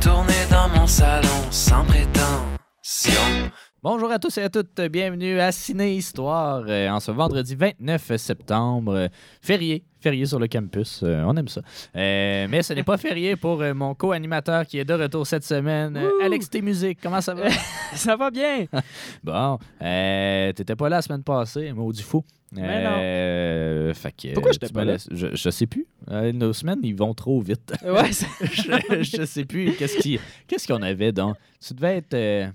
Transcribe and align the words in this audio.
tournées 0.00 0.46
dans 0.50 0.68
mon 0.70 0.86
salon 0.86 1.28
sans 1.50 1.84
prétention. 1.84 3.50
Bonjour 3.88 4.10
à 4.10 4.18
tous 4.18 4.36
et 4.38 4.42
à 4.42 4.48
toutes, 4.50 4.80
bienvenue 4.90 5.38
à 5.38 5.52
Ciné 5.52 5.94
Histoire 5.94 6.64
euh, 6.66 6.88
en 6.88 6.98
ce 6.98 7.12
vendredi 7.12 7.54
29 7.54 8.16
septembre, 8.16 8.92
euh, 8.96 9.08
férié, 9.40 9.84
férié 10.00 10.26
sur 10.26 10.40
le 10.40 10.48
campus, 10.48 11.02
euh, 11.04 11.22
on 11.24 11.36
aime 11.36 11.46
ça. 11.46 11.60
Mais 11.94 12.64
ce 12.64 12.72
n'est 12.72 12.82
pas 12.82 12.96
férié 12.96 13.36
pour 13.36 13.62
mon 13.76 13.94
co-animateur 13.94 14.66
qui 14.66 14.78
est 14.80 14.84
de 14.84 14.92
retour 14.92 15.24
cette 15.24 15.44
semaine, 15.44 15.96
Alex 16.20 16.50
T 16.50 16.62
Musique, 16.62 16.98
comment 17.00 17.20
ça 17.20 17.34
va? 17.34 17.48
Ça 17.94 18.16
va 18.16 18.32
bien. 18.32 18.66
bon, 19.22 19.56
t'étais 19.78 20.74
pas 20.74 20.88
là 20.88 20.96
la 20.96 21.02
semaine 21.02 21.22
passée, 21.22 21.72
maudit 21.72 22.02
fou. 22.02 22.24
Mais 22.50 22.82
non. 22.82 22.90
Euh, 22.98 23.94
fait 23.94 24.10
que, 24.10 24.34
Pourquoi 24.34 24.50
j'étais 24.50 24.68
pas 24.68 24.84
là? 24.84 24.96
Je, 25.12 25.28
je 25.32 25.50
sais 25.50 25.66
plus. 25.66 25.86
Euh, 26.10 26.32
nos 26.32 26.52
semaines, 26.52 26.80
ils 26.82 26.96
vont 26.96 27.14
trop 27.14 27.40
vite. 27.40 27.72
Ouais, 27.84 28.10
je, 28.40 29.02
je 29.02 29.24
sais 29.24 29.44
plus. 29.44 29.74
Qu'est-ce 29.74 29.98
qui- 29.98 30.18
qu'est-ce 30.48 30.66
qu'on 30.66 30.82
avait 30.82 31.12
donc? 31.12 31.36
Tu 31.64 31.72
devais 31.74 31.98
être. 31.98 32.14
euh, 32.14 32.48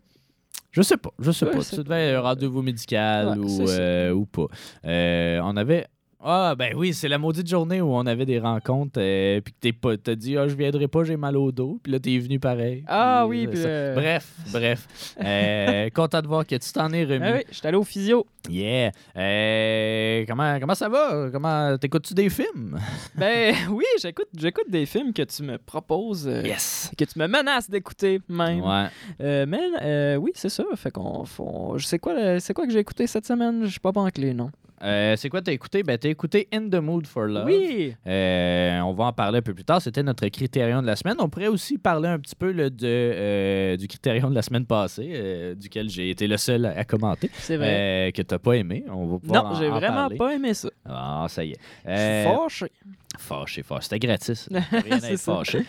je 0.71 0.81
sais 0.81 0.97
pas, 0.97 1.11
je 1.19 1.31
sais 1.31 1.45
Ouais, 1.45 1.51
pas. 1.51 1.63
Tu 1.63 1.75
devais 1.77 2.09
être 2.09 2.17
un 2.17 2.21
rendez-vous 2.21 2.61
médical 2.61 3.37
Ouais, 3.39 3.45
ou, 3.45 3.67
ça. 3.67 3.73
euh, 3.73 4.11
ou 4.13 4.25
pas. 4.25 4.47
Euh, 4.85 5.39
on 5.43 5.55
avait. 5.57 5.87
Ah, 6.23 6.53
ben 6.55 6.73
oui, 6.75 6.93
c'est 6.93 7.07
la 7.07 7.17
maudite 7.17 7.47
journée 7.47 7.81
où 7.81 7.91
on 7.95 8.05
avait 8.05 8.27
des 8.27 8.37
rencontres, 8.39 8.99
euh, 9.01 9.41
puis 9.41 9.53
que 9.53 9.57
t'es 9.59 9.73
pas, 9.73 9.97
t'as 9.97 10.13
dit, 10.13 10.37
ah, 10.37 10.47
je 10.47 10.53
viendrai 10.53 10.87
pas, 10.87 11.03
j'ai 11.03 11.17
mal 11.17 11.35
au 11.35 11.51
dos, 11.51 11.79
puis 11.81 11.91
là, 11.91 11.99
t'es 11.99 12.17
venu 12.19 12.39
pareil. 12.39 12.83
Ah 12.87 13.25
oui, 13.27 13.47
euh, 13.47 13.49
puis, 13.49 13.59
euh, 13.65 13.95
Bref, 13.95 14.33
bref. 14.53 14.87
Euh, 15.23 15.89
content 15.89 16.21
de 16.21 16.27
voir 16.27 16.45
que 16.45 16.55
tu 16.55 16.71
t'en 16.71 16.91
es 16.93 17.03
remis. 17.05 17.25
Ah 17.25 17.33
oui, 17.37 17.43
je 17.49 17.55
suis 17.57 17.67
allé 17.67 17.77
au 17.77 17.83
physio. 17.83 18.27
Yeah. 18.49 18.91
Euh, 19.17 20.23
comment, 20.27 20.59
comment 20.59 20.75
ça 20.75 20.89
va? 20.89 21.29
Comment 21.31 21.77
t'écoutes-tu 21.77 22.13
des 22.13 22.29
films? 22.29 22.79
Ben 23.15 23.55
oui, 23.71 23.85
j'écoute, 24.01 24.27
j'écoute 24.37 24.69
des 24.69 24.85
films 24.85 25.13
que 25.13 25.23
tu 25.23 25.41
me 25.43 25.57
proposes, 25.57 26.25
Yes. 26.43 26.91
que 26.97 27.03
tu 27.05 27.17
me 27.19 27.27
menaces 27.27 27.69
d'écouter 27.69 28.19
même. 28.29 28.61
Ouais. 28.61 28.87
Mais 29.19 29.69
euh, 29.81 30.15
oui, 30.17 30.31
c'est 30.35 30.49
ça. 30.49 30.63
Fait 30.75 30.91
qu'on, 30.91 31.25
faut- 31.25 31.77
sais 31.79 31.97
quoi, 31.99 32.39
c'est 32.39 32.53
quoi 32.53 32.65
que 32.67 32.71
j'ai 32.71 32.79
écouté 32.79 33.07
cette 33.07 33.25
semaine? 33.25 33.63
Je 33.65 33.71
suis 33.71 33.79
pas 33.79 33.91
banqué, 33.91 34.33
non. 34.33 34.51
Euh, 34.83 35.15
c'est 35.15 35.29
quoi 35.29 35.41
t'as 35.41 35.51
écouté? 35.51 35.83
Ben, 35.83 35.97
t'as 35.97 36.09
écouté 36.09 36.47
In 36.53 36.67
the 36.69 36.75
Mood 36.81 37.05
for 37.05 37.25
Love. 37.25 37.45
Oui. 37.45 37.93
Euh, 38.07 38.79
on 38.81 38.93
va 38.93 39.05
en 39.05 39.13
parler 39.13 39.37
un 39.39 39.41
peu 39.41 39.53
plus 39.53 39.63
tard. 39.63 39.81
C'était 39.81 40.01
notre 40.03 40.27
critérium 40.29 40.81
de 40.81 40.87
la 40.87 40.95
semaine. 40.95 41.15
On 41.19 41.29
pourrait 41.29 41.47
aussi 41.47 41.77
parler 41.77 42.07
un 42.09 42.19
petit 42.19 42.35
peu 42.35 42.51
là, 42.51 42.69
de, 42.69 42.77
euh, 42.83 43.77
du 43.77 43.87
critérium 43.87 44.31
de 44.31 44.35
la 44.35 44.41
semaine 44.41 44.65
passée, 44.65 45.53
duquel 45.55 45.89
j'ai 45.89 46.09
été 46.09 46.27
le 46.27 46.37
seul 46.37 46.65
à, 46.65 46.79
à 46.79 46.83
commenter, 46.83 47.29
C'est 47.33 47.57
vrai. 47.57 48.11
que 48.15 48.21
t'as 48.23 48.39
pas 48.39 48.53
aimé. 48.53 48.83
On 48.89 49.05
va 49.05 49.19
pouvoir 49.19 49.43
non, 49.53 49.59
j'ai 49.59 49.67
en 49.69 49.75
vraiment 49.75 49.95
parler. 50.07 50.17
pas 50.17 50.33
aimé 50.33 50.53
ça. 50.53 50.69
Ah, 50.85 51.25
ça 51.29 51.43
y 51.43 51.51
est. 51.51 51.59
Je 51.85 51.91
suis 51.91 52.35
fâché. 52.35 52.71
Fâché, 53.19 53.61
fâché. 53.63 53.81
C'était 53.83 53.99
gratis. 53.99 54.49
Rien 54.71 54.99
à 55.03 55.11
être 55.11 55.19
fâché. 55.19 55.59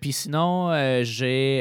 Puis 0.00 0.12
sinon, 0.12 0.70
j'ai. 1.04 1.60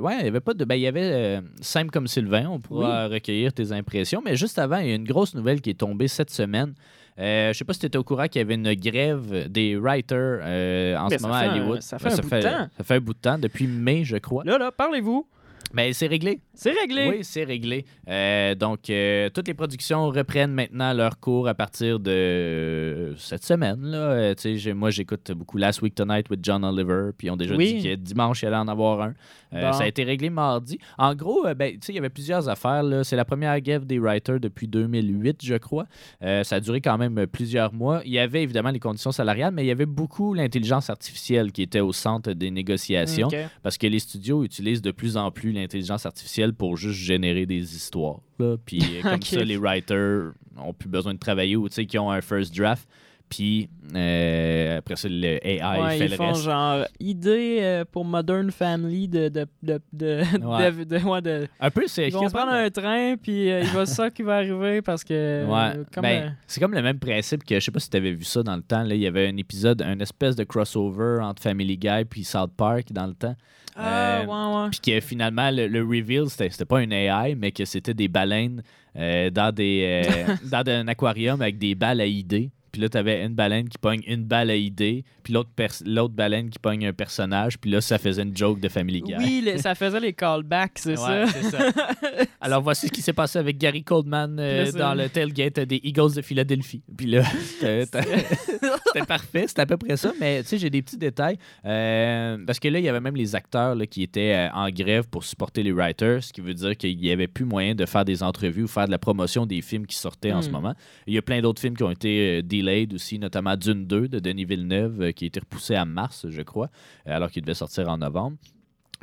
ouais, 0.00 0.14
il 0.18 0.22
n'y 0.22 0.28
avait 0.28 0.40
pas 0.40 0.54
de. 0.54 0.64
Ben, 0.64 0.74
il 0.76 0.82
y 0.82 0.86
avait 0.86 1.40
Simple 1.60 1.90
comme 1.90 2.06
Sylvain. 2.06 2.46
On 2.48 2.60
pourra 2.60 3.08
recueillir 3.08 3.52
tes 3.52 3.72
impressions. 3.72 4.22
Mais 4.24 4.36
juste 4.36 4.58
avant, 4.58 4.78
il 4.78 4.88
y 4.88 4.92
a 4.92 4.94
une 4.94 5.04
grosse 5.06 5.34
nouvelle 5.34 5.60
qui 5.60 5.70
est 5.70 5.74
tombée 5.74 5.95
cette 6.08 6.30
semaine. 6.30 6.74
Euh, 7.18 7.52
je 7.52 7.58
sais 7.58 7.64
pas 7.64 7.72
si 7.72 7.80
tu 7.80 7.86
étais 7.86 7.96
au 7.96 8.04
courant 8.04 8.26
qu'il 8.28 8.40
y 8.40 8.44
avait 8.44 8.56
une 8.56 8.74
grève 8.74 9.48
des 9.48 9.74
writers 9.76 10.40
euh, 10.42 10.96
en 10.98 11.08
Mais 11.08 11.16
ce 11.16 11.22
moment 11.22 11.34
à 11.34 11.38
un- 11.44 11.50
Hollywood. 11.56 11.80
ça 11.80 11.96
Ben, 11.96 12.10
fait 12.10 12.18
un 12.18 12.22
bout 12.22 12.30
de 12.30 12.42
temps. 12.42 12.68
Ça 12.76 12.84
fait 12.84 12.94
un 12.94 13.00
bout 13.00 13.14
de 13.14 13.18
temps, 13.18 13.38
depuis 13.38 13.66
mai, 13.66 14.04
je 14.04 14.18
crois. 14.18 14.44
Là, 14.44 14.58
là, 14.58 14.70
parlez-vous. 14.70 15.26
Mais 15.72 15.92
c'est 15.94 16.06
réglé. 16.06 16.40
C'est 16.56 16.72
réglé. 16.72 17.08
Oui, 17.10 17.18
c'est 17.22 17.44
réglé. 17.44 17.84
Euh, 18.08 18.54
donc, 18.54 18.88
euh, 18.88 19.28
toutes 19.28 19.46
les 19.46 19.54
productions 19.54 20.08
reprennent 20.08 20.52
maintenant 20.52 20.94
leur 20.94 21.20
cours 21.20 21.48
à 21.48 21.54
partir 21.54 22.00
de 22.00 22.10
euh, 22.10 23.14
cette 23.18 23.44
semaine. 23.44 23.78
Là. 23.82 24.34
Moi, 24.74 24.90
j'écoute 24.90 25.30
beaucoup 25.32 25.58
Last 25.58 25.82
Week 25.82 25.94
Tonight 25.94 26.30
with 26.30 26.40
John 26.42 26.64
Oliver, 26.64 27.10
puis 27.16 27.26
ils 27.26 27.30
ont 27.30 27.36
déjà 27.36 27.54
Oui. 27.54 27.74
dit 27.74 27.82
que 27.82 27.94
dimanche, 27.96 28.42
il 28.42 28.46
allait 28.46 28.56
en 28.56 28.68
avoir 28.68 29.02
un. 29.02 29.14
Bon. 29.52 29.72
Ça 29.72 29.84
a 29.84 29.86
été 29.86 30.02
réglé 30.02 30.30
mardi. 30.30 30.78
En 30.98 31.14
gros, 31.14 31.46
ben, 31.54 31.78
il 31.88 31.94
y 31.94 31.98
avait 31.98 32.08
plusieurs 32.08 32.48
affaires. 32.48 32.82
C'est 33.04 33.16
la 33.16 33.24
première 33.24 33.60
grève 33.60 33.84
des 33.86 33.98
writers 33.98 34.40
depuis 34.40 34.66
2008, 34.66 35.44
je 35.44 35.54
crois. 35.56 35.86
Ça 36.20 36.56
a 36.56 36.60
duré 36.60 36.80
quand 36.80 36.98
même 36.98 37.26
plusieurs 37.26 37.72
mois. 37.72 38.00
Il 38.04 38.12
y 38.12 38.18
avait 38.18 38.42
évidemment 38.42 38.70
les 38.70 38.80
conditions 38.80 39.12
salariales, 39.12 39.52
mais 39.52 39.64
il 39.64 39.68
y 39.68 39.70
avait 39.70 39.86
beaucoup 39.86 40.34
l'intelligence 40.34 40.90
artificielle 40.90 41.52
qui 41.52 41.62
était 41.62 41.80
au 41.80 41.92
centre 41.92 42.32
des 42.32 42.50
négociations. 42.50 43.28
Ok. 43.28 43.36
Parce 43.62 43.78
que 43.78 43.86
les 43.86 43.98
studios 43.98 44.42
utilisent 44.42 44.82
de 44.82 44.90
plus 44.90 45.16
en 45.16 45.30
plus 45.30 45.52
l'intelligence 45.52 46.06
artificielle 46.06 46.45
pour 46.52 46.76
juste 46.76 46.98
générer 46.98 47.46
des 47.46 47.74
histoires. 47.76 48.20
là. 48.38 48.56
Puis 48.64 48.80
euh, 48.98 49.02
comme 49.10 49.22
ça, 49.22 49.44
les 49.44 49.56
writers 49.56 50.32
ont 50.58 50.72
plus 50.72 50.88
besoin 50.88 51.14
de 51.14 51.18
travailler 51.18 51.56
ou 51.56 51.68
qui 51.68 51.98
ont 51.98 52.10
un 52.10 52.20
first 52.20 52.56
draft. 52.56 52.88
Puis 53.28 53.68
euh, 53.94 54.78
après 54.78 54.94
ça, 54.96 55.08
le 55.10 55.44
AI 55.44 55.60
Ouais, 55.80 55.98
fait 55.98 56.04
ils 56.06 56.10
le 56.12 56.16
font 56.16 56.28
reste. 56.28 56.42
genre 56.44 56.84
idée 57.00 57.58
euh, 57.60 57.84
pour 57.90 58.04
Modern 58.04 58.50
Family 58.52 59.08
de 59.08 59.28
de 59.28 59.46
de 59.62 59.80
de, 59.92 60.22
Ouais. 60.44 60.70
de- 60.84 60.84
de- 60.84 61.04
ouais, 61.04 61.20
de- 61.22 61.48
Un 61.58 61.70
peu, 61.70 61.84
c'est 61.88 62.06
ils 62.06 62.12
vont 62.12 62.28
prendre 62.30 62.52
un 62.52 62.70
train 62.70 63.16
puis 63.20 63.50
euh, 63.50 63.62
il 63.62 63.68
va 63.70 63.84
ça 63.86 64.10
qui 64.10 64.22
va 64.22 64.36
arriver 64.36 64.80
parce 64.80 65.02
que 65.02 65.44
Ouais, 65.44 65.82
comme 65.92 66.02
ben, 66.02 66.36
c'est 66.46 66.60
comme 66.60 66.72
le 66.74 66.82
même 66.82 66.98
principe 67.00 67.44
que 67.44 67.56
je 67.56 67.64
sais 67.64 67.70
pas 67.72 67.80
si 67.80 67.90
tu 67.90 67.96
avais 67.96 68.12
vu 68.12 68.24
ça 68.24 68.42
dans 68.44 68.54
le 68.56 68.62
temps. 68.62 68.82
Là, 68.84 68.94
il 68.94 69.00
y 69.00 69.06
avait 69.08 69.26
un 69.26 69.36
épisode, 69.36 69.82
un 69.82 69.98
espèce 69.98 70.36
de 70.36 70.44
crossover 70.44 71.18
entre 71.22 71.42
Family 71.42 71.76
Guy 71.76 72.04
puis 72.08 72.22
South 72.22 72.52
Park 72.56 72.92
dans 72.92 73.06
le 73.08 73.14
temps. 73.14 73.34
ah 73.76 74.20
ouais 74.22 74.62
ouais 74.64 74.70
Puis 74.70 74.80
que 74.80 75.00
finalement, 75.04 75.50
le, 75.50 75.66
le 75.66 75.80
reveal, 75.82 76.28
c'était 76.30 76.50
c'était 76.50 76.64
pas 76.64 76.80
une 76.82 76.92
AI, 76.92 77.34
mais 77.34 77.50
que 77.50 77.64
c'était 77.64 77.92
des 77.94 78.08
baleines 78.08 78.62
dans, 78.94 79.52
des, 79.54 80.02
dans 80.50 80.62
un 80.66 80.86
aquarium 80.88 81.40
avec 81.42 81.58
des 81.58 81.74
balles 81.74 82.00
à 82.00 82.06
idées. 82.06 82.50
Puis 82.76 82.82
là, 82.82 82.90
t'avais 82.90 83.24
une 83.24 83.32
baleine 83.34 83.70
qui 83.70 83.78
pogne 83.78 84.02
une 84.06 84.24
balle 84.24 84.50
à 84.50 84.54
idée, 84.54 85.02
puis 85.22 85.32
l'autre 85.32 85.48
pers- 85.56 85.82
l'autre 85.86 86.12
baleine 86.12 86.50
qui 86.50 86.58
pogne 86.58 86.86
un 86.86 86.92
personnage, 86.92 87.56
puis 87.56 87.70
là, 87.70 87.80
ça 87.80 87.96
faisait 87.96 88.20
une 88.22 88.36
joke 88.36 88.60
de 88.60 88.68
Family 88.68 89.00
Guy. 89.00 89.14
oui 89.16 89.40
les- 89.42 89.56
ça 89.56 89.74
faisait 89.74 89.98
les 89.98 90.12
callbacks 90.12 90.72
c'est 90.74 90.90
Ouais, 90.98 91.24
ça. 91.26 91.58
Alors, 92.42 92.60
voici 92.60 92.88
ce 92.88 92.92
qui 92.92 93.00
s'est 93.00 93.14
passé 93.14 93.38
avec 93.38 93.56
Gary 93.56 93.82
Coleman 93.82 94.36
euh, 94.38 94.70
dans 94.72 94.92
le 94.92 95.08
tailgate 95.08 95.60
des 95.60 95.80
Eagles 95.84 96.12
de 96.16 96.20
Philadelphie. 96.20 96.82
Puis 96.94 97.06
là, 97.06 97.22
c'était 97.60 97.86
c'était 97.86 99.06
parfait, 99.06 99.46
c'était 99.48 99.62
à 99.62 99.66
peu 99.66 99.78
près 99.78 99.96
ça. 99.96 100.12
Mais 100.20 100.42
tu 100.42 100.50
sais, 100.50 100.58
j'ai 100.58 100.68
des 100.68 100.82
petits 100.82 100.98
détails. 100.98 101.38
Euh, 101.64 102.36
parce 102.46 102.60
que 102.60 102.68
là, 102.68 102.78
il 102.78 102.84
y 102.84 102.88
avait 102.90 103.00
même 103.00 103.16
les 103.16 103.34
acteurs 103.34 103.74
là, 103.74 103.86
qui 103.86 104.02
étaient 104.02 104.34
euh, 104.34 104.48
en 104.52 104.68
grève 104.68 105.08
pour 105.08 105.24
supporter 105.24 105.62
les 105.62 105.72
writers, 105.72 106.22
ce 106.22 106.30
qui 106.32 106.42
veut 106.42 106.52
dire 106.52 106.76
qu'il 106.76 106.98
n'y 106.98 107.10
avait 107.10 107.26
plus 107.26 107.46
moyen 107.46 107.74
de 107.74 107.86
faire 107.86 108.04
des 108.04 108.22
entrevues 108.22 108.64
ou 108.64 108.68
faire 108.68 108.84
de 108.84 108.90
la 108.90 108.98
promotion 108.98 109.46
des 109.46 109.62
films 109.62 109.86
qui 109.86 109.96
sortaient 109.96 110.32
en 110.32 110.42
ce 110.42 110.50
moment. 110.50 110.74
Il 111.06 111.14
y 111.14 111.18
a 111.18 111.22
plein 111.22 111.40
d'autres 111.40 111.60
films 111.60 111.76
qui 111.76 111.82
ont 111.82 111.90
été 111.90 112.38
euh, 112.38 112.42
delayed 112.66 112.94
aussi, 112.94 113.18
notamment 113.18 113.56
Dune 113.56 113.86
2 113.86 114.08
de 114.08 114.18
Denis 114.18 114.44
Villeneuve, 114.44 115.00
euh, 115.00 115.12
qui 115.12 115.24
a 115.24 115.26
été 115.28 115.40
repoussé 115.40 115.74
à 115.74 115.84
mars, 115.84 116.26
je 116.28 116.42
crois, 116.42 116.70
euh, 117.06 117.16
alors 117.16 117.30
qu'il 117.30 117.42
devait 117.42 117.54
sortir 117.54 117.88
en 117.88 117.98
novembre. 117.98 118.36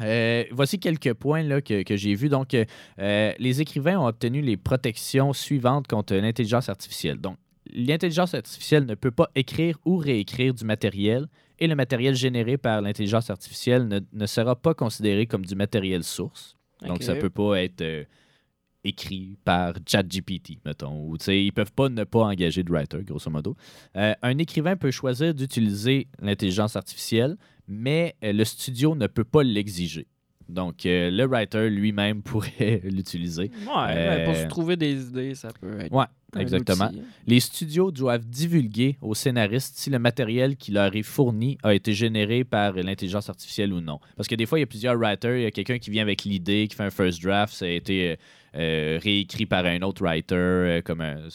Euh, 0.01 0.43
voici 0.51 0.79
quelques 0.79 1.13
points 1.13 1.43
là, 1.43 1.61
que, 1.61 1.83
que 1.83 1.95
j'ai 1.95 2.15
vus. 2.15 2.29
Donc, 2.29 2.53
euh, 2.55 3.33
les 3.37 3.61
écrivains 3.61 3.99
ont 3.99 4.07
obtenu 4.07 4.41
les 4.41 4.57
protections 4.57 5.33
suivantes 5.33 5.87
contre 5.87 6.15
l'intelligence 6.15 6.69
artificielle. 6.69 7.17
Donc, 7.17 7.37
l'intelligence 7.71 8.33
artificielle 8.33 8.85
ne 8.85 8.95
peut 8.95 9.11
pas 9.11 9.29
écrire 9.35 9.77
ou 9.85 9.97
réécrire 9.97 10.53
du 10.53 10.65
matériel 10.65 11.27
et 11.59 11.67
le 11.67 11.75
matériel 11.75 12.15
généré 12.15 12.57
par 12.57 12.81
l'intelligence 12.81 13.29
artificielle 13.29 13.87
ne, 13.87 13.99
ne 14.11 14.25
sera 14.25 14.55
pas 14.55 14.73
considéré 14.73 15.27
comme 15.27 15.45
du 15.45 15.55
matériel 15.55 16.03
source. 16.03 16.57
Donc, 16.81 17.03
ça 17.03 17.15
peut 17.15 17.29
pas 17.29 17.63
être 17.63 17.81
euh, 17.81 18.03
écrit 18.83 19.37
par 19.43 19.73
ChatGPT, 19.87 20.59
mettons. 20.65 21.07
Ou, 21.09 21.17
ils 21.27 21.51
peuvent 21.53 21.71
pas 21.73 21.89
ne 21.89 22.03
pas 22.03 22.23
engager 22.25 22.63
de 22.63 22.71
writer, 22.71 22.99
grosso 23.03 23.29
modo. 23.29 23.55
Euh, 23.95 24.13
un 24.21 24.37
écrivain 24.37 24.75
peut 24.75 24.91
choisir 24.91 25.33
d'utiliser 25.33 26.07
l'intelligence 26.21 26.75
artificielle, 26.75 27.37
mais 27.67 28.15
euh, 28.23 28.33
le 28.33 28.43
studio 28.43 28.95
ne 28.95 29.07
peut 29.07 29.23
pas 29.23 29.43
l'exiger. 29.43 30.07
Donc, 30.49 30.85
euh, 30.85 31.09
le 31.09 31.25
writer 31.25 31.69
lui-même 31.69 32.21
pourrait 32.23 32.81
l'utiliser. 32.83 33.49
ouais 33.65 34.25
pour 34.25 34.35
se 34.35 34.47
trouver 34.47 34.75
des 34.75 35.01
idées 35.07 35.35
ça 35.35 35.49
peut 35.59 35.79
être 35.79 35.91
Ouais, 35.93 36.05
exactement. 36.37 36.87
outil. 36.87 37.01
Les 37.27 37.39
studios 37.39 37.91
doivent 37.91 38.25
divulguer 38.25 38.97
aux 39.01 39.15
scénaristes 39.15 39.75
si 39.77 39.89
le 39.89 39.99
matériel 39.99 40.57
qui 40.57 40.71
leur 40.71 40.93
est 40.95 41.03
fourni 41.03 41.57
a 41.63 41.73
été 41.73 41.93
généré 41.93 42.43
par 42.43 42.73
l'intelligence 42.73 43.29
artificielle 43.29 43.71
ou 43.71 43.79
non. 43.79 43.99
Parce 44.17 44.27
que 44.27 44.35
des 44.35 44.45
fois, 44.45 44.59
il 44.59 44.61
y 44.61 44.63
a 44.63 44.67
plusieurs 44.67 44.97
writers, 44.97 45.37
il 45.37 45.43
y 45.43 45.45
a 45.45 45.51
quelqu'un 45.51 45.79
qui 45.79 45.91
vient 45.91 46.01
avec 46.01 46.23
l'idée, 46.25 46.67
qui 46.69 46.75
fait 46.75 46.83
un 46.83 46.89
first 46.91 47.21
draft, 47.23 47.53
ça 47.53 47.65
a 47.65 47.69
été 47.69 48.17
euh, 48.55 48.99
réécrit 49.01 49.45
par 49.45 49.65
un 49.65 49.81
autre 49.81 50.03
writer, 50.03 50.35
euh, 50.35 50.81
comme 50.83 51.01
un- 51.01 51.27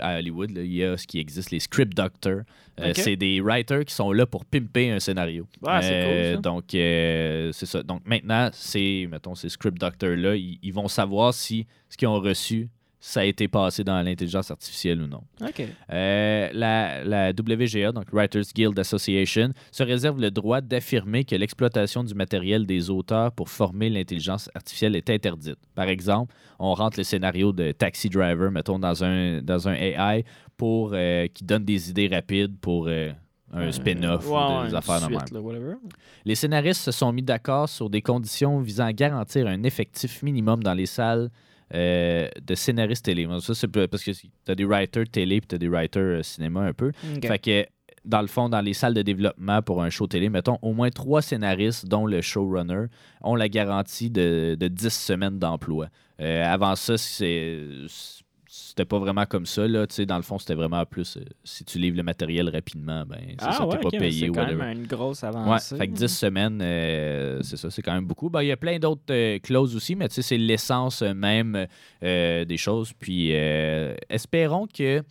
à 0.00 0.18
Hollywood, 0.18 0.50
là, 0.52 0.62
il 0.62 0.72
y 0.74 0.84
a 0.84 0.96
ce 0.96 1.06
qui 1.06 1.18
existe, 1.18 1.50
les 1.50 1.60
script 1.60 1.94
doctors. 1.94 2.40
Euh. 2.80 2.92
C'est 2.94 3.16
des 3.16 3.40
writers 3.40 3.84
qui 3.84 3.94
sont 3.94 4.12
là 4.12 4.26
pour 4.26 4.44
pimper 4.44 4.90
un 4.90 5.00
scénario. 5.00 5.46
Ah, 5.66 5.80
c'est 5.82 6.04
cool, 6.04 6.34
ça. 6.34 6.40
Donc, 6.40 6.64
c'est 6.70 7.66
ça. 7.66 7.82
Donc, 7.82 8.02
maintenant, 8.06 8.48
ces, 8.52 9.08
mettons, 9.10 9.34
ces 9.34 9.48
script 9.48 9.78
doctors-là, 9.78 10.36
ils, 10.36 10.58
ils 10.62 10.72
vont 10.72 10.88
savoir 10.88 11.32
si 11.34 11.66
ce 11.88 11.96
qu'ils 11.96 12.08
ont 12.08 12.20
reçu, 12.20 12.68
ça 13.06 13.20
a 13.20 13.24
été 13.24 13.46
passé 13.46 13.84
dans 13.84 14.02
l'intelligence 14.02 14.50
artificielle 14.50 15.00
ou 15.00 15.06
non. 15.06 15.22
OK. 15.40 15.62
Euh, 15.92 16.48
la, 16.52 17.04
la 17.04 17.30
WGA, 17.30 17.92
donc 17.92 18.06
Writers 18.12 18.52
Guild 18.52 18.76
Association, 18.76 19.52
se 19.70 19.84
réserve 19.84 20.20
le 20.20 20.32
droit 20.32 20.60
d'affirmer 20.60 21.24
que 21.24 21.36
l'exploitation 21.36 22.02
du 22.02 22.14
matériel 22.14 22.66
des 22.66 22.90
auteurs 22.90 23.30
pour 23.30 23.48
former 23.48 23.90
l'intelligence 23.90 24.50
artificielle 24.56 24.96
est 24.96 25.08
interdite. 25.08 25.58
Par 25.76 25.86
exemple, 25.86 26.34
on 26.58 26.74
rentre 26.74 26.98
le 26.98 27.04
scénario 27.04 27.52
de 27.52 27.70
Taxi 27.70 28.08
Driver, 28.08 28.50
mettons, 28.50 28.80
dans 28.80 29.04
un, 29.04 29.40
dans 29.40 29.68
un 29.68 29.74
AI 29.74 30.24
pour 30.56 30.90
euh, 30.92 31.28
qui 31.28 31.44
donne 31.44 31.64
des 31.64 31.90
idées 31.90 32.08
rapides 32.08 32.58
pour 32.60 32.88
euh, 32.88 33.12
un 33.52 33.70
spin-off 33.70 34.26
ou 34.28 34.66
des 34.66 34.74
affaires 34.74 34.96
de 34.96 35.04
suite, 35.04 35.10
même. 35.10 35.20
là, 35.32 35.40
whatever. 35.40 35.74
Les 36.24 36.34
scénaristes 36.34 36.82
se 36.82 36.90
sont 36.90 37.12
mis 37.12 37.22
d'accord 37.22 37.68
sur 37.68 37.88
des 37.88 38.02
conditions 38.02 38.58
visant 38.58 38.86
à 38.86 38.92
garantir 38.92 39.46
un 39.46 39.62
effectif 39.62 40.24
minimum 40.24 40.60
dans 40.60 40.74
les 40.74 40.86
salles 40.86 41.30
euh, 41.74 42.28
de 42.44 42.54
scénaristes 42.54 43.04
télé. 43.04 43.26
Ça, 43.40 43.54
c'est 43.54 43.68
parce 43.68 44.04
que 44.04 44.10
tu 44.12 44.28
as 44.48 44.54
des 44.54 44.64
writers 44.64 45.08
télé 45.10 45.40
puis 45.40 45.48
tu 45.48 45.54
as 45.56 45.58
des 45.58 45.68
writers 45.68 46.02
euh, 46.02 46.22
cinéma 46.22 46.60
un 46.60 46.72
peu. 46.72 46.92
Fait 47.22 47.38
que, 47.38 47.66
dans 48.04 48.20
le 48.20 48.28
fond, 48.28 48.48
dans 48.48 48.60
les 48.60 48.72
salles 48.72 48.94
de 48.94 49.02
développement 49.02 49.62
pour 49.62 49.82
un 49.82 49.90
show 49.90 50.06
télé, 50.06 50.28
mettons, 50.28 50.58
au 50.62 50.72
moins 50.72 50.90
trois 50.90 51.22
scénaristes, 51.22 51.86
dont 51.86 52.06
le 52.06 52.20
showrunner, 52.20 52.86
ont 53.20 53.34
la 53.34 53.48
garantie 53.48 54.10
de, 54.10 54.56
de 54.58 54.68
10 54.68 54.90
semaines 54.90 55.38
d'emploi. 55.38 55.88
Euh, 56.20 56.44
avant 56.44 56.76
ça, 56.76 56.96
c'est 56.96 57.64
c'était 58.76 58.84
pas 58.84 58.98
vraiment 58.98 59.24
comme 59.24 59.46
ça. 59.46 59.66
Là. 59.66 59.86
Tu 59.86 59.94
sais, 59.94 60.06
Dans 60.06 60.18
le 60.18 60.22
fond, 60.22 60.38
c'était 60.38 60.54
vraiment 60.54 60.84
plus 60.84 61.16
euh, 61.16 61.24
si 61.44 61.64
tu 61.64 61.78
livres 61.78 61.96
le 61.96 62.02
matériel 62.02 62.50
rapidement, 62.50 63.04
ben, 63.06 63.16
c'est 63.30 63.36
ah, 63.38 63.52
ça, 63.52 63.66
ouais, 63.66 63.76
t'es 63.78 63.82
pas 63.82 63.90
payé 63.90 64.26
c'est 64.26 64.32
quand 64.32 64.42
whatever. 64.42 64.56
même 64.56 64.78
une 64.80 64.86
grosse 64.86 65.22
Ouais, 65.22 65.28
avancée. 65.28 65.76
fait 65.78 65.88
que 65.88 65.92
10 65.94 66.06
semaines, 66.08 66.60
euh, 66.62 67.40
c'est 67.42 67.56
ça, 67.56 67.70
c'est 67.70 67.80
quand 67.80 67.94
même 67.94 68.04
beaucoup. 68.04 68.28
Ben, 68.28 68.42
Il 68.42 68.48
y 68.48 68.52
a 68.52 68.56
plein 68.58 68.78
d'autres 68.78 69.02
euh, 69.10 69.38
clauses 69.38 69.74
aussi, 69.74 69.96
mais 69.96 70.08
tu 70.08 70.16
sais, 70.16 70.22
c'est 70.22 70.36
l'essence 70.36 71.00
même 71.00 71.66
des 72.02 72.56
choses. 72.58 72.92
Puis 72.92 73.30
espérons 73.30 74.66
que. 74.66 75.02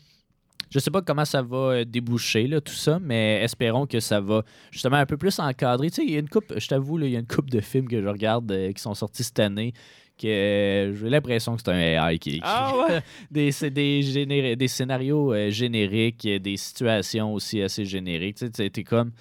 Je 0.71 0.79
sais 0.79 0.91
pas 0.91 1.01
comment 1.01 1.25
ça 1.25 1.41
va 1.41 1.85
déboucher, 1.85 2.47
là, 2.47 2.59
tout 2.59 2.73
ça, 2.73 2.99
mais 2.99 3.41
espérons 3.43 3.85
que 3.85 3.99
ça 3.99 4.19
va 4.19 4.43
justement 4.71 4.97
un 4.97 5.05
peu 5.05 5.15
plus 5.15 5.39
encadrer. 5.39 5.89
Tu 5.89 5.95
sais, 5.95 6.03
il 6.03 6.11
y 6.11 6.15
a 6.17 6.19
une 6.19 6.27
coupe, 6.27 6.53
je 6.57 6.67
t'avoue, 6.67 6.99
il 6.99 7.11
y 7.11 7.15
a 7.15 7.19
une 7.19 7.27
coupe 7.27 7.49
de 7.49 7.61
films 7.61 7.87
que 7.87 8.01
je 8.01 8.07
regarde 8.07 8.51
euh, 8.51 8.73
qui 8.73 8.81
sont 8.81 8.93
sortis 8.93 9.23
cette 9.23 9.39
année 9.39 9.73
que 10.17 10.93
j'ai 10.99 11.09
l'impression 11.09 11.55
que 11.55 11.61
c'est 11.63 11.71
un 11.71 12.09
AI 12.09 12.19
qui 12.19 12.37
écrit. 12.37 12.41
Ah 12.43 12.73
ouais? 12.77 13.01
des, 13.31 14.55
des, 14.55 14.67
scénarios 14.67 15.33
euh, 15.33 15.49
génériques, 15.49 16.27
des 16.27 16.57
situations 16.57 17.33
aussi 17.33 17.61
assez 17.61 17.85
génériques. 17.85 18.37
Tu 18.37 18.49
sais, 18.53 18.83
comme. 18.83 19.11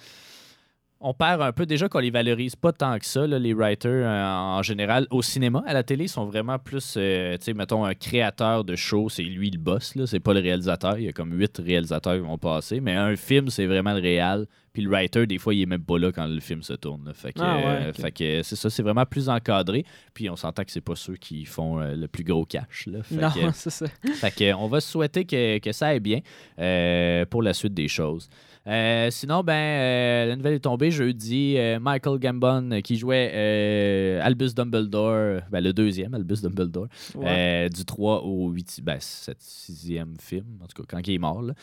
On 1.07 1.13
perd 1.13 1.39
un 1.43 1.51
peu 1.51 1.67
déjà 1.67 1.87
qu'on 1.87 1.99
les 1.99 2.09
valorise 2.09 2.55
pas 2.55 2.71
tant 2.71 2.97
que 2.97 3.05
ça, 3.05 3.27
là, 3.27 3.37
les 3.37 3.53
writers 3.53 3.91
euh, 4.07 4.25
en 4.25 4.63
général. 4.63 5.05
Au 5.11 5.21
cinéma, 5.21 5.63
à 5.67 5.73
la 5.73 5.83
télé, 5.83 6.05
ils 6.05 6.09
sont 6.09 6.25
vraiment 6.25 6.57
plus, 6.57 6.95
euh, 6.97 7.37
tu 7.37 7.43
sais, 7.43 7.53
mettons, 7.53 7.85
un 7.85 7.93
créateur 7.93 8.63
de 8.63 8.75
show, 8.75 9.07
c'est 9.09 9.21
lui 9.21 9.51
le 9.51 9.59
boss, 9.59 9.93
c'est 10.07 10.19
pas 10.19 10.33
le 10.33 10.39
réalisateur. 10.39 10.97
Il 10.97 11.05
y 11.05 11.07
a 11.07 11.11
comme 11.11 11.31
huit 11.37 11.61
réalisateurs 11.63 12.15
qui 12.15 12.21
vont 12.25 12.39
passer. 12.39 12.79
Mais 12.79 12.95
un 12.95 13.15
film, 13.15 13.49
c'est 13.49 13.67
vraiment 13.67 13.93
le 13.93 14.01
réal. 14.01 14.47
Puis 14.73 14.81
le 14.81 14.89
writer, 14.89 15.25
des 15.27 15.37
fois, 15.37 15.53
il 15.53 15.61
est 15.61 15.65
même 15.67 15.83
pas 15.85 15.97
là 15.99 16.11
quand 16.11 16.25
le 16.25 16.39
film 16.41 16.61
se 16.63 16.73
tourne. 16.73 17.05
là. 17.05 17.13
Fait 17.13 17.31
que, 17.31 17.39
Ah 17.41 17.57
ouais, 17.57 17.93
fait 17.93 18.11
que 18.11 18.41
c'est 18.43 18.55
ça, 18.57 18.69
c'est 18.71 18.83
vraiment 18.83 19.05
plus 19.05 19.29
encadré. 19.29 19.85
Puis 20.13 20.29
on 20.29 20.35
s'entend 20.35 20.63
que 20.63 20.71
c'est 20.71 20.81
pas 20.81 20.95
ceux 20.95 21.15
qui 21.17 21.45
font 21.45 21.79
euh, 21.79 21.95
le 21.95 22.07
plus 22.07 22.23
gros 22.23 22.45
cash. 22.45 22.87
Là. 22.87 23.03
Fait 23.03 23.15
Non, 23.15 23.29
que- 23.29 23.39
c'est 23.53 23.69
ça. 23.69 23.85
fait 24.15 24.35
que, 24.35 24.53
on 24.55 24.67
va 24.67 24.81
souhaiter 24.81 25.23
que, 25.23 25.59
que 25.59 25.71
ça 25.71 25.87
aille 25.89 25.99
bien 26.01 26.19
euh, 26.59 27.25
pour 27.25 27.41
la 27.43 27.53
suite 27.53 27.73
des 27.73 27.87
choses. 27.87 28.27
Euh, 28.67 29.09
sinon, 29.11 29.43
ben, 29.43 29.53
euh, 29.53 30.25
la 30.25 30.35
nouvelle 30.35 30.55
est 30.55 30.59
tombée 30.59 30.89
jeudi. 30.89 31.55
Euh, 31.57 31.79
Michael 31.79 32.17
Gambon, 32.19 32.81
qui 32.83 32.97
jouait 32.97 34.19
Albus 34.23 34.55
Dumbledore, 34.55 35.41
ben, 35.51 35.61
le 35.63 35.71
deuxième 35.71 36.13
Albus 36.15 36.41
Dumbledore, 36.41 36.87
Ouais. 37.15 37.69
du 37.69 37.85
3 37.85 38.23
au 38.23 38.49
8, 38.49 38.79
ben, 38.83 38.97
7, 38.99 39.37
6e 39.39 40.15
film, 40.19 40.45
en 40.63 40.67
tout 40.67 40.81
cas, 40.81 40.87
quand 40.97 41.07
il 41.07 41.13
est 41.13 41.19
mort, 41.19 41.43
là, 41.43 41.53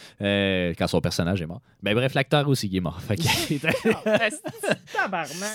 quand 0.78 0.87
son 0.87 1.00
personnage 1.00 1.43
est 1.43 1.46
mort. 1.46 1.60
Ben, 1.82 1.94
bref, 1.94 2.14
l'acteur 2.14 2.49
aussi 2.49 2.69
qui 2.70 2.76
est 2.76 2.81
mort. 2.81 3.00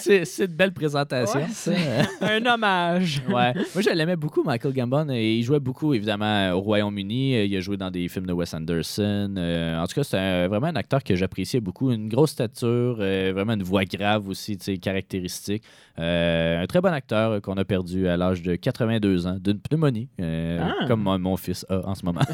C'est 0.02 0.46
une 0.46 0.48
belle 0.48 0.74
présentation. 0.74 1.40
Ouais, 1.40 1.48
ça. 1.52 1.72
Un 2.22 2.46
hommage. 2.46 3.22
Ouais. 3.30 3.54
Moi, 3.54 3.82
je 3.82 3.90
l'aimais 3.92 4.16
beaucoup, 4.16 4.44
Michael 4.44 4.74
Gambon. 4.74 5.10
Et 5.10 5.36
il 5.36 5.44
jouait 5.44 5.60
beaucoup, 5.60 5.94
évidemment, 5.94 6.52
au 6.52 6.60
Royaume-Uni. 6.60 7.46
Il 7.46 7.56
a 7.56 7.60
joué 7.62 7.78
dans 7.78 7.90
des 7.92 8.08
films 8.10 8.26
de 8.26 8.34
Wes 8.34 8.54
Anderson. 8.54 9.34
En 9.38 9.86
tout 9.88 9.96
cas, 9.96 10.04
c'est 10.04 10.48
vraiment 10.48 10.68
un 10.68 10.76
acteur 10.76 11.04
que 11.04 11.16
j'appréciais 11.38 11.60
beaucoup. 11.60 11.92
Une 11.92 12.10
grosse 12.10 12.31
stature, 12.31 12.98
euh, 13.00 13.31
vraiment 13.34 13.54
une 13.54 13.62
voix 13.63 13.86
grave 13.86 14.28
aussi, 14.28 14.57
caractéristique. 14.81 15.63
Euh, 16.00 16.62
un 16.63 16.66
très 16.68 16.81
bon 16.81 16.92
acteur 16.92 17.31
euh, 17.34 17.39
qu'on 17.39 17.57
a 17.57 17.66
perdu 17.66 18.07
à 18.07 18.18
l'âge 18.18 18.42
de 18.42 18.56
82 18.56 19.28
ans 19.28 19.38
d'une 19.39 19.60
pneumonie, 19.60 20.10
euh, 20.19 20.60
Ah. 20.62 20.88
comme 20.88 21.01
mon, 21.04 21.18
mon 21.19 21.38
fils 21.38 21.63
a 21.69 21.88
en 21.88 21.94
ce 21.95 22.04
moment. 22.06 22.22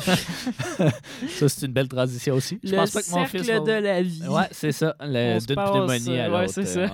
ça, 1.27 1.50
c'est 1.50 1.65
une 1.65 1.73
belle 1.73 1.88
transition 1.89 2.35
aussi. 2.35 2.59
Je 2.63 2.71
le 2.71 2.77
pense 2.77 2.91
pas 2.91 3.01
que 3.01 3.09
mon 3.11 3.17
cercle 3.25 3.38
fils 3.39 3.47
va- 3.47 3.59
de 3.59 3.71
la 3.83 4.01
vie. 4.01 4.23
Ouais, 4.27 4.47
c'est 4.51 4.71
ça, 4.71 4.95
le- 5.01 5.45
d'une 5.45 5.56
pneumonie 5.56 6.19
à 6.19 6.31
ouais, 6.31 6.41
l'autre. 6.41 6.53
c'est 6.53 6.65
ça. 6.65 6.85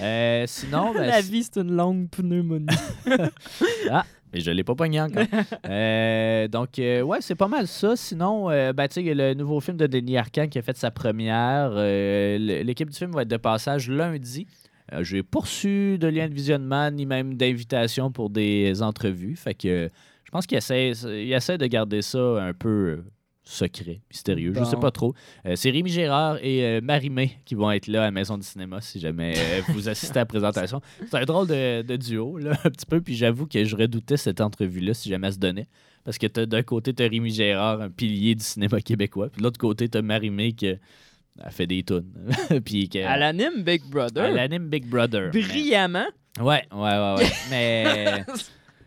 ouais. 0.00 0.44
Sinon, 0.46 0.92
ben, 0.94 1.06
la 1.06 1.20
vie, 1.20 1.42
c'est 1.42 1.60
une 1.60 1.74
longue 1.74 2.08
pneumonie. 2.10 2.66
Mais 4.32 4.40
je 4.40 4.50
l'ai 4.50 4.64
pas 4.64 4.74
pogné 4.74 5.00
encore. 5.00 5.24
Euh, 5.68 6.48
donc, 6.48 6.78
euh, 6.78 7.02
ouais, 7.02 7.18
c'est 7.20 7.34
pas 7.34 7.46
mal 7.46 7.66
ça. 7.66 7.94
Sinon, 7.94 8.50
euh, 8.50 8.72
ben, 8.72 8.88
tu 8.88 8.94
sais, 8.94 9.00
il 9.02 9.06
y 9.06 9.10
a 9.10 9.14
le 9.14 9.34
nouveau 9.34 9.60
film 9.60 9.76
de 9.76 9.86
Denis 9.86 10.16
Arcand 10.16 10.48
qui 10.48 10.58
a 10.58 10.62
fait 10.62 10.76
sa 10.76 10.90
première. 10.90 11.70
Euh, 11.74 12.38
L'équipe 12.38 12.90
du 12.90 12.96
film 12.96 13.12
va 13.12 13.22
être 13.22 13.28
de 13.28 13.36
passage 13.36 13.88
lundi. 13.88 14.46
J'ai 15.00 15.22
reçu 15.32 15.98
de 15.98 16.08
lien 16.08 16.28
de 16.28 16.34
visionnement 16.34 16.90
ni 16.90 17.06
même 17.06 17.34
d'invitation 17.34 18.10
pour 18.10 18.30
des 18.30 18.82
entrevues. 18.82 19.36
Fait 19.36 19.54
que 19.54 19.88
je 20.24 20.30
pense 20.30 20.46
qu'il 20.46 20.58
essaie, 20.58 20.90
il 20.90 21.32
essaie 21.32 21.58
de 21.58 21.66
garder 21.66 22.02
ça 22.02 22.42
un 22.42 22.52
peu 22.52 23.04
secret, 23.42 24.00
mystérieux. 24.10 24.52
Je 24.54 24.60
Bon. 24.60 24.64
sais 24.64 24.76
pas 24.76 24.90
trop. 24.90 25.14
Euh, 25.46 25.56
c'est 25.56 25.70
Rémi 25.70 25.90
Gérard 25.90 26.38
et 26.42 26.64
euh, 26.64 26.80
Marie-Mé 26.82 27.32
qui 27.44 27.54
vont 27.54 27.70
être 27.70 27.86
là 27.88 28.02
à 28.02 28.04
la 28.04 28.10
Maison 28.10 28.36
du 28.38 28.46
cinéma 28.46 28.80
si 28.80 29.00
jamais 29.00 29.34
euh, 29.36 29.60
vous 29.72 29.88
assistez 29.88 30.18
à 30.18 30.22
la 30.22 30.26
présentation. 30.26 30.80
C'est 31.10 31.16
un 31.16 31.24
drôle 31.24 31.48
de, 31.48 31.82
de 31.82 31.96
duo, 31.96 32.38
là, 32.38 32.52
un 32.64 32.70
petit 32.70 32.86
peu. 32.86 33.00
Puis 33.00 33.14
j'avoue 33.16 33.46
que 33.46 33.64
je 33.64 33.74
redoutais 33.76 34.16
cette 34.16 34.40
entrevue-là 34.40 34.94
si 34.94 35.08
jamais 35.08 35.26
elle 35.28 35.32
se 35.34 35.38
donnait. 35.38 35.66
Parce 36.04 36.16
que 36.18 36.26
t'as- 36.26 36.46
d'un 36.46 36.62
côté, 36.62 36.94
tu 36.94 37.02
as 37.02 37.08
Rémi 37.08 37.30
Gérard, 37.32 37.80
un 37.80 37.90
pilier 37.90 38.34
du 38.34 38.44
cinéma 38.44 38.80
québécois. 38.80 39.28
Puis 39.30 39.38
de 39.40 39.44
l'autre 39.44 39.58
côté, 39.58 39.88
tu 39.88 39.98
as 39.98 40.02
Marie-Mé 40.02 40.52
qui 40.52 40.68
a 41.40 41.50
fait 41.50 41.66
des 41.66 41.82
tunes. 41.82 42.12
puis 42.64 42.88
que, 42.88 42.98
À 43.04 43.16
l'anime 43.16 43.62
Big 43.64 43.82
Brother. 43.84 44.24
elle 44.26 44.38
anime 44.38 44.68
Big 44.68 44.86
Brother. 44.86 45.30
mais- 45.34 45.40
Brillamment. 45.42 46.06
Ouais, 46.40 46.62
ouais, 46.72 46.78
ouais, 46.78 47.14
ouais. 47.18 47.30
Mais 47.50 48.24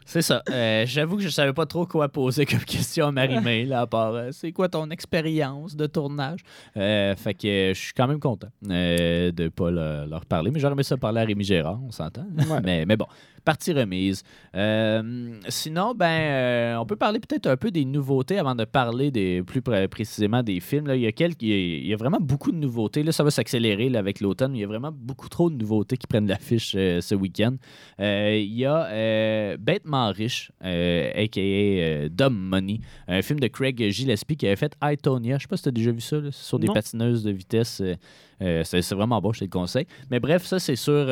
c'est 0.05 0.21
ça. 0.21 0.41
Euh, 0.49 0.85
J'avoue 0.85 1.17
que 1.17 1.23
je 1.23 1.29
savais 1.29 1.53
pas 1.53 1.65
trop 1.65 1.85
quoi 1.85 2.09
poser 2.09 2.45
comme 2.45 2.59
question 2.65 3.07
à 3.07 3.11
Marie-Mé, 3.11 3.65
là, 3.65 3.81
à 3.81 3.87
part 3.87 4.13
euh, 4.13 4.29
c'est 4.31 4.51
quoi 4.51 4.69
ton 4.69 4.89
expérience 4.89 5.75
de 5.75 5.85
tournage? 5.87 6.39
Euh, 6.77 7.15
fait 7.15 7.33
que 7.33 7.71
je 7.73 7.79
suis 7.79 7.93
quand 7.93 8.07
même 8.07 8.19
content 8.19 8.47
de 8.61 9.47
pas 9.49 9.71
le- 9.71 10.05
leur 10.09 10.25
parler. 10.25 10.51
Mais 10.51 10.59
j'aurais 10.59 10.73
aimé 10.73 10.83
ça 10.83 10.97
parler 10.97 11.21
à 11.21 11.25
Rémi 11.25 11.43
Gérard, 11.43 11.79
on 11.85 11.91
s'entend. 11.91 12.25
mais, 12.63 12.85
mais 12.85 12.97
bon, 12.97 13.07
partie 13.43 13.73
remise. 13.73 14.23
Euh, 14.55 15.37
sinon, 15.49 15.93
ben, 15.95 16.05
euh, 16.05 16.75
on 16.77 16.85
peut 16.85 16.95
parler 16.95 17.19
peut-être 17.19 17.47
un 17.47 17.57
peu 17.57 17.71
des 17.71 17.85
nouveautés 17.85 18.37
avant 18.39 18.55
de 18.55 18.65
parler 18.65 19.11
des, 19.11 19.43
plus 19.43 19.61
pré- 19.61 19.87
précisément 19.87 20.43
des 20.43 20.59
films. 20.59 20.87
Là. 20.87 20.95
Il, 20.95 21.01
y 21.01 21.07
a 21.07 21.11
quelques, 21.11 21.41
il, 21.41 21.49
y 21.49 21.53
a, 21.53 21.57
il 21.77 21.87
y 21.87 21.93
a 21.93 21.97
vraiment 21.97 22.19
beaucoup 22.21 22.51
de 22.51 22.57
nouveautés. 22.57 23.03
Là, 23.03 23.11
ça 23.11 23.23
va 23.23 23.31
s'accélérer 23.31 23.95
avec 23.95 24.21
l'automne. 24.21 24.55
Il 24.55 24.59
y 24.61 24.63
a 24.63 24.67
vraiment 24.67 24.91
beaucoup 24.93 25.29
trop 25.29 25.49
de 25.49 25.55
nouveautés 25.55 25.97
qui 25.97 26.07
prennent 26.07 26.27
l'affiche 26.27 26.73
euh, 26.77 27.01
ce 27.01 27.15
week-end. 27.15 27.55
Il 27.99 28.53
y 28.53 28.65
a 28.65 29.57
Bêtement 29.57 30.11
Riche, 30.11 30.51
a.k.a. 30.61 32.09
Dumb 32.09 32.33
Money, 32.37 32.79
un 33.07 33.21
film 33.21 33.39
de 33.39 33.47
Craig 33.47 33.89
Gillespie 33.89 34.37
qui 34.37 34.47
avait 34.47 34.55
fait 34.55 34.75
Itonia. 34.83 35.37
Je 35.37 35.43
sais 35.43 35.47
pas 35.47 35.57
si 35.57 35.63
tu 35.63 35.69
as 35.69 35.73
déjà 35.73 35.91
vu 35.91 36.01
ça. 36.01 36.17
là. 36.19 36.31
Sur 36.31 36.59
des 36.59 36.67
Non. 36.67 36.73
patineuses 36.73 37.23
de 37.23 37.31
vitesse. 37.31 37.81
c'est 38.39 38.63
c'est 38.81 38.95
vraiment 38.95 39.21
bon, 39.21 39.31
je 39.33 39.39
te 39.39 39.45
le 39.45 39.49
conseille. 39.49 39.85
Mais 40.09 40.19
bref, 40.19 40.43
ça, 40.45 40.59
c'est 40.59 40.75
sur... 40.75 41.07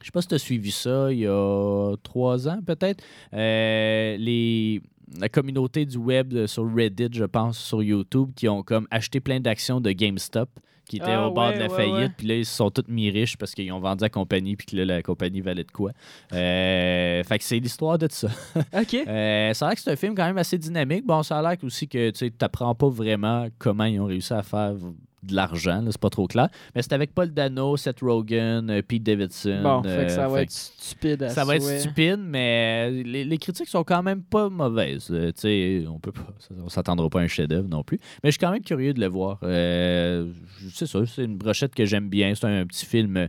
je 0.00 0.06
sais 0.06 0.12
pas 0.12 0.22
si 0.22 0.28
tu 0.28 0.34
as 0.34 0.38
suivi 0.38 0.70
ça 0.70 1.12
il 1.12 1.20
y 1.20 1.26
a 1.26 1.94
trois 2.02 2.48
ans, 2.48 2.60
peut-être. 2.64 3.02
Euh, 3.32 4.16
les, 4.16 4.80
la 5.18 5.28
communauté 5.28 5.86
du 5.86 5.96
web 5.98 6.46
sur 6.46 6.72
Reddit, 6.74 7.08
je 7.12 7.24
pense, 7.24 7.58
sur 7.58 7.82
YouTube, 7.82 8.30
qui 8.36 8.48
ont 8.48 8.62
comme 8.62 8.86
acheté 8.90 9.20
plein 9.20 9.40
d'actions 9.40 9.80
de 9.80 9.90
GameStop 9.92 10.48
qui 10.88 10.96
étaient 10.96 11.10
Ah, 11.10 11.28
au 11.28 11.32
bord 11.32 11.48
ouais, 11.48 11.54
de 11.54 11.58
la 11.60 11.68
ouais, 11.68 11.76
faillite. 11.76 12.12
Puis 12.16 12.26
là, 12.26 12.34
ils 12.36 12.46
se 12.46 12.56
sont 12.56 12.70
tous 12.70 12.84
mis 12.88 13.10
riches 13.10 13.36
parce 13.36 13.54
qu'ils 13.54 13.70
ont 13.72 13.78
vendu 13.78 14.02
la 14.02 14.08
compagnie, 14.08 14.56
puis 14.56 14.66
que 14.66 14.76
là, 14.76 14.84
la 14.84 15.02
compagnie 15.02 15.40
valait 15.40 15.64
de 15.64 15.70
quoi. 15.70 15.92
Euh, 16.32 17.22
fait 17.22 17.38
que 17.38 17.44
c'est 17.44 17.58
l'histoire 17.58 17.98
de 17.98 18.08
ça. 18.10 18.28
OK. 18.56 18.94
Euh, 18.94 19.52
ça 19.52 19.66
a 19.66 19.68
l'air 19.68 19.76
que 19.76 19.82
c'est 19.82 19.90
un 19.90 19.96
film 19.96 20.14
quand 20.14 20.24
même 20.24 20.38
assez 20.38 20.58
dynamique. 20.58 21.06
Bon, 21.06 21.22
ça 21.22 21.38
a 21.38 21.42
l'air 21.42 21.56
aussi 21.62 21.86
que 21.86 22.10
tu 22.10 22.32
n'apprends 22.40 22.74
pas 22.74 22.88
vraiment 22.88 23.48
comment 23.58 23.84
ils 23.84 24.00
ont 24.00 24.06
réussi 24.06 24.32
à 24.32 24.42
faire 24.42 24.74
de 25.22 25.34
l'argent, 25.34 25.84
c'est 25.86 26.00
pas 26.00 26.10
trop 26.10 26.26
clair. 26.26 26.48
Mais 26.74 26.82
c'est 26.82 26.92
avec 26.92 27.14
Paul 27.14 27.30
Dano, 27.32 27.76
Seth 27.76 28.00
Rogen, 28.00 28.70
euh, 28.70 28.82
Pete 28.82 29.02
Davidson. 29.02 29.60
Bon, 29.62 29.82
fait 29.82 30.06
que 30.06 30.12
ça 30.12 30.24
euh, 30.24 30.28
va 30.28 30.36
fait 30.36 30.42
être 30.44 30.50
stupide 30.52 31.22
à 31.24 31.28
ça 31.30 31.44
va 31.44 31.56
être 31.56 31.78
stupide, 31.80 32.20
mais 32.20 32.90
les, 32.90 33.24
les 33.24 33.38
critiques 33.38 33.68
sont 33.68 33.84
quand 33.84 34.02
même 34.02 34.22
pas 34.22 34.48
mauvaises. 34.48 35.08
Euh, 35.10 35.32
tu 35.32 35.40
sais, 35.40 35.84
on 35.88 35.98
peut 35.98 36.12
pas, 36.12 36.26
on 36.62 36.68
s'attendra 36.68 37.08
pas 37.10 37.20
à 37.20 37.22
un 37.24 37.28
chef-d'œuvre 37.28 37.68
non 37.68 37.82
plus. 37.82 37.98
Mais 38.22 38.30
je 38.30 38.32
suis 38.32 38.38
quand 38.38 38.52
même 38.52 38.62
curieux 38.62 38.94
de 38.94 39.00
le 39.00 39.08
voir. 39.08 39.38
Euh, 39.42 40.30
c'est 40.72 40.86
ça, 40.86 41.00
c'est 41.06 41.24
une 41.24 41.36
brochette 41.36 41.74
que 41.74 41.84
j'aime 41.84 42.08
bien. 42.08 42.34
C'est 42.34 42.46
un, 42.46 42.66
petit 42.66 42.86
film. 42.86 43.16
euh, 43.16 43.28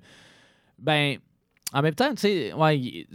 Ben, 0.77 1.17
en 1.74 1.81
même 1.81 1.96
temps, 1.96 2.10
tu 2.12 2.22
sais, 2.22 2.53
ouais, 2.53 3.08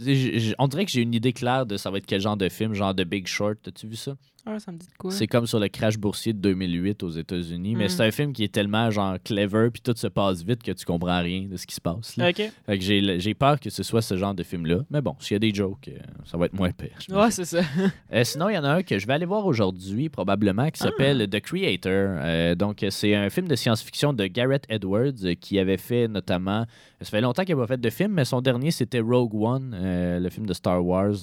on 0.59 0.67
dirait 0.67 0.85
que 0.85 0.91
j'ai 0.91 1.01
une 1.01 1.13
idée 1.13 1.33
claire 1.33 1.65
de 1.65 1.77
ça 1.77 1.91
va 1.91 1.97
être 1.97 2.05
quel 2.05 2.21
genre 2.21 2.37
de 2.37 2.47
film, 2.49 2.73
genre 2.73 2.93
de 2.93 3.03
Big 3.03 3.27
Short. 3.27 3.57
As-tu 3.67 3.87
vu 3.87 3.95
ça? 3.95 4.15
Ah, 4.47 4.59
ça 4.59 4.71
me 4.71 4.77
dit 4.77 4.85
de 4.85 4.91
quoi? 4.97 5.11
C'est 5.11 5.25
comme 5.27 5.47
sur 5.47 5.59
le 5.59 5.67
crash 5.69 5.97
boursier 5.97 6.31
de 6.33 6.37
2008 6.39 7.01
aux 7.03 7.09
États-Unis. 7.09 7.75
Mais 7.75 7.85
Mm. 7.85 7.89
c'est 7.89 8.03
un 8.03 8.11
film 8.11 8.31
qui 8.33 8.43
est 8.43 8.53
tellement 8.53 8.91
genre 8.91 9.15
clever, 9.23 9.69
puis 9.71 9.81
tout 9.81 9.93
se 9.95 10.05
passe 10.07 10.43
vite 10.43 10.61
que 10.61 10.71
tu 10.71 10.85
comprends 10.85 11.19
rien 11.21 11.47
de 11.49 11.57
ce 11.57 11.65
qui 11.65 11.73
se 11.73 11.81
passe. 11.81 12.15
là. 12.15 12.29
Ok. 12.29 12.35
Fait 12.65 12.77
que 12.77 12.83
j'ai 12.83 13.19
j'ai 13.19 13.33
peur 13.33 13.59
que 13.59 13.69
ce 13.69 13.81
soit 13.81 14.01
ce 14.03 14.15
genre 14.17 14.35
de 14.35 14.43
film-là. 14.43 14.79
Mais 14.91 15.01
bon, 15.01 15.15
s'il 15.19 15.33
y 15.33 15.37
a 15.37 15.39
des 15.39 15.53
jokes, 15.53 15.87
euh, 15.87 15.97
ça 16.25 16.37
va 16.37 16.45
être 16.45 16.53
moins 16.53 16.71
pire. 16.71 16.91
Ouais, 17.09 17.31
c'est 17.31 17.45
ça. 17.45 17.61
Euh, 18.13 18.23
sinon, 18.23 18.49
il 18.49 18.55
y 18.55 18.57
en 18.57 18.63
a 18.63 18.69
un 18.69 18.83
que 18.83 18.97
je 18.99 19.07
vais 19.07 19.13
aller 19.13 19.25
voir 19.25 19.45
aujourd'hui, 19.45 20.09
probablement, 20.09 20.69
qui 20.69 20.79
s'appelle 20.79 21.27
The 21.29 21.39
Creator. 21.41 21.91
Euh, 22.21 22.55
donc, 22.55 22.85
c'est 22.89 23.15
un 23.15 23.29
film 23.29 23.47
de 23.47 23.55
science-fiction 23.55 24.13
de 24.13 24.27
Garrett 24.27 24.63
Edwards 24.69 25.11
qui 25.41 25.59
avait 25.59 25.77
fait 25.77 26.07
notamment. 26.07 26.65
Ça 27.01 27.09
fait 27.09 27.21
longtemps 27.21 27.43
qu'il 27.43 27.55
n'a 27.55 27.61
pas 27.61 27.67
fait 27.67 27.81
de 27.81 27.89
film, 27.89 28.13
mais 28.13 28.25
son 28.25 28.41
dernier, 28.41 28.71
c'était 28.71 28.99
Rogue 28.99 29.33
One, 29.35 29.73
euh, 29.77 30.19
le 30.19 30.29
film 30.29 30.45
de 30.45 30.53
Star 30.53 30.85
Wars, 30.85 31.15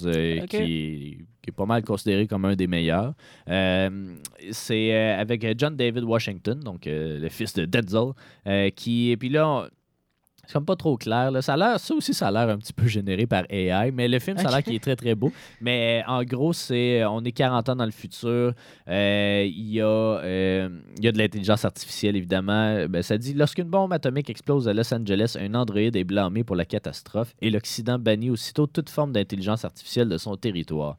qui, 0.49 1.17
qui 1.43 1.49
est 1.51 1.55
pas 1.55 1.65
mal 1.67 1.83
considéré 1.83 2.25
comme 2.25 2.45
un 2.45 2.55
des 2.55 2.67
meilleurs. 2.67 3.13
Euh, 3.49 4.15
c'est 4.51 4.93
euh, 4.95 5.19
avec 5.21 5.45
John 5.59 5.75
David 5.75 6.03
Washington, 6.05 6.59
donc 6.59 6.87
euh, 6.87 7.19
le 7.19 7.29
fils 7.29 7.53
de 7.53 7.65
Denzel, 7.65 8.13
euh, 8.47 8.69
qui. 8.71 9.11
Et 9.11 9.17
puis 9.17 9.29
là, 9.29 9.47
on- 9.47 9.67
c'est 10.45 10.51
comme 10.51 10.65
pas 10.65 10.75
trop 10.75 10.97
clair. 10.97 11.31
Là. 11.31 11.41
Ça, 11.41 11.53
a 11.53 11.57
l'air, 11.57 11.79
ça 11.79 11.95
aussi, 11.95 12.13
ça 12.13 12.27
a 12.27 12.31
l'air 12.31 12.49
un 12.49 12.57
petit 12.57 12.73
peu 12.73 12.85
généré 12.85 13.25
par 13.25 13.45
AI, 13.49 13.91
mais 13.93 14.09
le 14.09 14.19
film, 14.19 14.37
ça 14.37 14.49
a 14.49 14.51
l'air 14.51 14.61
qu'il 14.61 14.75
est 14.75 14.83
très, 14.83 14.97
très 14.97 15.15
beau. 15.15 15.31
Mais 15.61 16.03
euh, 16.05 16.11
en 16.11 16.21
gros, 16.25 16.51
c'est 16.51 17.01
on 17.05 17.21
est 17.23 17.31
40 17.31 17.69
ans 17.69 17.75
dans 17.77 17.85
le 17.85 17.91
futur. 17.91 18.53
Euh, 18.89 19.45
Il 19.47 19.69
y, 19.71 19.79
euh, 19.81 20.67
y 21.01 21.07
a 21.07 21.11
de 21.13 21.17
l'intelligence 21.17 21.63
artificielle, 21.63 22.17
évidemment. 22.17 22.85
Ben, 22.89 23.01
ça 23.01 23.17
dit 23.17 23.33
lorsqu'une 23.33 23.69
bombe 23.69 23.93
atomique 23.93 24.29
explose 24.29 24.67
à 24.67 24.73
Los 24.73 24.93
Angeles, 24.93 25.37
un 25.39 25.53
androïde 25.55 25.95
est 25.95 26.03
blâmé 26.03 26.43
pour 26.43 26.57
la 26.57 26.65
catastrophe 26.65 27.33
et 27.41 27.49
l'Occident 27.49 27.97
bannit 27.97 28.29
aussitôt 28.29 28.67
toute 28.67 28.89
forme 28.89 29.13
d'intelligence 29.13 29.63
artificielle 29.63 30.09
de 30.09 30.17
son 30.17 30.35
territoire. 30.35 30.97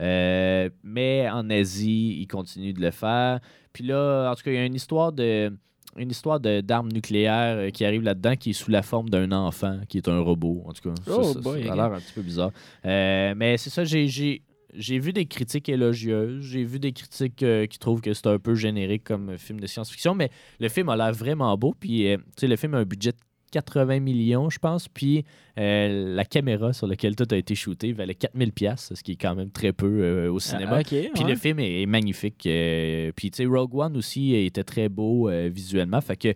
Euh, 0.00 0.68
mais 0.82 1.28
en 1.30 1.48
Asie, 1.50 2.18
ils 2.20 2.26
continuent 2.26 2.74
de 2.74 2.80
le 2.80 2.90
faire. 2.90 3.40
Puis 3.72 3.84
là, 3.84 4.30
en 4.30 4.34
tout 4.34 4.42
cas, 4.42 4.50
il 4.50 4.54
y 4.56 4.58
a 4.58 4.64
une 4.64 4.74
histoire 4.74 5.12
de 5.12 5.52
une 5.98 6.10
histoire 6.10 6.38
d'armes 6.40 6.92
nucléaires 6.92 7.56
euh, 7.56 7.70
qui 7.70 7.82
arrive 7.86 8.02
là-dedans 8.02 8.36
qui 8.36 8.50
est 8.50 8.52
sous 8.52 8.70
la 8.70 8.82
forme 8.82 9.08
d'un 9.08 9.32
enfant 9.32 9.80
qui 9.88 9.96
est 9.96 10.08
un 10.08 10.20
robot. 10.20 10.62
En 10.66 10.72
tout 10.74 10.90
cas, 10.90 10.94
ça, 11.06 11.12
Oh 11.16 11.22
ça- 11.22 11.32
ça 11.32 11.40
boy, 11.40 11.66
a 11.66 11.74
l'air 11.74 11.84
un 11.92 12.00
petit 12.00 12.12
peu 12.12 12.20
bizarre. 12.20 12.50
Euh, 12.84 13.32
mais 13.34 13.56
c'est 13.56 13.70
ça, 13.70 13.84
j'ai- 13.84 14.06
j'ai 14.08 14.42
j'ai 14.74 14.98
vu 14.98 15.14
des 15.14 15.24
critiques 15.24 15.70
élogieuses, 15.70 16.44
j'ai 16.44 16.62
vu 16.64 16.78
des 16.78 16.92
critiques 16.92 17.42
euh, 17.42 17.64
qui 17.66 17.78
trouvent 17.78 18.02
que 18.02 18.12
c'est 18.12 18.26
un 18.26 18.38
peu 18.38 18.54
générique 18.54 19.04
comme 19.04 19.38
film 19.38 19.58
de 19.58 19.66
science-fiction, 19.66 20.14
mais 20.14 20.28
le 20.60 20.68
film 20.68 20.90
a 20.90 20.96
l'air 20.96 21.12
vraiment 21.14 21.56
beau. 21.56 21.74
Puis, 21.80 22.06
euh, 22.12 22.18
tu 22.18 22.40
sais, 22.40 22.46
le 22.46 22.56
film 22.56 22.74
a 22.74 22.78
un 22.78 22.84
budget 22.84 23.12
de 23.12 23.16
80 23.50 24.00
millions, 24.00 24.50
je 24.50 24.58
pense. 24.58 24.88
Puis, 24.88 25.24
euh, 25.58 26.14
la 26.14 26.24
caméra 26.24 26.72
sur 26.72 26.86
laquelle 26.86 27.16
tout 27.16 27.26
a 27.30 27.36
été 27.36 27.54
shooté 27.54 27.92
valait 27.92 28.14
4000 28.14 28.52
pièces, 28.52 28.92
ce 28.94 29.02
qui 29.02 29.12
est 29.12 29.16
quand 29.16 29.34
même 29.34 29.50
très 29.50 29.72
peu 29.72 29.86
euh, 30.02 30.32
au 30.32 30.38
cinéma. 30.38 30.78
Ah. 30.80 30.82
Puis 30.84 30.96
ouais. 30.98 31.30
le 31.30 31.36
film 31.36 31.58
est, 31.60 31.82
est 31.82 31.86
magnifique. 31.86 32.46
euh, 32.46 33.12
puis 33.14 33.30
tu 33.30 33.38
sais, 33.38 33.46
Rogue 33.46 33.74
One 33.74 33.96
aussi 33.96 34.34
était 34.34 34.64
très 34.64 34.88
beau 34.88 35.30
visuellement. 35.50 36.00
Fait 36.00 36.16
que 36.16 36.34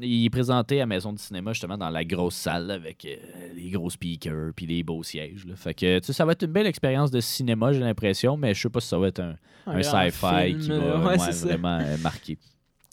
il 0.00 0.24
est 0.24 0.30
présenté 0.30 0.80
à 0.80 0.86
Maison 0.86 1.12
du 1.12 1.18
cinéma 1.20 1.52
justement 1.52 1.76
dans 1.76 1.90
la 1.90 2.04
grosse 2.04 2.36
salle 2.36 2.68
là, 2.68 2.74
avec 2.74 3.06
les 3.54 3.70
gros 3.70 3.90
speakers 3.90 4.52
puis 4.54 4.64
les 4.66 4.84
beaux 4.84 5.02
sièges. 5.02 5.44
là. 5.46 5.56
Fait 5.56 5.74
que 5.74 5.98
tu 5.98 6.06
sais, 6.06 6.12
ça 6.12 6.24
va 6.24 6.32
être 6.32 6.44
une 6.44 6.52
belle 6.52 6.68
expérience 6.68 7.10
de 7.10 7.20
cinéma, 7.20 7.72
j'ai 7.72 7.80
l'impression, 7.80 8.36
mais 8.36 8.54
je 8.54 8.60
sais 8.60 8.70
pas 8.70 8.80
si 8.80 8.86
ça 8.88 8.98
va 8.98 9.08
être 9.08 9.20
un, 9.20 9.34
un 9.66 9.82
sci-fi 9.82 10.56
qui 10.60 10.68
va 10.68 11.00
ouais, 11.00 11.18
ouais, 11.18 11.30
vraiment 11.32 11.80
marquer. 12.02 12.38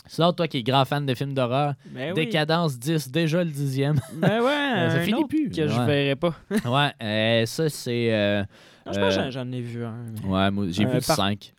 Sinon, 0.08 0.34
toi 0.34 0.48
qui 0.48 0.58
es 0.58 0.64
grand 0.64 0.86
fan 0.86 1.06
de 1.06 1.14
films 1.14 1.34
d'horreur, 1.34 1.74
Ben 1.92 2.10
oui. 2.10 2.26
Décadence 2.26 2.78
10, 2.80 3.12
déjà 3.12 3.44
le 3.44 3.50
dixième. 3.52 4.00
Ben 4.16 4.42
ouais, 4.42 4.46
Ça 4.90 4.96
un 4.96 5.00
finit 5.02 5.16
autre 5.20 5.28
plus, 5.28 5.50
que 5.50 5.68
je 5.68 5.78
ouais. 5.80 5.86
verrai 5.86 6.16
pas. 6.16 6.34
ouais, 6.66 6.92
euh, 7.04 7.46
ça 7.46 7.70
c'est. 7.70 8.14
euh, 8.14 8.44
Non, 8.86 8.94
je 8.94 9.00
pense 9.00 9.16
que 9.16 9.20
Euh, 9.22 9.32
j'en- 9.32 9.52
ai 9.52 9.62
vu 9.62 9.84
un. 9.86 9.96
mais- 10.24 10.30
ouais, 10.62 10.68
j'ai 10.72 10.86
Euh, 10.86 10.88
vu 10.90 10.96
le 10.96 11.02
par- 11.06 11.16
5. 11.18 11.54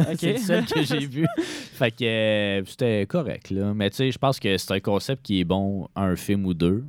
Ok. 0.00 0.06
C'est 0.18 0.32
le 0.32 0.38
seul 0.38 0.64
que 0.66 0.82
j'ai 0.82 1.06
vu. 1.06 1.26
fait 1.38 1.90
que 1.92 2.04
euh, 2.04 2.62
c'était 2.66 3.06
correct, 3.06 3.50
là. 3.50 3.72
Mais 3.74 3.90
tu 3.90 3.96
sais, 3.98 4.10
je 4.10 4.18
pense 4.18 4.40
que 4.40 4.56
c'est 4.58 4.72
un 4.74 4.80
concept 4.80 5.22
qui 5.24 5.40
est 5.40 5.44
bon 5.44 5.86
un 5.94 6.16
film 6.16 6.44
ou 6.46 6.54
deux. 6.54 6.84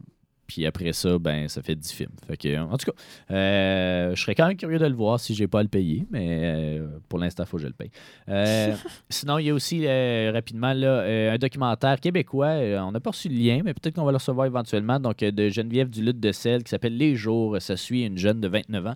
Puis 0.54 0.66
après 0.66 0.92
ça, 0.92 1.18
ben, 1.18 1.48
ça 1.48 1.62
fait 1.62 1.76
10 1.76 1.94
films. 1.94 2.12
Fait 2.28 2.36
que, 2.36 2.60
en 2.60 2.76
tout 2.76 2.92
cas, 2.92 2.98
euh, 3.34 4.14
je 4.14 4.22
serais 4.22 4.36
quand 4.36 4.48
même 4.50 4.58
curieux 4.58 4.80
de 4.80 4.86
le 4.86 4.94
voir 4.94 5.18
si 5.18 5.34
j'ai 5.34 5.48
pas 5.48 5.60
à 5.62 5.64
le 5.64 5.70
payer, 5.70 6.06
mais 6.12 6.28
euh, 6.42 6.88
pour 7.08 7.20
l'instant, 7.20 7.44
il 7.44 7.48
faut 7.48 7.56
que 7.56 7.64
je 7.64 7.68
le 7.68 7.74
paye. 7.74 7.90
Euh, 8.28 8.76
sinon, 9.10 9.38
il 9.38 9.46
y 9.46 9.50
a 9.50 9.54
aussi 9.54 9.88
rapidement 10.30 10.74
là, 10.74 11.04
un 11.34 11.38
documentaire 11.38 12.02
québécois. 12.02 12.50
On 12.86 12.92
n'a 12.92 13.00
pas 13.00 13.12
reçu 13.12 13.30
le 13.30 13.36
lien, 13.36 13.62
mais 13.64 13.74
peut-être 13.74 13.96
qu'on 13.96 14.04
va 14.04 14.12
le 14.12 14.18
recevoir 14.18 14.46
éventuellement. 14.46 15.00
Donc, 15.00 15.20
de 15.20 15.48
Geneviève 15.50 15.90
Duluth 15.90 16.20
de 16.20 16.34
Sel 16.34 16.64
qui 16.64 16.70
s'appelle 16.70 16.98
Les 16.98 17.16
Jours. 17.16 17.56
Ça 17.62 17.78
suit 17.78 18.06
une 18.06 18.18
jeune 18.18 18.42
de 18.42 18.50
29 18.50 18.88
ans 18.88 18.96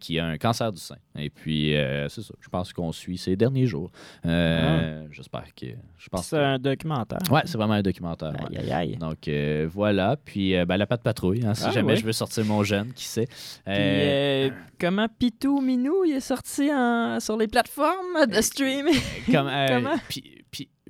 qui 0.00 0.18
a 0.18 0.26
un 0.26 0.36
cancer 0.36 0.72
du 0.72 0.80
sein. 0.80 0.96
Et 1.16 1.30
puis, 1.30 1.74
c'est 2.08 2.22
ça. 2.22 2.34
Je 2.40 2.48
pense 2.48 2.72
qu'on 2.72 2.90
suit 2.90 3.18
ses 3.18 3.36
derniers 3.36 3.66
jours. 3.66 3.92
Euh, 4.26 5.06
J'espère 5.12 5.54
que. 5.54 5.66
Je 5.96 6.08
pense 6.08 6.26
C'est 6.26 6.36
que- 6.36 6.42
un 6.42 6.58
documentaire. 6.58 7.18
Ouais, 7.30 7.42
c'est 7.44 7.56
vraiment 7.56 7.74
un 7.74 7.82
documentaire. 7.82 8.32
ouais. 8.32 8.58
Aïe, 8.58 8.70
aïe, 8.70 8.72
aïe. 8.72 8.96
Donc 8.96 9.28
voilà, 9.72 10.16
puis 10.24 10.54
ben, 10.66 10.76
la 10.76 10.86
patte 10.88 11.02
patrouille, 11.02 11.44
hein, 11.46 11.54
si 11.54 11.64
Ah, 11.66 11.70
jamais 11.70 11.92
ouais. 11.92 11.96
je 11.98 12.04
veux 12.04 12.12
sortir 12.12 12.44
mon 12.44 12.62
jeune, 12.64 12.92
qui 12.94 13.04
sait. 13.04 13.26
Puis, 13.26 13.36
Euh, 13.68 14.48
euh, 14.48 14.50
comment 14.80 15.06
Pitou 15.18 15.60
Minou 15.60 16.04
il 16.04 16.14
est 16.16 16.20
sorti 16.20 16.70
en- 16.72 17.20
sur 17.20 17.36
les 17.36 17.46
plateformes 17.48 18.26
de 18.26 18.40
streaming? 18.40 18.98
comme, 19.30 19.48
euh, 19.48 19.66
comment? 19.82 19.96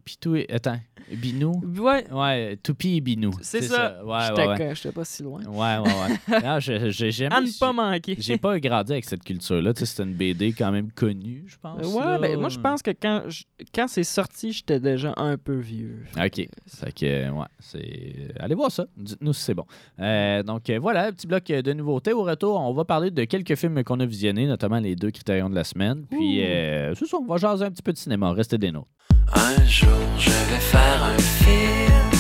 Pitou, 0.08 0.36
et- 0.36 0.46
attends, 0.50 0.78
Binou? 1.12 1.52
Ouais, 1.78 2.10
Ouais, 2.10 2.56
Toupi 2.62 2.96
et 2.96 3.00
Binou. 3.02 3.30
c'est 3.42 3.62
ça. 3.62 4.02
Ouais, 4.04 4.18
J'étais 4.28 4.40
ouais, 4.42 4.48
ouais. 4.48 4.68
co- 4.68 4.74
j'étais 4.74 4.92
pas 4.92 5.04
si 5.04 5.22
loin. 5.22 5.40
Ouais, 5.44 5.78
ouais, 5.78 5.82
ouais. 5.82 6.42
Non, 6.44 6.60
je- 6.60 6.90
j'aime- 7.10 7.32
À 7.32 7.40
ne 7.42 7.58
pas 7.58 7.72
manquer. 7.74 8.16
J'ai 8.18 8.38
pas 8.38 8.58
grandi 8.58 8.92
avec 8.92 9.04
cette 9.04 9.22
culture-là. 9.22 9.74
Tu 9.74 9.80
sais, 9.80 9.86
c'est 9.86 10.02
une 10.02 10.14
BD 10.14 10.52
quand 10.54 10.72
même 10.72 10.90
connue, 10.92 11.44
je 11.46 11.56
pense. 11.58 11.84
Euh, 11.84 11.98
Ouais, 11.98 12.04
là. 12.04 12.18
ben, 12.18 12.40
moi 12.40 12.48
je 12.48 12.58
pense 12.58 12.82
que 12.82 12.90
quand, 12.90 13.24
je- 13.28 13.44
quand 13.74 13.86
c'est 13.88 14.02
sorti, 14.04 14.52
j'étais 14.52 14.80
déjà 14.80 15.12
un 15.18 15.36
peu 15.36 15.56
vieux. 15.56 16.04
OK. 16.16 16.48
Fait 16.66 16.92
que, 16.94 17.04
euh, 17.06 17.30
ouais, 17.32 17.46
c'est... 17.58 18.14
Allez 18.40 18.54
voir 18.54 18.70
ça. 18.70 18.86
Dites-nous 18.96 19.32
si 19.34 19.42
c'est 19.42 19.54
bon. 19.54 19.64
Euh, 20.00 20.42
donc, 20.42 20.68
euh, 20.70 20.78
voilà, 20.78 21.06
un 21.06 21.12
petit 21.12 21.26
bloc 21.26 21.44
de 21.44 21.72
nouveautés. 21.74 22.12
Au 22.12 22.22
retour, 22.22 22.58
on 22.60 22.72
va 22.72 22.84
parler 22.84 23.10
de 23.10 23.24
quelques 23.24 23.54
films 23.56 23.82
qu'on 23.84 24.00
a 24.00 24.06
visionnés, 24.06 24.46
notamment 24.46 24.78
les 24.78 24.96
deux 24.96 25.10
critériums 25.10 25.50
de 25.50 25.54
la 25.56 25.64
semaine. 25.64 26.06
Puis, 26.10 26.42
euh, 26.42 26.94
c'est 26.94 27.06
ça, 27.06 27.18
on 27.18 27.26
va 27.26 27.36
jaser 27.36 27.64
un 27.64 27.70
petit 27.70 27.82
peu 27.82 27.92
de 27.92 27.98
cinéma. 27.98 28.32
Restez 28.32 28.58
des 28.58 28.70
nôtres. 28.72 28.88
Un 29.35 29.64
jour 29.66 29.88
je 30.18 30.30
vais 30.30 30.61
faire 30.61 31.02
un 31.04 31.18
film, 31.18 32.11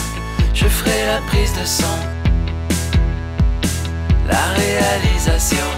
je 0.52 0.66
ferai 0.66 1.06
la 1.06 1.20
prise 1.28 1.52
de 1.58 1.64
son, 1.64 1.98
la 4.26 4.44
réalisation, 4.52 5.68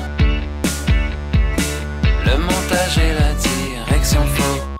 le 2.26 2.36
montage 2.36 2.98
et 2.98 3.14
la 3.14 3.32
direction 3.34 4.26
photo. 4.26 4.70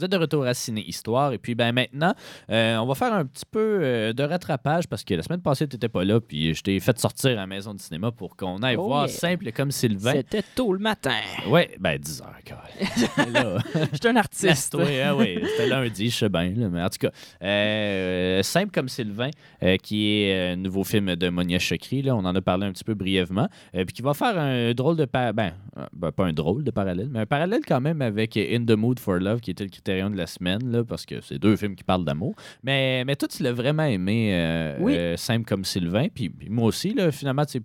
Vous 0.00 0.06
êtes 0.06 0.12
de 0.12 0.16
retour 0.16 0.46
à 0.46 0.54
Ciné 0.54 0.82
Histoire. 0.88 1.34
Et 1.34 1.36
puis, 1.38 1.54
ben 1.54 1.72
maintenant, 1.72 2.14
euh, 2.50 2.78
on 2.78 2.86
va 2.86 2.94
faire 2.94 3.12
un 3.12 3.26
petit 3.26 3.44
peu 3.44 3.80
euh, 3.82 4.12
de 4.14 4.22
rattrapage 4.22 4.88
parce 4.88 5.04
que 5.04 5.12
la 5.12 5.22
semaine 5.22 5.42
passée, 5.42 5.68
tu 5.68 5.76
n'étais 5.76 5.90
pas 5.90 6.04
là. 6.04 6.22
Puis, 6.22 6.54
je 6.54 6.62
t'ai 6.62 6.80
fait 6.80 6.98
sortir 6.98 7.32
à 7.32 7.34
la 7.34 7.46
maison 7.46 7.74
du 7.74 7.82
cinéma 7.82 8.10
pour 8.10 8.34
qu'on 8.34 8.62
aille 8.62 8.76
Oh 8.78 8.84
voir 8.86 9.08
yeah. 9.08 9.14
Simple 9.14 9.52
comme 9.52 9.70
Sylvain. 9.70 10.12
C'était 10.14 10.42
tôt 10.54 10.72
le 10.72 10.78
matin. 10.78 11.18
Ouais, 11.50 11.76
ben 11.78 11.98
10 11.98 12.22
heures, 12.22 12.38
quand 12.48 13.24
même. 13.26 13.32
Là. 13.34 13.58
J'étais 13.92 14.08
un 14.08 14.16
artiste. 14.16 14.74
Oui, 14.78 14.98
ah 15.04 15.14
oui, 15.14 15.38
c'était 15.50 15.68
lundi, 15.68 16.08
je 16.08 16.16
sais 16.16 16.28
bien. 16.30 16.50
là, 16.56 16.70
mais 16.70 16.82
en 16.82 16.88
tout 16.88 16.96
cas, 16.98 17.10
euh, 17.42 18.42
Simple 18.42 18.70
comme 18.72 18.88
Sylvain, 18.88 19.28
qui 19.82 20.12
est 20.22 20.52
un 20.52 20.56
nouveau 20.56 20.82
film 20.82 21.14
de 21.14 21.28
Monia 21.28 21.58
Chokri, 21.58 22.00
là, 22.00 22.16
on 22.16 22.24
en 22.24 22.34
a 22.34 22.40
parlé 22.40 22.66
un 22.66 22.72
petit 22.72 22.84
peu 22.84 22.94
brièvement, 22.94 23.48
puis 23.74 23.84
qui 23.86 24.00
va 24.00 24.14
faire 24.14 24.38
un 24.38 24.72
drôle 24.72 24.96
de... 24.96 25.04
par- 25.04 25.34
Ben, 25.34 25.52
ben, 25.92 26.10
pas 26.10 26.24
un 26.24 26.32
drôle 26.32 26.64
de 26.64 26.70
parallèle, 26.70 27.08
mais 27.10 27.20
un 27.20 27.26
parallèle 27.26 27.60
quand 27.68 27.82
même 27.82 28.00
avec 28.00 28.38
In 28.38 28.64
the 28.64 28.70
Mood 28.78 28.98
for 28.98 29.16
Love, 29.16 29.40
qui 29.40 29.50
était 29.50 29.64
le 29.64 29.70
de 30.10 30.16
la 30.16 30.26
semaine, 30.26 30.70
là, 30.70 30.84
parce 30.84 31.04
que 31.06 31.20
c'est 31.20 31.38
deux 31.38 31.56
films 31.56 31.74
qui 31.76 31.84
parlent 31.84 32.04
d'amour. 32.04 32.34
Mais, 32.62 33.04
mais 33.04 33.16
toi, 33.16 33.28
tu 33.28 33.42
l'as 33.42 33.52
vraiment 33.52 33.84
aimé, 33.84 34.30
euh, 34.34 34.76
Oui. 34.80 34.94
euh, 34.96 35.16
Simple 35.16 35.44
comme 35.46 35.64
Sylvain, 35.64 36.08
puis, 36.08 36.30
puis 36.30 36.48
moi 36.48 36.66
aussi, 36.66 36.94
là, 36.94 37.10
finalement, 37.10 37.44
c'est 37.46 37.62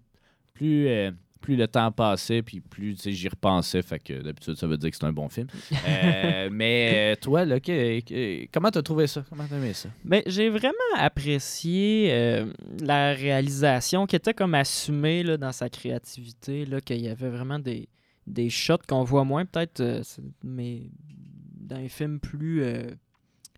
plus... 0.53 0.87
euh, 0.87 1.11
plus 1.41 1.55
le 1.57 1.67
temps 1.67 1.91
passait, 1.91 2.41
puis 2.41 2.59
plus 2.59 2.97
j'y 3.05 3.27
repensais. 3.27 3.83
Fait 3.83 3.99
que 3.99 4.19
d'habitude, 4.19 4.55
ça 4.55 4.65
veut 4.65 4.77
dire 4.77 4.89
que 4.89 4.97
c'est 4.97 5.05
un 5.05 5.13
bon 5.13 5.29
film. 5.29 5.45
Euh, 5.87 6.49
mais 6.51 7.15
toi, 7.17 7.45
là, 7.45 7.59
que- 7.59 7.99
que- 7.99 8.47
comment 8.51 8.71
t'as 8.71 8.81
trouvé 8.81 9.05
ça? 9.05 9.23
Comment 9.29 9.43
t'as 9.47 9.57
aimé 9.57 9.73
ça? 9.73 9.89
Ben, 10.03 10.23
j'ai 10.25 10.49
vraiment 10.49 10.73
apprécié 10.97 12.07
euh, 12.11 12.45
la 12.81 13.13
réalisation 13.13 14.07
qui 14.07 14.15
était 14.15 14.33
comme 14.33 14.55
assumée 14.55 15.21
là, 15.21 15.37
dans 15.37 15.51
sa 15.51 15.69
créativité, 15.69 16.65
là, 16.65 16.81
qu'il 16.81 17.01
y 17.01 17.09
avait 17.09 17.29
vraiment 17.29 17.59
des, 17.59 17.89
des 18.25 18.49
shots 18.49 18.77
qu'on 18.87 19.03
voit 19.03 19.23
moins 19.23 19.45
peut-être 19.45 19.81
euh, 19.81 20.01
mais 20.43 20.81
dans 21.65 21.77
les 21.77 21.89
films 21.89 22.19
plus 22.19 22.63
euh, 22.63 22.83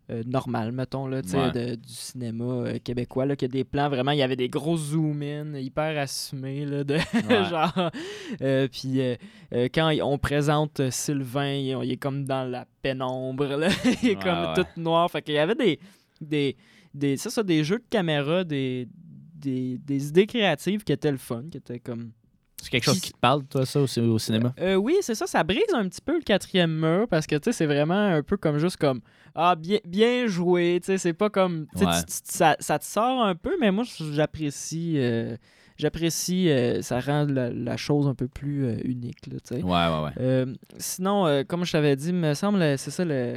euh, 0.09 0.23
normal, 0.25 0.71
mettons, 0.71 1.05
là, 1.05 1.21
tu 1.21 1.29
sais, 1.29 1.37
Ouais. 1.37 1.51
de- 1.51 1.75
du 1.75 1.93
cinéma 1.93 2.45
euh, 2.45 2.79
québécois, 2.81 3.25
là, 3.25 3.35
que 3.35 3.45
des 3.45 3.65
plans, 3.65 3.89
vraiment, 3.89 4.11
il 4.11 4.19
y 4.19 4.21
avait 4.23 4.37
des 4.37 4.47
gros 4.47 4.77
zoom-in 4.77 5.53
hyper 5.55 5.97
assumés, 5.99 6.65
là, 6.65 6.83
de 6.85 6.97
genre, 7.49 7.91
euh, 8.41 8.67
puis 8.71 9.01
quand 9.73 9.93
on 10.03 10.17
présente 10.17 10.89
Sylvain, 10.91 11.51
il, 11.53 11.69
est- 11.71 11.85
il 11.87 11.91
est 11.91 11.97
comme 11.97 12.23
dans 12.23 12.49
la 12.49 12.65
pénombre, 12.81 13.45
là, 13.57 13.67
il 14.01 14.09
est 14.11 14.15
Ouais, 14.15 14.23
comme 14.23 14.53
tout 14.55 14.79
noir, 14.79 15.11
fait 15.11 15.21
qu'il 15.21 15.35
y 15.35 15.39
avait 15.39 15.55
des, 15.55 15.77
des, 16.21 16.55
des, 16.93 17.17
c'est 17.17 17.29
ça, 17.29 17.43
des 17.43 17.65
jeux 17.65 17.79
de 17.79 17.85
caméra, 17.89 18.45
des, 18.45 18.87
des, 19.35 19.77
des 19.77 20.07
idées 20.07 20.25
créatives 20.25 20.83
qui 20.85 20.93
étaient 20.93 21.11
le 21.11 21.17
fun, 21.17 21.43
qui 21.51 21.57
étaient 21.57 21.79
comme... 21.79 22.11
C'est 22.61 22.69
quelque 22.71 22.83
chose 22.85 22.99
qui 22.99 23.11
te 23.11 23.17
parle, 23.19 23.43
toi, 23.45 23.65
ça, 23.65 23.79
au, 23.79 23.83
au 23.83 24.17
cinéma? 24.19 24.53
Euh, 24.59 24.75
oui, 24.75 24.95
c'est 25.01 25.13
ça, 25.15 25.27
ça 25.27 25.43
brise 25.43 25.61
un 25.73 25.87
petit 25.87 26.01
peu 26.01 26.15
le 26.15 26.23
quatrième 26.23 26.71
mur 26.79 27.07
parce 27.07 27.27
que 27.27 27.35
tu 27.35 27.43
sais, 27.45 27.51
c'est 27.51 27.65
vraiment 27.67 27.93
un 28.15 28.23
peu 28.23 28.35
comme 28.35 28.57
juste 28.57 28.77
comme 28.77 28.99
ah 29.35 29.55
bien 29.55 29.77
bien 29.85 30.25
joué, 30.25 30.79
tu 30.81 30.87
sais, 30.87 30.97
c'est 30.97 31.13
pas 31.13 31.29
comme 31.29 31.67
tu 31.73 31.79
sais, 31.79 31.85
Ouais. 31.85 31.99
tu- 31.99 32.05
tu- 32.05 32.13
ça, 32.37 32.55
ça 32.59 32.79
te 32.79 32.85
sort 32.85 33.23
un 33.23 33.35
peu, 33.35 33.51
mais 33.61 33.71
moi 33.71 33.83
j'apprécie 34.11 34.95
euh, 34.97 35.37
j'apprécie 35.77 36.49
euh, 36.49 36.81
ça 36.81 36.99
rend 36.99 37.25
la, 37.29 37.51
la 37.51 37.77
chose 37.77 38.07
un 38.07 38.15
peu 38.15 38.27
plus 38.27 38.65
euh, 38.65 38.77
unique 38.83 39.27
là, 39.27 39.37
tu 39.47 39.55
sais. 39.55 39.63
Ouais, 39.63 39.69
ouais, 39.71 40.03
ouais. 40.05 40.11
Euh, 40.19 40.53
sinon, 40.77 41.27
euh, 41.27 41.43
comme 41.47 41.63
je 41.63 41.71
t'avais 41.71 41.95
dit, 41.95 42.11
me 42.11 42.33
semble 42.33 42.61
euh, 42.61 42.75
c'est 42.77 42.91
ça 42.91 43.05
le 43.05 43.35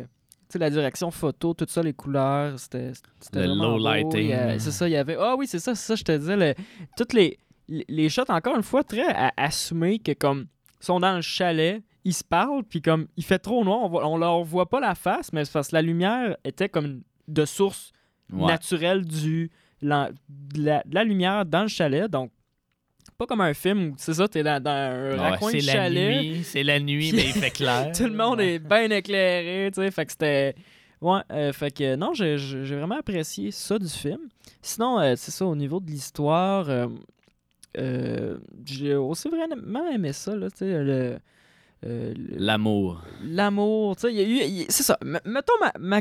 tu 0.48 0.54
sais, 0.54 0.58
la 0.58 0.70
direction 0.70 1.10
photo, 1.12 1.54
tout 1.54 1.66
ça, 1.68 1.80
les 1.82 1.92
couleurs, 1.92 2.58
c'était 2.58 2.92
c'était 3.20 3.46
Le 3.46 3.54
low 3.54 3.72
beau. 3.72 3.78
lighting. 3.78 4.30
Il 4.54 4.60
C'est 4.60 4.72
ça, 4.72 4.88
il 4.88 4.92
y 4.92 4.96
avait. 4.96 5.16
Ah 5.20 5.36
oui, 5.38 5.46
c'est 5.46 5.60
ça, 5.60 5.76
c'est 5.76 5.86
ça, 5.86 5.94
je 5.94 6.02
te 6.02 6.16
disais. 6.16 6.36
le- 6.36 6.54
toutes 6.96 7.12
les, 7.12 7.38
les 7.88 8.08
shots, 8.08 8.24
encore 8.28 8.56
une 8.56 8.62
fois, 8.62 8.82
très 8.84 9.06
à- 9.08 9.32
assumés 9.36 9.98
que 9.98 10.12
comme 10.12 10.46
sont 10.80 11.00
dans 11.00 11.14
le 11.16 11.22
chalet, 11.22 11.82
ils 12.04 12.14
se 12.14 12.24
parlent, 12.24 12.64
puis 12.64 12.80
comme 12.82 13.06
il 13.16 13.24
fait 13.24 13.38
trop 13.38 13.62
noir, 13.64 13.80
on, 13.82 13.88
voit, 13.88 14.06
on 14.08 14.16
leur 14.16 14.42
voit 14.42 14.68
pas 14.68 14.80
la 14.80 14.94
face, 14.94 15.32
mais 15.32 15.44
c'est 15.44 15.52
parce 15.52 15.68
que 15.68 15.76
la 15.76 15.82
lumière 15.82 16.36
était 16.44 16.68
comme 16.68 17.02
de 17.28 17.44
source 17.44 17.92
Ouais. 18.32 18.46
naturelle 18.46 19.04
du, 19.04 19.50
la, 19.82 20.10
de, 20.28 20.62
la, 20.64 20.82
de 20.86 20.94
la 20.94 21.02
lumière 21.02 21.44
dans 21.44 21.62
le 21.62 21.68
chalet. 21.68 22.08
Donc, 22.08 22.30
pas 23.18 23.26
comme 23.26 23.40
un 23.40 23.54
film 23.54 23.88
où, 23.88 23.94
c'est 23.98 24.14
ça, 24.14 24.28
t'es 24.28 24.44
dans, 24.44 24.62
dans 24.62 24.70
un 24.70 25.10
Ouais, 25.10 25.16
raccoin 25.16 25.52
de 25.52 25.58
chalet. 25.58 26.36
c'est 26.44 26.62
la 26.62 26.78
nuit, 26.78 27.10
mais 27.12 27.24
il 27.26 27.32
fait 27.32 27.50
clair. 27.50 27.90
Tout 27.96 28.04
le 28.04 28.14
monde 28.14 28.40
est 28.40 28.60
bien 28.60 28.88
éclairé, 28.90 29.68
tu 29.74 29.82
sais. 29.82 29.90
Fait 29.90 30.06
que 30.06 30.12
c'était. 30.12 30.54
Ouais, 31.00 31.20
euh, 31.32 31.52
fait 31.52 31.74
que 31.76 31.96
non, 31.96 32.12
j'ai 32.14 32.36
vraiment 32.36 32.98
apprécié 32.98 33.50
ça 33.50 33.78
du 33.80 33.88
film. 33.88 34.20
Sinon, 34.62 35.00
euh, 35.00 35.14
c'est 35.16 35.32
ça, 35.32 35.44
au 35.44 35.56
niveau 35.56 35.80
de 35.80 35.90
l'histoire, 35.90 36.68
euh, 37.78 38.38
j'ai 38.64 38.94
aussi 38.96 39.28
vraiment 39.28 39.88
aimé 39.90 40.12
ça, 40.12 40.34
là, 40.36 40.50
tu 40.50 40.58
sais. 40.58 40.82
Le, 40.84 41.18
euh, 41.86 42.14
L'amour. 42.36 43.02
L'amour, 43.22 43.96
tu 43.96 44.08
sais, 44.08 44.66
C'est 44.68 44.82
ça. 44.82 44.98
M- 45.02 45.20
mettons 45.24 45.52
ma, 45.60 45.72
ma 45.78 46.00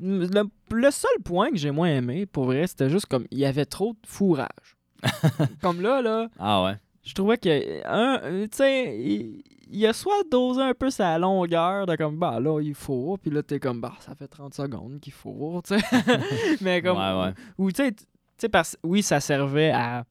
Le, 0.00 0.44
le 0.70 0.90
seul 0.90 1.22
point 1.24 1.50
que 1.50 1.56
j'ai 1.56 1.70
moins 1.70 1.88
aimé, 1.88 2.24
pour 2.26 2.44
vrai, 2.44 2.66
c'était 2.66 2.88
juste 2.88 3.06
comme 3.06 3.26
il 3.30 3.38
y 3.38 3.44
avait 3.44 3.66
trop 3.66 3.92
de 3.92 4.06
fourrage. 4.06 4.76
comme 5.62 5.80
là, 5.80 6.00
là, 6.02 6.28
Ah 6.38 6.64
ouais. 6.64 6.74
je 7.04 7.14
trouvais 7.14 7.36
que, 7.38 7.86
un, 7.86 8.20
euh, 8.24 8.46
tu 8.50 8.56
sais, 8.56 8.98
il, 8.98 9.42
il 9.70 9.86
a 9.86 9.92
soit 9.92 10.22
dosé 10.30 10.62
un 10.62 10.72
peu 10.74 10.88
sa 10.90 11.18
longueur 11.18 11.84
de 11.86 11.94
comme, 11.94 12.18
bah 12.18 12.40
là, 12.40 12.60
il 12.60 12.74
faut, 12.74 13.16
puis 13.20 13.30
là, 13.30 13.42
t'es 13.42 13.60
comme, 13.60 13.80
bah, 13.80 13.92
ça 14.00 14.14
fait 14.14 14.28
30 14.28 14.54
secondes 14.54 14.98
qu'il 14.98 15.12
faut, 15.12 15.60
tu 15.66 15.78
sais. 15.78 15.84
Mais 16.62 16.80
comme, 16.82 16.96
Ouais, 16.96 17.20
ouais. 17.26 17.34
ou 17.58 17.70
tu 17.70 17.84
sais, 17.84 17.92
tu 17.92 18.04
sais, 18.38 18.48
parce 18.48 18.76
oui, 18.82 19.02
ça 19.02 19.20
servait 19.20 19.70
à, 19.70 20.04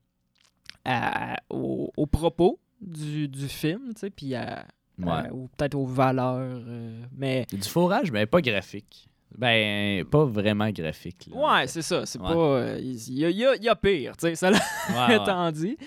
à- 0.88 1.38
au, 1.50 1.92
au 1.98 2.06
propos 2.06 2.60
du, 2.82 3.28
du 3.28 3.48
film, 3.48 3.94
tu 3.94 4.00
sais, 4.02 4.10
puis 4.10 4.34
à, 4.36 4.66
Ouais. 5.00 5.12
à- 5.12 5.34
ou 5.34 5.48
peut-être 5.56 5.76
aux 5.76 5.86
valeurs, 5.86 6.62
euh, 6.68 7.02
mais 7.16 7.46
Du 7.52 7.62
fourrage, 7.68 8.12
mais 8.12 8.26
pas 8.26 8.42
graphique. 8.42 9.08
Ben, 9.38 10.06
pas 10.06 10.24
vraiment 10.26 10.70
graphique. 10.72 11.28
là. 11.32 11.38
ouais, 11.60 11.68
c'est 11.68 11.82
ça, 11.82 12.06
c'est 12.06 12.20
Ouais. 12.20 12.28
pas, 12.34 12.34
euh, 12.36 12.80
il 12.82 13.14
y, 13.14 13.26
a, 13.26 13.30
y 13.30 13.66
y 13.66 13.70
pire, 13.82 14.16
tu 14.18 14.28
sais, 14.28 14.36
ça 14.36 14.50
étant 15.10 15.52
dit. 15.52 15.78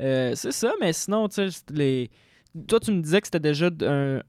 Euh, 0.00 0.34
c'est 0.36 0.52
ça, 0.52 0.72
mais 0.80 0.92
sinon, 0.92 1.26
tu 1.28 1.50
sais, 1.50 1.62
les... 1.72 2.10
Toi, 2.68 2.78
tu 2.80 2.92
me 2.92 3.00
disais 3.00 3.20
que 3.22 3.26
c'était 3.28 3.40
déjà 3.40 3.70
un- 3.80 4.20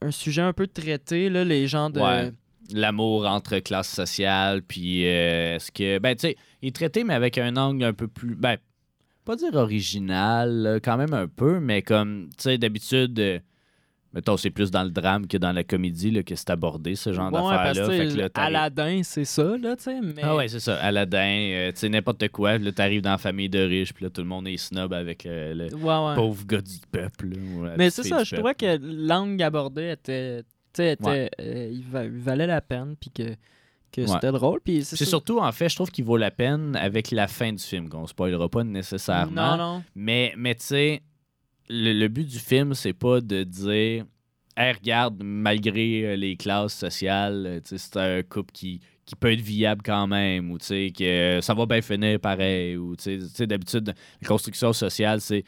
un 0.00 0.10
sujet 0.12 0.42
un 0.42 0.52
peu 0.52 0.68
traité, 0.68 1.28
là, 1.28 1.44
les 1.44 1.66
gens 1.66 1.90
de... 1.90 2.00
Ouais. 2.00 2.32
L'amour 2.72 3.26
entre 3.26 3.58
classes 3.58 3.92
sociales, 3.92 4.62
puis 4.62 5.04
euh, 5.06 5.56
est-ce 5.56 5.72
que. 5.72 5.98
Ben, 5.98 6.14
tu 6.14 6.28
sais, 6.28 6.36
il 6.62 6.68
est 6.68 6.74
traité, 6.74 7.02
mais 7.02 7.12
avec 7.12 7.36
un 7.36 7.56
angle 7.56 7.84
un 7.84 7.92
peu 7.92 8.06
plus. 8.06 8.36
Ben, 8.36 8.56
pas 9.24 9.36
dire 9.36 9.54
original, 9.54 10.80
quand 10.82 10.96
même 10.96 11.14
un 11.14 11.28
peu, 11.28 11.60
mais 11.60 11.82
comme, 11.82 12.28
tu 12.36 12.44
sais, 12.44 12.58
d'habitude. 12.58 13.18
euh, 13.18 13.38
Mettons, 14.14 14.36
c'est 14.36 14.50
plus 14.50 14.70
dans 14.70 14.82
le 14.82 14.90
drame 14.90 15.26
que 15.26 15.38
dans 15.38 15.52
la 15.52 15.64
comédie 15.64 16.10
là, 16.10 16.22
que 16.22 16.34
c'est 16.34 16.50
abordé, 16.50 16.96
ce 16.96 17.14
genre 17.14 17.30
parce 17.30 17.78
d'affaires-là. 17.78 18.28
Aladdin, 18.34 19.00
c'est 19.04 19.24
ça, 19.24 19.56
là, 19.56 19.74
tu 19.74 19.84
sais, 19.84 20.00
mais... 20.02 20.20
Ah 20.22 20.36
ouais, 20.36 20.48
c'est 20.48 20.60
ça. 20.60 20.76
Aladdin, 20.82 21.18
euh, 21.50 21.72
tu 21.72 21.78
sais, 21.78 21.88
n'importe 21.88 22.28
quoi. 22.28 22.58
Là, 22.58 22.72
t'arrives 22.72 23.00
dans 23.00 23.12
la 23.12 23.16
famille 23.16 23.48
de 23.48 23.60
riches, 23.60 23.94
puis 23.94 24.04
là, 24.04 24.10
tout 24.10 24.20
le 24.20 24.26
monde 24.26 24.46
est 24.48 24.58
snob 24.58 24.92
avec 24.92 25.24
euh, 25.24 25.54
le 25.54 25.74
Ouais, 25.74 26.08
ouais. 26.08 26.14
pauvre 26.14 26.44
gars 26.44 26.60
du 26.60 26.76
peuple. 26.90 27.28
là, 27.30 27.74
Mais 27.78 27.88
c'est 27.88 28.02
ça, 28.02 28.22
je 28.22 28.36
trouvais 28.36 28.54
que 28.54 28.78
l'angle 28.82 29.42
abordé 29.42 29.92
était... 29.92 30.42
Tu 30.42 30.48
sais, 30.82 30.92
était, 30.92 31.30
euh, 31.40 31.70
il 31.72 31.82
valait 32.20 32.46
la 32.46 32.60
peine, 32.60 32.96
puis 33.00 33.10
que, 33.10 33.34
que 33.92 34.00
Ouais. 34.00 34.06
c'était 34.08 34.32
drôle, 34.32 34.60
puis 34.64 34.84
c'est 34.84 35.04
surtout, 35.04 35.38
en 35.38 35.52
fait, 35.52 35.68
je 35.68 35.74
trouve 35.76 35.90
qu'il 35.90 36.04
vaut 36.04 36.16
la 36.16 36.30
peine 36.30 36.74
avec 36.76 37.10
la 37.10 37.28
fin 37.28 37.52
du 37.52 37.62
film, 37.62 37.88
qu'on 37.88 38.06
spoilera 38.06 38.48
pas 38.48 38.64
nécessairement. 38.64 39.56
Non, 39.56 39.74
non. 39.74 39.84
Mais, 39.94 40.32
mais 40.36 40.54
tu 40.54 40.64
sais, 40.64 41.02
le, 41.68 41.92
le 41.92 42.08
but 42.08 42.26
du 42.26 42.38
film, 42.38 42.74
c'est 42.74 42.92
pas 42.94 43.20
de 43.20 43.44
dire 43.44 44.04
Hey, 44.56 44.72
regarde, 44.74 45.22
malgré 45.24 46.04
euh, 46.04 46.16
les 46.16 46.36
classes 46.36 46.74
sociales, 46.74 47.44
euh, 47.46 47.60
tu 47.60 47.70
sais, 47.70 47.78
c'est 47.78 47.96
un 47.98 48.22
couple 48.22 48.52
qui, 48.52 48.80
qui 49.06 49.16
peut 49.16 49.32
être 49.32 49.40
viable 49.40 49.80
quand 49.82 50.06
même, 50.06 50.50
ou 50.50 50.58
tu 50.58 50.66
sais, 50.66 50.92
que 50.94 51.04
euh, 51.04 51.40
ça 51.40 51.54
va 51.54 51.64
bien 51.64 51.80
finir 51.80 52.20
pareil, 52.20 52.76
ou 52.76 52.94
d'habitude, 53.40 53.94
la 54.20 54.28
construction 54.28 54.72
sociale, 54.74 55.20
c'est. 55.20 55.44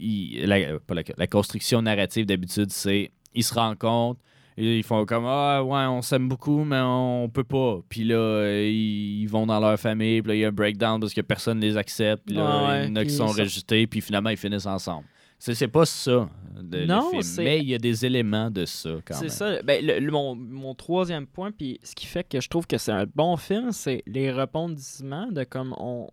La, 0.00 0.58
la, 0.60 0.78
la 1.16 1.26
construction 1.26 1.82
narrative, 1.82 2.26
d'habitude, 2.26 2.70
c'est. 2.70 3.10
Ils 3.34 3.42
se 3.42 3.54
rencontrent, 3.54 4.20
ils 4.64 4.82
font 4.82 5.04
comme 5.06 5.24
Ah, 5.26 5.62
ouais, 5.62 5.84
on 5.86 6.02
s'aime 6.02 6.28
beaucoup, 6.28 6.64
mais 6.64 6.80
on 6.82 7.28
peut 7.32 7.44
pas. 7.44 7.78
Puis 7.88 8.04
là, 8.04 8.16
euh, 8.16 8.68
ils, 8.68 9.22
ils 9.22 9.26
vont 9.28 9.46
dans 9.46 9.60
leur 9.60 9.78
famille, 9.78 10.20
puis 10.22 10.28
là, 10.30 10.34
il 10.34 10.40
y 10.40 10.44
a 10.44 10.48
un 10.48 10.52
breakdown 10.52 11.00
parce 11.00 11.14
que 11.14 11.20
personne 11.20 11.60
les 11.60 11.76
accepte, 11.76 12.24
puis 12.26 12.34
là, 12.36 12.68
Ouais, 12.68 12.84
il 12.84 12.88
y 12.88 12.92
en 12.92 12.96
a 12.96 13.04
qui 13.04 13.10
sont 13.10 13.28
ça- 13.28 13.42
rejetés, 13.42 13.86
puis 13.86 14.00
finalement, 14.00 14.30
ils 14.30 14.36
finissent 14.36 14.66
ensemble. 14.66 15.04
C'est 15.40 15.54
c'est 15.54 15.68
pas 15.68 15.86
ça, 15.86 16.28
le 16.72 16.86
Non, 16.86 17.10
film. 17.10 17.44
Mais 17.44 17.60
il 17.60 17.68
y 17.68 17.74
a 17.74 17.78
des 17.78 18.04
éléments 18.04 18.50
de 18.50 18.64
ça, 18.64 18.90
quand 19.04 19.20
même. 19.20 19.28
C'est 19.28 19.36
ça. 19.36 19.62
Ben, 19.62 19.86
le- 19.86 20.00
le- 20.00 20.10
mon, 20.10 20.34
mon 20.34 20.74
troisième 20.74 21.28
point, 21.28 21.52
puis 21.52 21.78
ce 21.84 21.94
qui 21.94 22.06
fait 22.06 22.24
que 22.28 22.40
je 22.40 22.48
trouve 22.48 22.66
que 22.66 22.76
c'est 22.76 22.90
un 22.90 23.06
bon 23.14 23.36
film, 23.36 23.70
c'est 23.70 24.02
les 24.06 24.32
rebondissements 24.32 25.28
de 25.30 25.44
comme 25.44 25.74
on. 25.78 26.08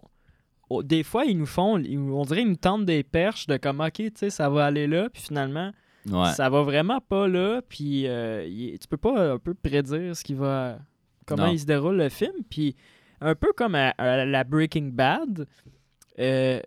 oh, 0.69 0.83
des 0.83 1.01
fois, 1.01 1.25
ils 1.25 1.37
nous 1.37 1.47
font, 1.47 1.79
ils- 1.79 1.97
on 1.97 2.23
dirait 2.23 2.41
qu'ils 2.41 2.49
nous 2.49 2.55
tentent 2.55 2.85
des 2.85 3.01
perches 3.03 3.47
de 3.47 3.57
comme, 3.57 3.79
ok, 3.81 3.93
tu 3.93 4.11
sais, 4.15 4.29
ça 4.29 4.47
va 4.49 4.65
aller 4.65 4.85
là, 4.85 5.09
puis 5.11 5.23
finalement, 5.23 5.71
Ouais. 6.09 6.31
ça 6.33 6.49
va 6.49 6.61
vraiment 6.61 6.99
pas 7.01 7.27
là, 7.27 7.61
puis 7.67 8.07
euh, 8.07 8.47
tu 8.79 8.87
peux 8.87 8.97
pas 8.97 9.33
un 9.33 9.39
peu 9.39 9.53
prédire 9.53 10.15
ce 10.15 10.23
qui 10.23 10.33
va. 10.35 10.77
comment 11.25 11.47
Non. 11.47 11.51
il 11.53 11.59
se 11.59 11.65
déroule 11.65 11.97
le 11.97 12.09
film, 12.09 12.33
puis 12.49 12.75
un 13.21 13.33
peu 13.35 13.51
comme 13.55 13.75
à, 13.75 13.89
à 13.97 14.23
la 14.25 14.43
Breaking 14.43 14.89
Bad. 14.93 15.47
euh, 16.19 16.59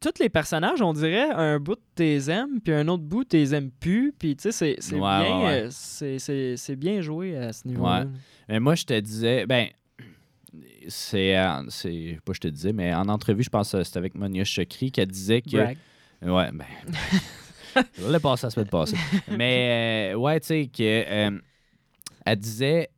tous 0.00 0.18
les 0.20 0.28
personnages, 0.28 0.80
on 0.82 0.92
dirait 0.92 1.30
un 1.30 1.60
bout 1.60 1.74
de 1.76 1.80
tes 1.94 2.30
aimes, 2.30 2.60
puis 2.64 2.72
un 2.72 2.88
autre 2.88 3.02
bout 3.04 3.24
tes 3.24 3.52
aimes 3.54 3.70
plus, 3.70 4.12
puis 4.18 4.34
tu 4.36 4.44
sais, 4.44 4.52
c'est 4.52 4.76
c'est 4.80 4.94
Ouais, 4.96 5.22
bien, 5.24 5.40
ouais, 5.44 5.68
euh, 6.02 6.56
c'est- 6.56 6.76
bien 6.76 7.00
joué 7.02 7.36
à 7.36 7.52
ce 7.52 7.68
niveau-là. 7.68 8.06
Mais 8.48 8.58
moi, 8.58 8.74
je 8.74 8.84
te 8.84 8.98
disais, 8.98 9.46
ben, 9.46 9.68
c'est, 10.88 11.36
euh, 11.38 11.62
c'est, 11.68 12.18
pas 12.24 12.32
je 12.32 12.40
te 12.40 12.48
disais, 12.48 12.72
mais 12.72 12.92
en 12.94 13.08
entrevue, 13.08 13.42
je 13.42 13.50
pense 13.50 13.72
que 13.72 13.82
c'était 13.84 13.98
avec 13.98 14.14
Monia 14.14 14.44
Chokri 14.44 14.90
qui 14.90 15.06
disait 15.06 15.42
que. 15.42 15.56
Brag. 15.56 15.76
Ouais, 16.22 16.50
ben. 16.52 16.66
je 17.98 18.10
l'ai 18.12 18.20
passé 18.20 18.46
la 18.46 18.50
semaine 18.50 18.68
passée. 18.68 18.96
Mais, 19.30 20.12
euh, 20.14 20.16
ouais, 20.18 20.40
tu 20.40 20.46
sais, 20.46 20.66
que. 20.66 20.82
euh, 20.82 21.38
elle 22.24 22.36
disait. 22.38 22.88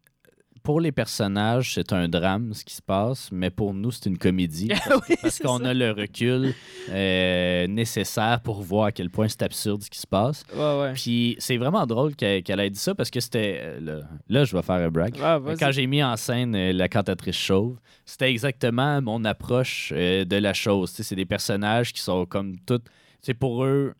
Pour 0.62 0.80
les 0.80 0.92
personnages, 0.92 1.74
c'est 1.74 1.92
un 1.92 2.08
drame 2.08 2.54
ce 2.54 2.64
qui 2.64 2.74
se 2.74 2.80
passe, 2.80 3.28
mais 3.30 3.50
pour 3.50 3.74
nous, 3.74 3.90
c'est 3.90 4.06
une 4.06 4.16
comédie. 4.16 4.68
Parce, 4.68 4.86
Oui, 5.10 5.16
parce 5.20 5.34
c'est 5.34 5.44
qu'on 5.44 5.62
a 5.62 5.74
le 5.74 5.90
recul 5.90 6.54
euh, 6.88 7.66
nécessaire 7.66 8.40
pour 8.42 8.62
voir 8.62 8.86
à 8.86 8.92
quel 8.92 9.10
point 9.10 9.28
c'est 9.28 9.42
absurde 9.42 9.82
ce 9.82 9.90
qui 9.90 9.98
se 9.98 10.06
passe. 10.06 10.42
Ouais, 10.54 10.80
ouais. 10.80 10.92
Puis 10.94 11.36
c'est 11.38 11.58
vraiment 11.58 11.86
drôle 11.86 12.16
qu'elle 12.16 12.60
ait 12.60 12.70
dit 12.70 12.78
ça 12.80 12.94
parce 12.94 13.10
que 13.10 13.20
c'était. 13.20 13.78
Là, 13.78 14.00
là, 14.30 14.44
je 14.44 14.56
vais 14.56 14.62
faire 14.62 14.76
un 14.76 14.88
brag. 14.90 15.14
Quand 15.58 15.70
j'ai 15.70 15.86
mis 15.86 16.02
en 16.02 16.16
scène 16.16 16.54
euh, 16.56 16.72
la 16.72 16.88
cantatrice 16.88 17.36
chauve, 17.36 17.76
c'était 18.06 18.30
exactement 18.30 19.02
mon 19.02 19.22
approche 19.26 19.92
euh, 19.94 20.24
de 20.24 20.36
la 20.36 20.54
chose. 20.54 20.92
Tu 20.92 20.96
sais, 20.96 21.02
C'est 21.02 21.16
des 21.16 21.26
personnages 21.26 21.92
qui 21.92 22.00
sont 22.00 22.24
comme 22.24 22.58
tout. 22.60 22.80
sais, 23.20 23.34
Pour 23.34 23.64
eux, 23.66 23.92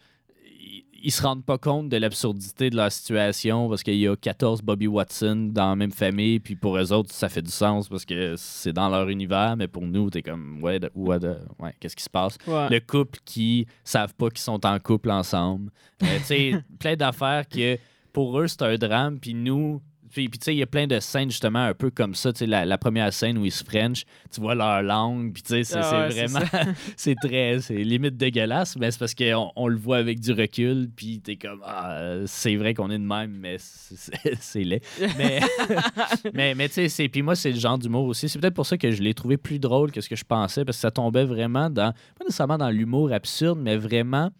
ils- 1.04 1.10
se 1.12 1.22
rendent 1.22 1.44
pas 1.44 1.58
compte 1.58 1.88
de 1.88 1.96
l'absurdité 1.96 2.70
de 2.70 2.76
leur 2.76 2.90
situation 2.90 3.68
parce 3.68 3.82
qu'il 3.82 3.96
y 3.96 4.08
a 4.08 4.16
14 4.16 4.62
Bobby 4.62 4.86
Watson 4.86 5.50
dans 5.52 5.70
la 5.70 5.76
même 5.76 5.92
famille, 5.92 6.40
puis 6.40 6.56
pour 6.56 6.76
eux 6.76 6.92
autres, 6.92 7.12
ça 7.12 7.28
fait 7.28 7.42
du 7.42 7.50
sens 7.50 7.88
parce 7.88 8.04
que 8.04 8.34
c'est 8.36 8.72
dans 8.72 8.88
leur 8.88 9.08
univers, 9.08 9.56
mais 9.56 9.68
pour 9.68 9.82
nous, 9.82 10.10
t'es 10.10 10.22
comme, 10.22 10.62
ouais, 10.62 10.78
de- 10.80 10.88
the- 10.88 11.62
ouais, 11.62 11.74
qu'est-ce 11.78 11.96
qui 11.96 12.02
se 12.04 12.10
passe? 12.10 12.36
Ouais. 12.46 12.68
le 12.70 12.80
couple 12.80 13.18
qui 13.24 13.66
savent 13.84 14.14
pas 14.14 14.28
qu'ils 14.30 14.38
sont 14.40 14.64
en 14.66 14.78
couple 14.78 15.10
ensemble. 15.10 15.70
Euh, 16.02 16.18
tu 16.18 16.24
sais, 16.24 16.52
plein 16.78 16.96
d'affaires 16.96 17.48
que 17.48 17.78
pour 18.12 18.38
eux, 18.40 18.46
c'est 18.46 18.62
un 18.62 18.76
drame, 18.76 19.18
puis 19.18 19.34
nous, 19.34 19.80
Puis, 20.14 20.28
puis 20.28 20.38
tu 20.38 20.44
sais, 20.44 20.54
il 20.54 20.58
y 20.58 20.62
a 20.62 20.66
plein 20.66 20.86
de 20.86 21.00
scènes 21.00 21.28
justement 21.30 21.58
un 21.64 21.74
peu 21.74 21.90
comme 21.90 22.14
ça. 22.14 22.32
Tu 22.32 22.38
sais, 22.40 22.46
la, 22.46 22.64
la 22.64 22.78
première 22.78 23.12
scène 23.12 23.36
où 23.36 23.44
ils 23.44 23.50
se 23.50 23.64
French, 23.64 24.04
tu 24.32 24.40
vois 24.40 24.54
leur 24.54 24.80
langue, 24.82 25.32
puis 25.32 25.42
tu 25.42 25.48
sais, 25.48 25.64
c'est 25.64 25.78
Ah 25.82 26.06
ouais, 26.08 26.08
vraiment. 26.08 26.38
C'est 26.96 27.16
très. 27.16 27.58
C'est 27.60 27.74
limite 27.82 28.16
dégueulasse, 28.16 28.76
mais 28.76 28.90
c'est 28.92 28.98
parce 28.98 29.14
qu'on 29.14 29.50
on 29.56 29.66
le 29.68 29.76
voit 29.76 29.96
avec 29.96 30.20
du 30.20 30.30
recul, 30.32 30.88
puis 30.94 31.20
t'es 31.20 31.34
comme, 31.36 31.60
ah, 31.64 32.18
c'est 32.26 32.54
vrai 32.56 32.74
qu'on 32.74 32.90
est 32.90 32.98
de 32.98 33.04
même, 33.04 33.32
mais 33.32 33.56
c'est- 33.58 34.62
laid. 34.64 34.80
Mais, 35.18 35.40
mais, 36.32 36.54
mais 36.54 36.68
tu 36.68 36.74
sais, 36.74 36.88
c'est- 36.88 37.08
puis 37.08 37.22
moi, 37.22 37.34
c'est 37.34 37.50
le 37.50 37.58
genre 37.58 37.76
d'humour 37.78 38.04
aussi. 38.06 38.28
C'est 38.28 38.38
peut-être 38.38 38.54
pour 38.54 38.66
ça 38.66 38.78
que 38.78 38.90
je 38.92 39.02
l'ai 39.02 39.14
trouvé 39.14 39.36
plus 39.36 39.58
drôle 39.58 39.90
que 39.90 40.00
ce 40.00 40.08
que 40.08 40.16
je 40.16 40.24
pensais, 40.24 40.64
parce 40.64 40.76
que 40.76 40.82
ça 40.82 40.90
tombait 40.92 41.24
vraiment 41.24 41.68
dans, 41.70 41.92
pas 41.92 42.24
nécessairement 42.24 42.58
dans 42.58 42.70
l'humour 42.70 43.12
absurde, 43.12 43.58
mais 43.60 43.76
vraiment 43.76 44.30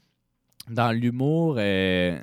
dans 0.71 0.93
l'humour 0.93 1.57
euh, 1.59 2.19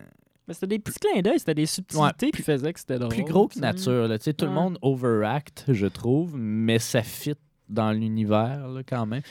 Mais 0.47 0.53
c'était 0.53 0.67
des 0.67 0.79
petits 0.79 0.99
clins 0.99 1.21
d'œil, 1.21 1.39
c'était 1.39 1.53
des 1.53 1.65
subtilités 1.65 2.31
qui 2.31 2.41
faisaient 2.41 2.73
que 2.73 2.79
c'était 2.79 2.99
drôle. 2.99 3.13
plus 3.13 3.23
gros 3.23 3.47
que 3.47 3.59
nature. 3.59 4.07
là. 4.07 4.17
Tu 4.17 4.25
sais, 4.25 4.33
tout 4.33 4.45
le 4.45 4.51
monde 4.51 4.77
overact, 4.81 5.65
je 5.67 5.87
trouve, 5.87 6.35
mais 6.35 6.79
ça 6.79 7.03
fit 7.03 7.35
dans 7.69 7.91
l'univers 7.91 8.67
là, 8.67 8.81
quand 8.85 9.05
même. 9.05 9.21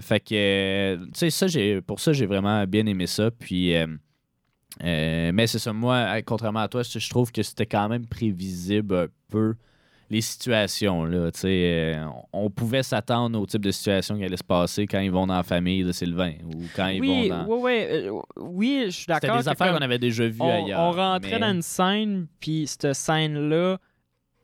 Fait 0.00 0.20
que, 0.20 0.34
euh, 0.34 1.04
tu 1.06 1.10
sais, 1.14 1.30
ça, 1.30 1.46
j'ai, 1.48 1.80
pour 1.80 2.00
ça, 2.00 2.12
j'ai 2.12 2.26
vraiment 2.26 2.64
bien 2.66 2.86
aimé 2.86 3.06
ça. 3.06 3.30
Puis, 3.30 3.74
euh, 3.74 3.86
euh, 4.84 5.32
mais 5.34 5.46
c'est 5.46 5.58
ça, 5.58 5.72
moi, 5.72 6.22
contrairement 6.22 6.60
à 6.60 6.68
toi, 6.68 6.82
je 6.82 7.10
trouve 7.10 7.32
que 7.32 7.42
c'était 7.42 7.66
quand 7.66 7.88
même 7.88 8.06
prévisible 8.06 8.94
un 8.94 9.06
peu 9.28 9.54
les 10.10 10.20
situations. 10.22 11.04
Là, 11.04 11.30
tu 11.30 11.40
sais, 11.40 11.94
euh, 11.96 12.06
on 12.32 12.48
pouvait 12.50 12.82
s'attendre 12.82 13.38
au 13.40 13.46
type 13.46 13.62
de 13.62 13.70
situation 13.70 14.16
qui 14.16 14.24
allait 14.24 14.36
se 14.36 14.44
passer 14.44 14.86
quand 14.86 15.00
ils 15.00 15.10
vont 15.10 15.26
dans 15.26 15.36
la 15.36 15.42
famille 15.42 15.84
de 15.84 15.92
Sylvain 15.92 16.32
ou 16.44 16.62
quand 16.74 16.88
ils 16.88 17.00
Oui, 17.00 17.28
vont 17.28 17.36
dans. 17.36 17.46
ouais, 17.46 17.60
ouais, 17.60 17.88
euh, 18.08 18.12
oui, 18.36 18.82
je 18.86 18.90
suis 18.90 19.00
C'était 19.02 19.12
d'accord. 19.26 19.38
des 19.38 19.44
que 19.44 19.50
affaires 19.50 19.74
qu'on 19.74 19.82
avait 19.84 19.98
déjà 19.98 20.26
vues 20.26 20.36
on, 20.40 20.64
ailleurs. 20.64 20.80
on 20.80 20.92
rentrait 20.92 21.32
mais- 21.32 21.40
dans 21.40 21.52
une 21.54 21.62
scène, 21.62 22.26
puis 22.40 22.66
cette 22.66 22.94
scène-là 22.94 23.76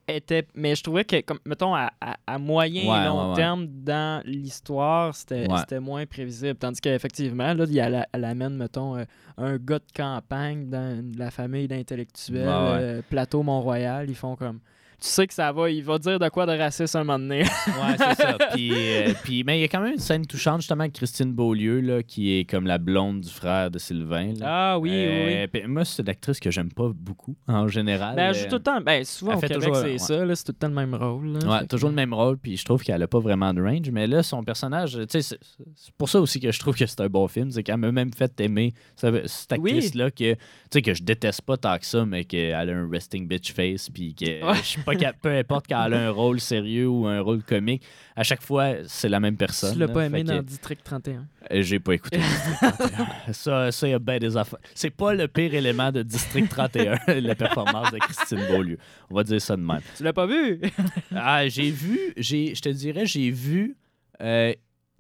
était. 0.06 0.46
Mais 0.54 0.74
je 0.76 0.82
trouvais 0.82 1.04
que, 1.06 1.18
comme, 1.22 1.38
mettons, 1.46 1.74
à, 1.74 1.90
à- 1.98 2.16
à 2.26 2.38
moyen 2.38 2.90
Ouais, 2.92 3.00
et 3.02 3.06
long 3.06 3.22
ouais, 3.22 3.30
ouais. 3.30 3.36
terme, 3.36 3.66
dans 3.66 4.22
l'histoire, 4.26 5.14
c'était 5.14 5.46
c'était 5.60 5.80
moins 5.80 6.04
prévisible. 6.04 6.56
Tandis 6.58 6.78
qu'effectivement, 6.82 7.54
là, 7.54 7.64
il 7.66 7.72
y 7.72 7.80
a 7.80 7.88
la- 7.88 8.06
elle 8.12 8.24
amène, 8.26 8.54
mettons, 8.56 8.98
euh, 8.98 9.04
un 9.38 9.56
gars 9.56 9.78
de 9.78 9.84
campagne 9.96 10.68
dans 10.68 11.02
la 11.16 11.30
famille 11.30 11.68
d'intellectuels, 11.68 12.46
euh, 12.46 13.02
Plateau 13.08 13.42
Mont-Royal. 13.42 14.10
Ils 14.10 14.14
font 14.14 14.36
comme. 14.36 14.60
Tu 15.04 15.10
sais 15.10 15.26
que 15.26 15.34
ça 15.34 15.52
va, 15.52 15.68
il 15.68 15.84
va 15.84 15.98
dire 15.98 16.18
de 16.18 16.26
quoi 16.30 16.46
de 16.46 16.52
raciste 16.56 16.96
un 16.96 17.04
moment 17.04 17.18
donné. 17.18 17.42
Ouais, 17.42 17.96
c'est 17.98 18.22
ça. 18.22 18.38
Puis, 18.54 18.70
euh, 18.72 19.12
puis- 19.22 19.44
mais 19.44 19.58
il 19.58 19.60
y 19.60 19.64
a 19.64 19.68
quand 19.68 19.82
même 19.82 19.92
une 19.92 19.98
scène 19.98 20.24
touchante, 20.24 20.62
justement, 20.62 20.80
avec 20.80 20.94
Christine 20.94 21.30
Beaulieu, 21.30 21.80
là, 21.80 22.02
qui 22.02 22.38
est 22.38 22.44
comme 22.48 22.66
la 22.66 22.78
blonde 22.78 23.20
du 23.20 23.28
frère 23.28 23.70
de 23.70 23.78
Sylvain. 23.78 24.32
là. 24.38 24.46
ah 24.74 24.78
oui, 24.78 24.88
oui, 24.88 24.96
oui. 24.96 25.34
Euh, 25.34 25.46
puis 25.46 25.66
moi, 25.66 25.84
c'est 25.84 26.00
une 26.02 26.08
actrice 26.08 26.40
que 26.40 26.50
j'aime 26.50 26.72
pas 26.72 26.90
beaucoup, 26.94 27.36
en 27.46 27.68
général. 27.68 28.16
Ben, 28.16 28.28
elle 28.30 28.34
joue 28.34 28.44
Euh, 28.46 28.48
tout 28.48 28.54
le 28.56 28.62
temps. 28.62 28.80
Ben, 28.80 29.04
souvent 29.04 29.34
au 29.36 29.40
Québec, 29.40 29.58
c'est 29.62 29.70
ouais. 29.92 29.98
ça, 29.98 30.24
là, 30.24 30.34
c'est 30.34 30.44
tout 30.44 30.52
le 30.52 30.58
temps 30.58 30.68
le 30.68 30.74
même 30.74 30.94
rôle. 30.94 31.26
là. 31.34 31.38
Ouais, 31.52 31.60
que- 31.60 31.66
toujours 31.66 31.90
le 31.90 31.96
même 31.96 32.14
rôle, 32.14 32.38
puis 32.38 32.56
je 32.56 32.64
trouve 32.64 32.82
qu'elle 32.82 33.02
a 33.02 33.06
pas 33.06 33.18
vraiment 33.20 33.52
de 33.52 33.60
range. 33.60 33.90
Mais 33.90 34.06
là, 34.06 34.22
son 34.22 34.42
personnage, 34.42 34.98
tu 35.10 35.20
sais, 35.20 35.36
c'est 35.76 35.94
pour 35.98 36.08
ça 36.08 36.18
aussi 36.18 36.40
que 36.40 36.50
je 36.50 36.58
trouve 36.58 36.76
que 36.76 36.86
c'est 36.86 37.00
un 37.02 37.08
bon 37.08 37.28
film, 37.28 37.50
c'est 37.50 37.62
qu'elle 37.62 37.76
m'a 37.76 37.92
même 37.92 38.12
fait 38.14 38.32
aimer 38.40 38.72
ce- 38.96 39.26
cette 39.26 39.58
Oui. 39.58 39.72
actrice-là 39.72 40.10
que, 40.10 40.32
tu 40.32 40.38
sais, 40.72 40.80
que 40.80 40.94
je 40.94 41.02
déteste 41.02 41.42
pas 41.42 41.58
tant 41.58 41.76
que 41.76 41.84
ça, 41.84 42.06
mais 42.06 42.24
qu'elle 42.24 42.54
a 42.54 42.72
un 42.72 42.88
resting 42.90 43.28
bitch 43.28 43.52
face, 43.52 43.90
puis 43.90 44.14
que 44.14 44.24
Ouais. 44.24 44.54
je 44.56 44.62
suis 44.62 44.80
pas 44.82 44.93
peu 45.22 45.36
importe 45.36 45.66
qu'elle 45.66 45.76
a 45.94 46.06
un 46.06 46.10
rôle 46.10 46.40
sérieux 46.40 46.88
ou 46.88 47.06
un 47.06 47.20
rôle 47.20 47.42
comique, 47.42 47.82
à 48.16 48.22
chaque 48.22 48.42
fois, 48.42 48.74
c'est 48.86 49.08
la 49.08 49.20
même 49.20 49.36
personne. 49.36 49.72
Tu 49.74 49.78
l'as 49.78 49.88
pas 49.88 50.06
aimé 50.06 50.22
que- 50.22 50.28
dans 50.28 50.42
District 50.42 50.80
31. 50.84 51.26
Euh, 51.50 51.62
J'ai 51.62 51.78
pas 51.80 51.94
écouté 51.94 52.18
District 52.18 52.58
31. 52.76 53.32
ça, 53.32 53.72
ça, 53.72 53.86
il 53.88 53.90
y 53.90 53.94
a 53.94 53.98
bien 53.98 54.18
des 54.18 54.36
affaires. 54.36 54.58
C'est 54.74 54.90
pas 54.90 55.14
le 55.14 55.28
pire 55.28 55.54
élément 55.54 55.90
de 55.92 56.02
District 56.02 56.48
31, 56.48 56.98
la 57.20 57.34
performance 57.34 57.90
de 57.92 57.98
Christine 57.98 58.40
Beaulieu. 58.48 58.78
On 59.10 59.14
va 59.14 59.24
dire 59.24 59.40
ça 59.40 59.56
de 59.56 59.62
même. 59.62 59.80
Tu 59.96 60.02
l'as 60.02 60.12
pas 60.12 60.26
vu? 60.26 60.60
Ah, 61.14 61.46
j'ai 61.48 61.70
vu, 61.70 61.98
je 62.16 62.60
te 62.60 62.68
dirais, 62.68 63.06
j'ai 63.06 63.30
vu 63.30 63.76
euh, 64.20 64.52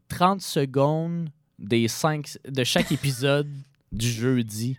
30 0.08 0.40
secondes 0.40 1.28
des 1.58 1.88
cinq, 1.88 2.36
de 2.48 2.64
chaque 2.64 2.90
épisode 2.92 3.48
du 3.92 4.08
jeudi 4.08 4.76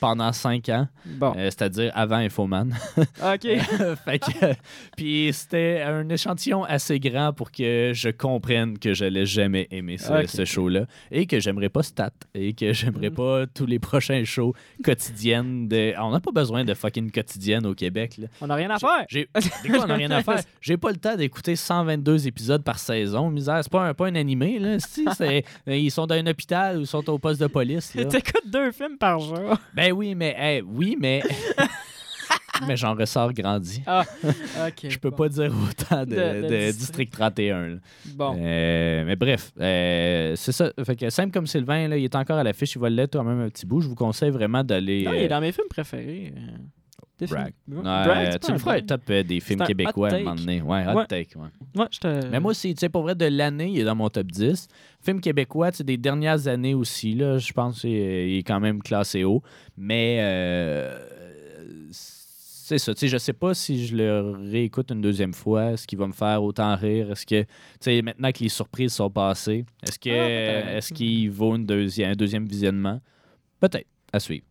pendant 0.00 0.32
5 0.32 0.68
ans, 0.68 0.86
Bon. 1.04 1.32
euh, 1.36 1.44
c'est-à-dire 1.46 1.90
avant 1.94 2.16
Infoman. 2.16 2.74
OK. 2.98 3.40
fait 4.04 4.18
que, 4.18 4.54
puis 4.96 5.30
c'était 5.32 5.82
un 5.84 6.08
échantillon 6.08 6.64
assez 6.64 6.98
grand 7.00 7.32
pour 7.32 7.50
que 7.50 7.92
je 7.94 8.08
comprenne 8.10 8.78
que 8.78 8.94
j'allais 8.94 9.26
jamais 9.26 9.66
aimer 9.70 9.98
ce, 9.98 10.12
Ok. 10.12 10.28
ce 10.28 10.44
show-là 10.44 10.86
et 11.10 11.26
que 11.26 11.40
j'aimerais 11.40 11.68
pas 11.68 11.82
Stat 11.82 12.10
et 12.34 12.52
que 12.54 12.72
j'aimerais 12.72 13.10
Mm. 13.10 13.14
pas 13.14 13.46
tous 13.46 13.66
les 13.66 13.78
prochains 13.78 14.24
shows 14.24 14.54
quotidiennes. 14.84 15.68
De... 15.68 15.94
On 15.98 16.10
n'a 16.10 16.20
pas 16.20 16.32
besoin 16.32 16.64
de 16.64 16.74
fucking 16.74 17.10
quotidienne 17.10 17.66
au 17.66 17.74
Québec. 17.74 18.16
Là. 18.18 18.28
On 18.40 18.46
n'a 18.46 18.54
rien 18.54 18.70
à 18.70 18.78
faire. 18.78 19.04
J'ai... 19.08 19.28
On 19.68 19.86
n'a 19.86 19.94
rien 19.94 20.10
à 20.10 20.22
faire. 20.22 20.40
J'ai 20.60 20.76
pas 20.76 20.90
le 20.90 20.96
temps 20.96 21.16
d'écouter 21.16 21.56
122 21.56 22.26
épisodes 22.26 22.62
par 22.62 22.78
saison. 22.78 23.30
Misère, 23.30 23.60
c'est 23.62 23.70
pas 23.72 23.82
un, 23.88 23.94
pas 23.94 24.06
un 24.06 24.14
animé. 24.14 24.58
Là. 24.58 24.78
Si, 24.78 25.04
c'est- 25.16 25.44
Ils 25.66 25.90
sont 25.90 26.06
dans 26.06 26.14
un 26.14 26.26
hôpital 26.26 26.78
ou 26.78 26.80
ils 26.80 26.86
sont 26.86 27.08
au 27.10 27.18
poste 27.18 27.40
de 27.40 27.46
police. 27.46 27.94
Là. 27.94 28.04
T'écoutes 28.06 28.48
deux 28.50 28.72
films 28.72 28.98
par 28.98 29.18
jour. 29.20 29.56
Ben 29.74 29.87
oui, 29.92 30.14
mais 30.14 30.34
hey, 30.38 30.62
oui, 30.62 30.96
mais. 31.00 31.22
mais 32.66 32.76
j'en 32.76 32.94
ressors 32.94 33.32
grandi. 33.32 33.82
Ah, 33.86 34.04
OK. 34.66 34.88
Je 34.88 34.98
peux 34.98 35.10
bon. 35.10 35.16
pas 35.16 35.28
dire 35.28 35.52
autant 35.52 36.04
de, 36.04 36.10
De- 36.10 36.16
de 36.16 36.42
de 36.42 36.48
District. 36.72 36.78
District 36.78 37.12
31. 37.12 37.66
là. 37.68 37.76
Bon. 38.14 38.36
Euh, 38.40 39.04
mais 39.04 39.16
bref, 39.16 39.52
euh, 39.60 40.34
c'est 40.36 40.52
ça. 40.52 40.72
Fait 40.84 40.96
que 40.96 41.08
simple 41.10 41.32
comme 41.32 41.46
Sylvain, 41.46 41.88
là, 41.88 41.96
il 41.96 42.04
est 42.04 42.16
encore 42.16 42.38
à 42.38 42.42
l'affiche, 42.42 42.74
il 42.74 42.80
va 42.80 42.90
l'être 42.90 43.12
quand 43.16 43.24
même 43.24 43.40
un 43.40 43.48
petit 43.48 43.66
bout. 43.66 43.80
Je 43.80 43.88
vous 43.88 43.94
conseille 43.94 44.30
vraiment 44.30 44.64
d'aller. 44.64 45.04
Non, 45.04 45.12
il 45.12 45.22
est 45.22 45.26
euh, 45.26 45.28
dans 45.28 45.40
mes 45.40 45.52
films 45.52 45.68
préférés. 45.68 46.32
Euh, 47.24 47.26
films- 47.26 47.44
ouais, 48.08 48.30
tu 48.30 48.38
pas 48.38 48.48
le 48.48 48.54
un 48.54 48.58
feras 48.58 48.70
un 48.72 48.74
brag. 48.76 48.86
top 48.86 49.00
euh, 49.10 49.22
des 49.22 49.40
films 49.40 49.60
hot 49.62 49.64
québécois 49.66 50.08
à 50.08 50.10
un 50.10 50.14
take. 50.14 50.24
moment 50.24 50.36
donné. 50.36 50.62
Ouais, 50.62 50.86
hot 50.86 50.94
Ouais. 50.96 51.06
take. 51.06 51.36
ouais. 51.36 51.48
Ouais, 51.80 51.86
je 51.90 51.98
te... 51.98 52.26
Mais 52.28 52.40
moi 52.40 52.50
aussi, 52.52 52.74
tu 52.74 52.80
sais, 52.80 52.88
pour 52.88 53.02
vrai, 53.02 53.14
de 53.14 53.24
l'année, 53.26 53.68
il 53.70 53.80
est 53.80 53.84
dans 53.84 53.94
mon 53.96 54.08
top 54.08 54.26
10. 54.26 54.68
Film 55.02 55.20
québécois, 55.20 55.70
tu 55.72 55.78
sais, 55.78 55.84
des 55.84 55.96
dernières 55.96 56.46
années 56.48 56.74
aussi, 56.74 57.14
là, 57.14 57.38
je 57.38 57.52
pense 57.52 57.80
qu'il 57.80 57.90
est, 57.94 58.30
il 58.30 58.38
est 58.38 58.42
quand 58.42 58.60
même 58.60 58.80
classé 58.82 59.24
haut. 59.24 59.42
Mais 59.76 60.18
euh, 60.20 60.98
c'est 61.90 62.78
ça, 62.78 62.92
tu 62.92 63.00
sais, 63.00 63.08
je 63.08 63.16
sais 63.16 63.32
pas 63.32 63.54
si 63.54 63.86
je 63.86 63.96
le 63.96 64.36
réécoute 64.50 64.90
une 64.90 65.00
deuxième 65.00 65.32
fois, 65.32 65.72
est-ce 65.72 65.86
qu'il 65.86 65.98
va 65.98 66.06
me 66.06 66.12
faire 66.12 66.42
autant 66.42 66.76
rire? 66.76 67.10
Est-ce 67.12 67.24
que, 67.24 67.42
tu 67.42 67.48
sais, 67.80 68.02
maintenant 68.02 68.30
que 68.30 68.40
les 68.40 68.50
surprises 68.50 68.92
sont 68.92 69.08
passées, 69.10 69.64
est-ce 69.86 69.98
que 69.98 70.10
Ah, 70.10 70.62
peut-être. 70.62 70.76
est-ce 70.76 70.92
qu'il 70.92 71.30
vaut 71.30 71.56
une 71.56 71.64
deuxième, 71.64 72.10
un 72.12 72.14
deuxième 72.14 72.46
visionnement? 72.46 73.00
Peut-être, 73.58 73.86
à 74.12 74.20
suivre. 74.20 74.44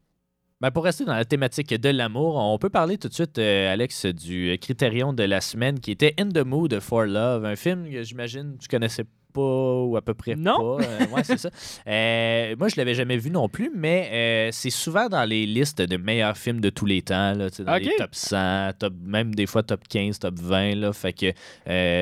Ben, 0.59 0.71
pour 0.71 0.85
rester 0.85 1.05
dans 1.05 1.13
la 1.13 1.23
thématique 1.25 1.71
de 1.71 1.89
l'amour, 1.89 2.35
on 2.37 2.57
peut 2.57 2.71
parler 2.71 2.97
tout 2.97 3.07
de 3.09 3.13
suite, 3.13 3.37
euh, 3.37 3.71
Alex, 3.71 4.07
du 4.07 4.57
critérion 4.59 5.13
de 5.13 5.21
la 5.21 5.39
semaine 5.39 5.79
qui 5.79 5.91
était 5.91 6.15
In 6.19 6.29
the 6.29 6.43
Mood 6.43 6.79
for 6.79 7.05
Love, 7.05 7.45
un 7.45 7.55
film 7.55 7.87
que 7.87 8.01
j'imagine 8.01 8.57
tu 8.59 8.67
connaissais 8.67 9.03
pas 9.33 9.39
ou 9.83 9.95
à 9.97 10.01
peu 10.01 10.15
près 10.15 10.35
Non. 10.35 10.77
pas. 10.77 10.83
Euh, 10.83 11.05
ouais, 11.15 11.23
c'est 11.23 11.37
ça. 11.37 11.51
Euh, 11.87 12.55
moi, 12.57 12.69
je 12.69 12.75
l'avais 12.77 12.95
jamais 12.95 13.17
vu 13.17 13.29
non 13.29 13.47
plus, 13.49 13.71
mais 13.75 14.09
euh, 14.11 14.49
c'est 14.51 14.71
souvent 14.71 15.07
dans 15.09 15.23
les 15.25 15.45
listes 15.45 15.81
de 15.81 15.95
meilleurs 15.95 16.37
films 16.37 16.59
de 16.59 16.71
tous 16.71 16.85
les 16.87 17.03
temps, 17.03 17.33
là, 17.33 17.49
dans 17.59 17.75
les 17.75 17.95
top 17.95 18.15
100, 18.15 18.71
top, 18.79 18.93
même 18.99 19.35
des 19.35 19.45
fois 19.45 19.61
top 19.61 19.87
15, 19.87 20.17
top 20.17 20.39
20. 20.39 20.75
Là, 20.75 20.91
fait 20.91 21.13
que 21.13 21.33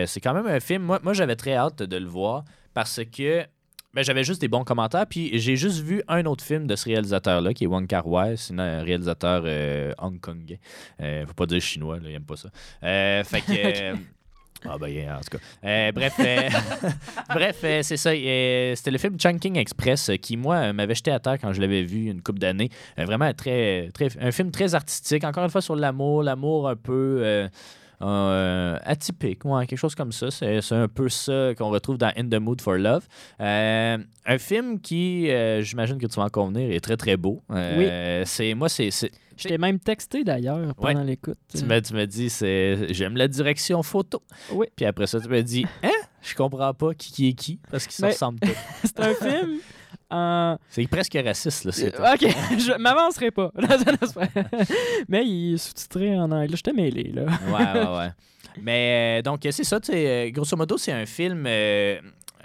c'est 0.07 0.21
quand 0.21 0.33
même 0.33 0.47
un 0.47 0.61
film. 0.61 0.83
Moi, 0.83 1.01
moi 1.03 1.11
j'avais 1.11 1.35
très 1.35 1.55
hâte 1.55 1.83
de 1.83 1.97
le 1.97 2.07
voir 2.07 2.45
parce 2.73 3.01
que 3.05 3.43
ben, 3.95 4.03
j'avais 4.03 4.23
juste 4.23 4.41
des 4.41 4.47
bons 4.47 4.63
commentaires. 4.63 5.07
Puis 5.07 5.39
j'ai 5.39 5.55
juste 5.55 5.81
vu 5.81 6.03
un 6.07 6.25
autre 6.25 6.43
film 6.43 6.67
de 6.67 6.75
ce 6.75 6.85
réalisateur-là, 6.85 7.53
qui 7.53 7.63
est 7.63 7.67
Wong 7.67 7.87
Kar 7.87 8.05
Wai. 8.05 8.35
C'est 8.37 8.57
un 8.59 8.83
réalisateur 8.83 9.43
euh, 9.45 9.93
hongkongais. 9.97 10.59
Euh, 11.01 11.25
faut 11.25 11.33
pas 11.33 11.45
dire 11.45 11.61
chinois, 11.61 11.97
là, 11.97 12.09
il 12.09 12.15
aime 12.15 12.25
pas 12.25 12.35
ça. 12.35 12.49
Euh, 12.83 13.23
fait 13.23 13.41
que. 13.41 13.45
euh, 13.55 13.95
Ah 14.67 14.77
ben, 14.77 14.87
yeah, 14.87 15.17
en 15.17 15.21
tout 15.21 15.37
cas. 15.37 15.43
Euh, 15.63 15.91
bref, 15.91 16.13
euh, 16.19 16.49
bref 17.29 17.59
euh, 17.63 17.81
c'est 17.83 17.97
ça. 17.97 18.11
C'était 18.11 18.91
le 18.91 18.97
film 18.97 19.17
Chunking 19.17 19.57
Express 19.57 20.11
qui, 20.21 20.37
moi, 20.37 20.73
m'avait 20.73 20.95
jeté 20.95 21.11
à 21.11 21.19
terre 21.19 21.37
quand 21.39 21.53
je 21.53 21.61
l'avais 21.61 21.83
vu 21.83 22.09
une 22.09 22.21
couple 22.21 22.39
d'années. 22.39 22.69
Vraiment 22.97 23.31
très, 23.33 23.89
très, 23.93 24.09
un 24.19 24.31
film 24.31 24.51
très 24.51 24.75
artistique. 24.75 25.23
Encore 25.23 25.43
une 25.43 25.49
fois, 25.49 25.61
sur 25.61 25.75
l'amour. 25.75 26.23
L'amour 26.23 26.67
un 26.67 26.75
peu... 26.75 27.47
euh, 28.01 28.77
atypique, 28.83 29.45
ouais, 29.45 29.65
quelque 29.67 29.79
chose 29.79 29.95
comme 29.95 30.11
ça. 30.11 30.31
C'est 30.31 30.71
un 30.71 30.87
peu 30.87 31.09
ça 31.09 31.53
qu'on 31.57 31.69
retrouve 31.69 31.97
dans 31.97 32.11
In 32.17 32.27
the 32.29 32.39
Mood 32.39 32.61
for 32.61 32.75
Love. 32.75 33.07
Euh, 33.39 33.97
un 34.25 34.37
film 34.37 34.79
qui, 34.79 35.29
euh, 35.29 35.61
j'imagine 35.61 35.97
que 35.97 36.07
tu 36.07 36.15
vas 36.15 36.25
en 36.25 36.29
convenir, 36.29 36.71
est 36.71 36.79
très 36.79 36.97
très 36.97 37.17
beau. 37.17 37.41
Euh, 37.51 38.23
C'est 38.25 38.53
moi, 38.53 38.69
c'est 38.69 38.89
Je 39.37 39.47
t'ai 39.47 39.57
même 39.57 39.79
texté 39.79 40.23
d'ailleurs 40.23 40.73
pendant 40.75 41.03
l'écoute. 41.03 41.37
tu 41.53 41.63
me, 41.65 41.79
tu 41.81 41.93
me 41.93 42.05
dis, 42.05 42.29
c'est 42.29 42.93
j'aime 42.93 43.17
la 43.17 43.27
direction 43.27 43.83
photo. 43.83 44.21
Oui. 44.51 44.67
Puis 44.75 44.85
après 44.85 45.07
ça, 45.07 45.19
tu 45.19 45.27
me 45.27 45.41
dis, 45.41 45.65
hein, 45.83 45.89
je 46.21 46.33
comprends 46.35 46.73
pas 46.73 46.93
qui, 46.93 47.11
qui 47.11 47.27
est 47.29 47.33
qui 47.33 47.59
parce 47.69 47.85
qu'ils 47.85 47.95
se 47.95 48.05
ressemblent 48.05 48.39
tous. 48.39 48.55
C'est 48.83 48.99
un 48.99 49.13
film. 49.13 49.57
En- 50.09 50.57
C'est 50.69 50.87
presque 50.87 51.17
raciste 51.23 51.65
là. 51.65 51.71
C'est 51.71 51.95
Ok, 51.99 52.21
je 52.59 52.77
m'avancerai 52.77 53.31
pas. 53.31 53.51
Mais 55.09 55.25
il 55.25 55.53
est 55.53 55.57
sous-titré 55.57 56.17
en 56.17 56.31
anglais. 56.31 56.55
Je 56.57 56.61
t'ai 56.63 56.73
mêlé, 56.73 57.11
là. 57.13 57.23
ouais, 57.23 57.79
ouais, 57.81 57.97
ouais. 57.97 58.09
Mais 58.61 59.19
euh, 59.19 59.21
donc, 59.21 59.41
c'est 59.43 59.63
ça, 59.63 59.79
tu 59.79 59.91
sais, 59.91 60.27
euh, 60.27 60.31
grosso 60.31 60.55
modo, 60.55 60.77
c'est 60.77 60.91
un 60.93 61.05
film 61.05 61.45
euh, 61.47 61.99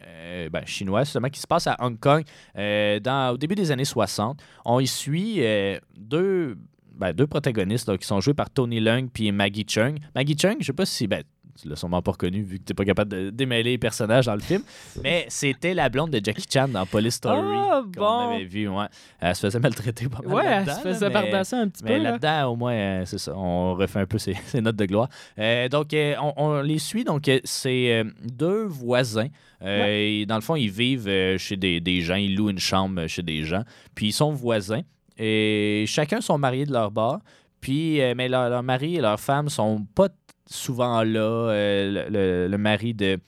euh, 0.06 0.48
ben, 0.50 0.66
chinois, 0.66 1.04
justement, 1.04 1.28
qui 1.28 1.38
se 1.40 1.46
passe 1.46 1.66
à 1.66 1.76
Hong 1.80 1.98
Kong 2.00 2.24
euh, 2.58 2.98
dans, 2.98 3.34
au 3.34 3.36
début 3.36 3.54
des 3.54 3.70
années 3.70 3.84
60. 3.84 4.40
On 4.64 4.80
y 4.80 4.86
suit 4.86 5.36
euh, 5.38 5.78
deux. 5.96 6.56
ben, 6.94 7.12
deux 7.12 7.26
protagonistes 7.28 7.88
là, 7.88 7.96
qui 7.96 8.06
sont 8.06 8.20
joués 8.20 8.34
par 8.34 8.50
Tony 8.50 8.80
Leung 8.80 9.08
puis 9.12 9.30
Maggie 9.30 9.64
Chung. 9.68 9.98
Maggie 10.14 10.36
Chung, 10.36 10.56
je 10.60 10.66
sais 10.66 10.72
pas 10.72 10.86
si 10.86 11.06
ben, 11.06 11.22
tu 11.60 11.68
l'as 11.68 11.76
sûrement 11.76 12.02
pas 12.02 12.12
reconnu 12.12 12.42
vu 12.42 12.58
que 12.58 12.64
t'es 12.64 12.74
pas 12.74 12.84
capable 12.84 13.10
de 13.10 13.30
démêler 13.30 13.70
les 13.72 13.78
personnages 13.78 14.26
dans 14.26 14.34
le 14.34 14.40
film, 14.40 14.62
mais 15.02 15.26
c'était 15.28 15.74
la 15.74 15.88
blonde 15.88 16.10
de 16.10 16.20
Jackie 16.24 16.46
Chan 16.52 16.68
dans 16.68 16.84
Police 16.86 17.14
Story 17.14 17.40
Ah, 17.42 17.82
qu'on 17.94 18.00
bon. 18.00 18.30
avait 18.34 18.44
vu. 18.44 18.68
Ouais. 18.68 18.86
Elle 19.20 19.34
se 19.34 19.40
faisait 19.46 19.58
maltraiter 19.60 20.08
pas 20.08 20.20
mal 20.24 20.32
Ouais, 20.34 20.44
elle 20.46 20.66
se 20.74 20.80
faisait 20.80 21.10
bardasser 21.10 21.56
un 21.56 21.68
petit 21.68 21.84
mais 21.84 21.96
peu. 21.96 22.02
là. 22.02 22.10
là-dedans, 22.12 22.52
au 22.52 22.56
moins, 22.56 22.72
euh, 22.74 23.02
c'est 23.04 23.18
ça. 23.18 23.32
On 23.36 23.74
refait 23.74 24.00
un 24.00 24.06
peu 24.06 24.18
ses, 24.18 24.34
ses 24.46 24.60
notes 24.60 24.76
de 24.76 24.84
gloire. 24.86 25.08
Euh, 25.38 25.68
donc, 25.68 25.92
euh, 25.94 26.14
on, 26.20 26.32
on 26.36 26.60
les 26.62 26.78
suit. 26.78 27.04
Donc, 27.04 27.30
c'est 27.44 28.04
deux 28.24 28.64
voisins. 28.64 29.28
Et 29.64 30.24
dans 30.26 30.36
le 30.36 30.40
fond, 30.40 30.56
ils 30.56 30.70
vivent 30.70 31.36
chez 31.38 31.56
des, 31.56 31.80
des 31.80 32.00
gens. 32.00 32.14
Ils 32.16 32.34
louent 32.34 32.50
une 32.50 32.58
chambre 32.58 33.06
chez 33.06 33.22
des 33.22 33.42
gens. 33.44 33.62
Puis, 33.94 34.06
ils 34.08 34.12
sont 34.12 34.32
voisins. 34.32 34.80
Et 35.18 35.84
chacun 35.86 36.20
sont 36.20 36.38
mariés 36.38 36.64
de 36.66 36.72
leur 36.72 36.90
bord. 36.90 37.18
Puis, 37.60 38.00
mais 38.16 38.26
leur, 38.28 38.48
leur 38.48 38.62
mari 38.62 38.96
et 38.96 39.00
leur 39.02 39.20
femme 39.20 39.50
sont 39.50 39.84
pas 39.94 40.08
souvent 40.50 41.02
là. 41.02 41.20
Euh, 41.20 41.90
le, 42.08 42.10
le- 42.10 42.48
le 42.48 42.58
mari 42.58 42.92
de 42.94 43.18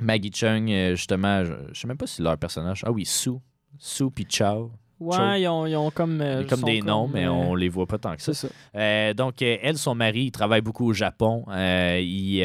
Maggie 0.00 0.30
Chung, 0.32 0.70
euh, 0.70 0.94
justement, 0.94 1.44
je, 1.44 1.52
je 1.72 1.80
sais 1.80 1.88
même 1.88 1.96
pas 1.96 2.06
si 2.06 2.22
leur 2.22 2.36
personnage. 2.38 2.82
Ah 2.86 2.92
oui, 2.92 3.04
Sue. 3.04 3.30
Sue 3.78 4.10
puis 4.14 4.26
Chow. 4.28 4.70
Cho. 5.00 5.06
Ouais, 5.06 5.42
ils 5.42 5.48
ont, 5.48 5.64
ils 5.66 5.76
ont 5.76 5.90
comme. 5.92 6.20
euh, 6.20 6.44
comme 6.44 6.62
des 6.62 6.82
noms, 6.82 7.06
mais 7.08 7.26
on 7.28 7.54
les 7.54 7.68
voit 7.68 7.86
pas 7.86 7.98
tant 7.98 8.16
que 8.16 8.22
ça. 8.22 8.48
Donc, 9.14 9.40
elle, 9.42 9.78
son 9.78 9.94
mari, 9.94 10.24
il 10.24 10.30
travaille 10.32 10.60
beaucoup 10.60 10.86
au 10.86 10.92
Japon. 10.92 11.44
Il, 11.48 12.40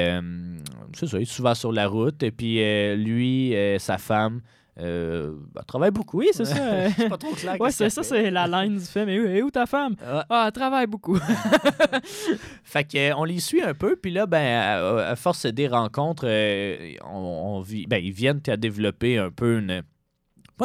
c'est 0.95 1.07
ça, 1.07 1.17
il 1.17 1.23
est 1.23 1.25
souvent 1.25 1.55
sur 1.55 1.71
la 1.71 1.87
route. 1.87 2.21
Et 2.21 2.29
puis, 2.31 2.57
lui, 2.95 3.55
sa 3.79 3.97
femme, 3.97 4.41
euh, 4.79 5.35
bah, 5.53 5.63
travaille 5.67 5.91
beaucoup. 5.91 6.19
Oui, 6.19 6.29
c'est 6.31 6.45
ça. 6.45 6.55
euh, 6.61 6.89
c'est 6.95 7.09
pas 7.09 7.17
trop 7.17 7.33
clair. 7.33 7.59
ouais, 7.59 7.71
c'est 7.71 7.89
ça, 7.89 8.01
c'est 8.03 8.31
la 8.31 8.47
line 8.47 8.77
du 8.77 8.85
film. 8.85 9.09
Et 9.09 9.19
où, 9.19 9.25
et 9.25 9.43
où 9.43 9.51
ta 9.51 9.65
femme? 9.65 9.95
Ouais. 10.01 10.21
Ah, 10.29 10.45
elle 10.47 10.51
travaille 10.51 10.87
beaucoup. 10.87 11.17
Fait 12.63 12.83
que, 12.83 12.97
euh, 12.97 13.15
on 13.17 13.23
les 13.23 13.39
suit 13.39 13.61
un 13.61 13.73
peu, 13.73 13.95
puis 13.95 14.11
là, 14.11 14.25
ben, 14.25 14.43
à, 14.43 15.09
à 15.11 15.15
force 15.15 15.45
des 15.45 15.67
rencontres, 15.67 16.25
euh, 16.27 16.93
on, 17.05 17.17
on 17.57 17.61
vit, 17.61 17.85
ben, 17.87 18.03
ils 18.03 18.11
viennent 18.13 18.41
à 18.47 18.57
développer 18.57 19.17
un 19.17 19.29
peu 19.29 19.59
une. 19.59 19.83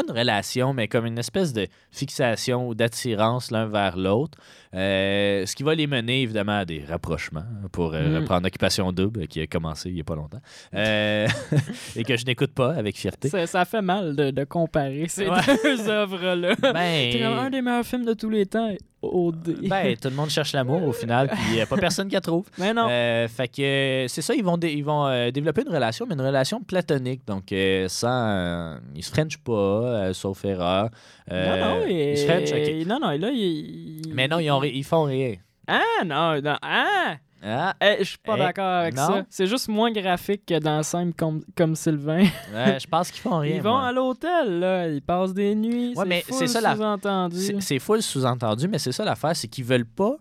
Pas 0.07 0.13
une 0.13 0.19
relation, 0.19 0.73
mais 0.75 0.87
comme 0.89 1.07
une 1.07 1.19
espèce 1.19 1.53
de 1.53 1.67
fixation 1.91 2.69
ou 2.69 2.75
d'attirance 2.75 3.51
l'un 3.51 3.67
vers 3.67 3.97
l'autre. 3.97 4.39
Euh, 4.75 5.45
ce 5.47 5.57
qui 5.57 5.63
va 5.63 5.75
les 5.75 5.87
mener, 5.87 6.23
évidemment, 6.23 6.59
à 6.59 6.65
des 6.65 6.85
rapprochements, 6.85 7.45
pour 7.73 7.95
euh, 7.95 8.09
Mm. 8.09 8.17
reprendre 8.17 8.47
Occupation 8.47 8.93
Double, 8.93 9.27
qui 9.27 9.41
a 9.41 9.47
commencé 9.47 9.89
il 9.89 9.95
n'y 9.95 10.01
a 10.01 10.05
pas 10.05 10.15
longtemps. 10.15 10.41
Euh, 10.75 11.27
et 11.97 12.05
que 12.05 12.17
je 12.17 12.25
n'écoute 12.27 12.53
pas 12.53 12.75
avec 12.75 12.97
fierté. 12.97 13.29
ça, 13.29 13.47
ça 13.47 13.65
fait 13.65 13.83
mal 13.83 14.15
de, 14.15 14.31
de 14.31 14.45
comparer 14.45 15.07
ces 15.09 15.29
Ouais. 15.29 15.41
deux 15.65 15.89
œuvres-là. 15.89 16.55
C'est 16.61 17.19
comme 17.21 17.33
un 17.39 17.45
Ben, 17.45 17.51
des 17.51 17.63
meilleurs 17.63 17.85
films 17.85 18.05
de 18.05 18.15
tous 18.15 18.31
les 18.31 18.47
temps. 18.47 18.71
OD. 19.01 19.69
ben, 19.69 19.97
tout 19.97 20.09
le 20.09 20.15
monde 20.17 20.29
cherche 20.31 20.53
l'amour 20.53 20.83
au 20.83 20.93
final, 20.93 21.29
puis 21.29 21.39
il 21.51 21.55
n'y 21.55 21.61
a 21.61 21.67
pas 21.67 21.77
personne 21.77 22.09
qui 22.09 22.15
la 22.15 22.21
trouve. 22.21 22.47
mais 22.59 22.75
non. 22.75 22.89
Euh, 22.91 23.29
fait 23.29 23.47
que 23.49 23.63
euh, 23.63 24.09
c'est 24.09 24.23
ça, 24.23 24.35
ils 24.35 24.43
vont, 24.45 24.57
dé- 24.59 24.73
ils 24.73 24.85
vont 24.85 25.07
euh, 25.07 25.31
développer 25.31 25.63
une 25.63 25.73
relation, 25.73 26.05
mais 26.09 26.15
une 26.15 26.21
relation 26.21 26.61
platonique. 26.61 27.27
Donc, 27.27 27.53
euh, 27.53 27.87
sans. 27.89 28.09
euh, 28.29 28.79
ils 28.97 29.05
se 29.05 29.11
frenchent 29.11 29.39
pas, 29.39 29.53
euh, 29.53 30.13
sauf 30.13 30.45
erreur. 30.45 30.91
Euh, 31.31 31.61
non, 31.61 31.81
non, 31.81 31.87
et- 31.87 32.13
ils 32.13 32.19
se 32.19 32.27
frenchent, 32.27 32.53
ok. 32.53 32.87
non, 32.87 32.99
non, 33.01 33.11
et 33.13 33.19
là, 33.19 33.31
il... 33.31 34.03
Mais 34.13 34.27
non, 34.27 34.39
ils, 34.41 34.51
ont 34.51 34.63
ils 34.65 34.85
font 34.85 35.05
rien. 35.05 35.35
Ah, 35.67 36.05
non, 36.05 36.41
non, 36.43 36.57
ah! 36.63 37.17
Ah, 37.43 37.75
Eh, 37.81 37.97
je 38.01 38.05
suis 38.05 38.19
pas 38.19 38.35
Eh, 38.35 38.39
d'accord 38.39 38.65
avec 38.67 38.95
non? 38.97 39.07
ça. 39.07 39.27
C'est 39.31 39.47
juste 39.47 39.69
moins 39.69 39.93
graphique 39.93 40.45
que 40.47 40.59
dans 40.59 40.83
Simple 40.83 41.13
comme, 41.17 41.43
comme 41.57 41.75
Sylvain. 41.77 42.25
ouais, 42.53 42.79
je 42.81 42.87
pense 42.87 43.11
qu'ils 43.11 43.21
font 43.21 43.39
rien. 43.41 43.57
Ils 43.57 43.63
vont 43.63 43.71
moi. 43.71 43.87
à 43.87 43.93
l'hôtel, 43.93 44.59
là. 44.59 44.89
Ils 44.89 45.03
passent 45.03 45.35
des 45.35 45.55
nuits. 45.55 45.95
Ouais, 45.97 46.05
mais 46.05 46.25
c'est 46.29 46.47
ça, 46.49 46.61
la- 46.61 46.75
sous-entendu. 46.75 47.37
C'est 47.41 47.61
c'est 47.61 47.79
full 47.79 48.03
sous-entendu, 48.03 48.67
mais 48.69 48.79
c'est 48.79 48.93
ça 48.93 49.05
l'affaire, 49.05 49.37
c'est 49.37 49.49
qu'ils 49.49 49.65
veulent 49.65 49.87
pas 49.87 50.17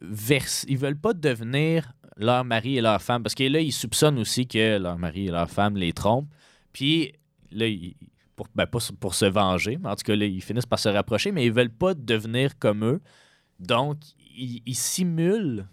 vers... 0.00 0.44
ils 0.66 0.78
veulent 0.78 0.98
pas 0.98 1.12
devenir 1.12 1.92
leur 2.16 2.44
mari 2.44 2.78
et 2.78 2.80
leur 2.80 3.00
femme. 3.02 3.22
Parce 3.22 3.34
que 3.34 3.44
là, 3.44 3.60
ils 3.60 3.72
soupçonnent 3.72 4.18
aussi 4.18 4.46
que 4.46 4.78
leur 4.78 4.96
mari 4.98 5.26
et 5.28 5.30
leur 5.30 5.50
femme 5.50 5.76
les 5.76 5.92
trompent. 5.92 6.28
Puis 6.72 7.12
là, 7.50 7.66
ils- 7.66 7.96
pour, 8.34 8.46
ben, 8.54 8.66
pas 8.66 8.78
pour 8.98 9.14
se 9.14 9.26
venger, 9.26 9.78
mais 9.78 9.90
en 9.90 9.94
tout 9.94 10.04
cas, 10.04 10.16
là, 10.16 10.24
ils 10.24 10.40
finissent 10.42 10.64
par 10.66 10.78
se 10.78 10.88
rapprocher, 10.88 11.32
mais 11.32 11.44
ils 11.44 11.52
veulent 11.52 11.68
pas 11.68 11.92
devenir 11.92 12.58
comme 12.58 12.82
eux. 12.82 13.00
Donc, 13.60 13.98
ils, 14.34 14.62
ils 14.64 14.74
simulent. 14.74 15.66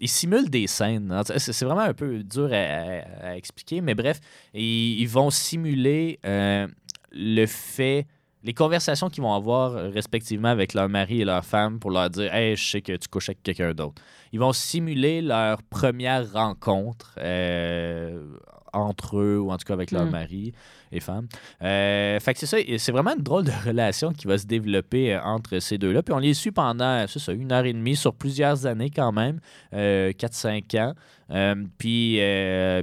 Ils 0.00 0.08
simulent 0.08 0.50
des 0.50 0.66
scènes. 0.66 1.08
Cas, 1.08 1.38
C'est 1.38 1.64
vraiment 1.64 1.80
un 1.80 1.94
peu 1.94 2.22
dur 2.22 2.50
à, 2.52 3.36
expliquer, 3.36 3.80
mais 3.80 3.94
bref, 3.94 4.20
ils, 4.54 5.00
ils 5.00 5.08
vont 5.08 5.30
simuler 5.30 6.18
euh, 6.24 6.66
le 7.12 7.46
fait 7.46 8.06
les 8.46 8.54
conversations 8.54 9.10
qu'ils 9.10 9.22
vont 9.22 9.34
avoir 9.34 9.76
euh, 9.76 9.88
respectivement 9.88 10.48
avec 10.48 10.72
leur 10.72 10.88
mari 10.88 11.20
et 11.20 11.24
leur 11.24 11.44
femme 11.44 11.80
pour 11.80 11.90
leur 11.90 12.08
dire 12.08 12.32
Hey, 12.32 12.56
je 12.56 12.64
sais 12.64 12.80
que 12.80 12.96
tu 12.96 13.08
couches 13.08 13.30
avec 13.30 13.42
quelqu'un 13.42 13.74
d'autre. 13.74 14.00
Ils 14.32 14.38
vont 14.38 14.52
simuler 14.52 15.20
leur 15.20 15.62
première 15.64 16.32
rencontre 16.32 17.16
euh, 17.18 18.36
entre 18.76 19.18
eux 19.18 19.38
ou 19.38 19.50
en 19.50 19.56
tout 19.56 19.64
cas 19.64 19.74
avec 19.74 19.90
leur 19.90 20.06
Mm. 20.06 20.10
mari 20.10 20.52
et 20.92 21.00
femme. 21.00 21.26
Euh, 21.62 22.20
fait 22.20 22.34
que 22.34 22.40
c'est 22.40 22.46
ça, 22.46 22.58
c'est 22.78 22.92
vraiment 22.92 23.14
une 23.16 23.22
drôle 23.22 23.44
de 23.44 23.50
relation 23.66 24.12
qui 24.12 24.26
va 24.26 24.38
se 24.38 24.46
développer 24.46 25.14
euh, 25.14 25.22
entre 25.22 25.58
ces 25.58 25.78
deux-là. 25.78 26.02
Puis 26.02 26.14
on 26.14 26.18
les 26.18 26.34
suit 26.34 26.52
pendant, 26.52 27.06
c'est 27.08 27.18
ça, 27.18 27.32
une 27.32 27.52
heure 27.52 27.64
et 27.64 27.72
demie 27.72 27.96
sur 27.96 28.14
plusieurs 28.14 28.66
années 28.66 28.90
quand 28.90 29.12
même, 29.12 29.40
euh, 29.74 30.12
4-5 30.12 30.74
ans. 30.78 30.94
Euh, 31.30 31.54
puis 31.78 32.20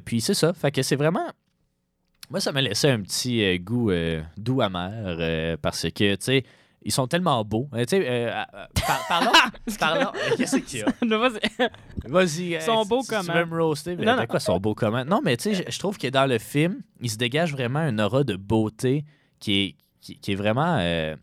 puis 0.06 0.22
c'est 0.22 0.34
ça, 0.34 0.54
fait 0.54 0.72
que 0.72 0.82
c'est 0.82 0.96
vraiment 0.98 1.30
moi, 2.30 2.40
ça 2.40 2.52
m'a 2.52 2.62
laissé 2.62 2.90
un 2.90 3.02
petit 3.02 3.60
goût 3.60 3.92
doux 4.38 4.62
amer 4.62 5.58
parce 5.62 5.84
que, 5.84 6.16
tu 6.16 6.18
sais, 6.20 6.44
ils 6.86 6.92
sont 6.92 7.08
tellement 7.08 7.44
beaux. 7.44 7.68
Euh, 7.74 7.80
tu 7.86 7.98
sais, 7.98 8.06
euh, 8.08 8.32
euh, 8.32 8.44
par- 8.86 9.06
parlons. 9.08 9.32
parlons 9.80 10.12
euh, 10.16 10.36
Qu'est-ce 10.38 10.58
qu'il 10.58 10.80
y 10.80 10.84
a? 10.84 10.88
Vas-y. 11.18 11.70
Vas-y. 12.06 12.56
euh, 12.56 12.60
Ils 12.60 12.62
sont 12.62 12.86
beaux 12.86 13.02
si 13.02 13.08
Tu 13.10 13.16
comment? 13.16 13.34
veux 13.34 13.46
me 13.46 13.64
roaster? 13.64 13.96
Mais 13.96 14.06
Non, 14.06 14.16
quoi 14.28 14.40
ils 14.40 14.42
sont 14.42 14.60
beaux 14.60 14.76
comment? 14.76 15.06
Non, 15.06 15.22
mais 15.24 15.38
tu 15.38 15.54
sais, 15.56 15.66
je- 15.70 15.80
trouve 15.80 15.98
que 15.98 16.08
dans 16.08 16.26
le 16.26 16.40
film, 16.40 16.82
il 17.02 17.10
se 17.10 17.18
dégage 17.18 17.52
vraiment 17.54 17.80
un 17.80 17.98
aura 18.00 18.24
de 18.24 18.36
beauté 18.36 19.04
qui 19.40 19.62
est, 19.64 19.76
qui, 20.02 20.18
qui 20.20 20.32
est 20.34 20.36
vraiment. 20.36 20.78
euh, 20.80 21.16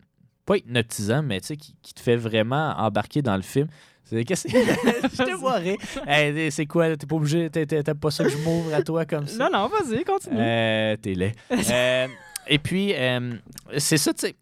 pas 0.45 0.57
hypnotisant, 0.57 1.21
mais 1.21 1.39
tu 1.39 1.47
sais, 1.47 1.57
qui, 1.57 1.75
qui 1.83 1.93
te 1.93 1.99
fait 2.01 2.15
vraiment 2.15 2.73
embarquer 2.77 3.21
dans 3.21 3.35
le 3.35 3.43
film. 3.43 3.67
C'est- 4.03 4.25
Qu'est-ce 4.25 4.47
que 4.47 4.51
Je 4.57 5.23
te 5.23 5.35
vois 5.35 5.53
rire. 5.57 5.77
Hey, 6.07 6.51
c'est 6.51 6.65
quoi? 6.65 6.97
T'es 6.97 7.05
pas 7.05 7.15
obligé. 7.15 7.49
T'aimes 7.51 7.83
pas 7.99 8.09
ça 8.11 8.23
que 8.23 8.29
je 8.31 8.37
m'ouvre 8.37 8.73
à 8.73 8.81
toi 8.81 9.05
comme 9.05 9.27
ça? 9.27 9.49
Non, 9.49 9.59
non, 9.59 9.67
vas-y, 9.67 10.03
continue. 10.03 10.35
Euh, 10.39 10.95
T'es 10.97 11.13
laid. 11.13 11.33
Euh, 11.71 12.07
et 12.47 12.57
puis, 12.57 12.91
euh, 12.95 13.33
c'est 13.77 13.97
ça, 13.97 14.13
tu 14.13 14.21
sais. 14.27 14.35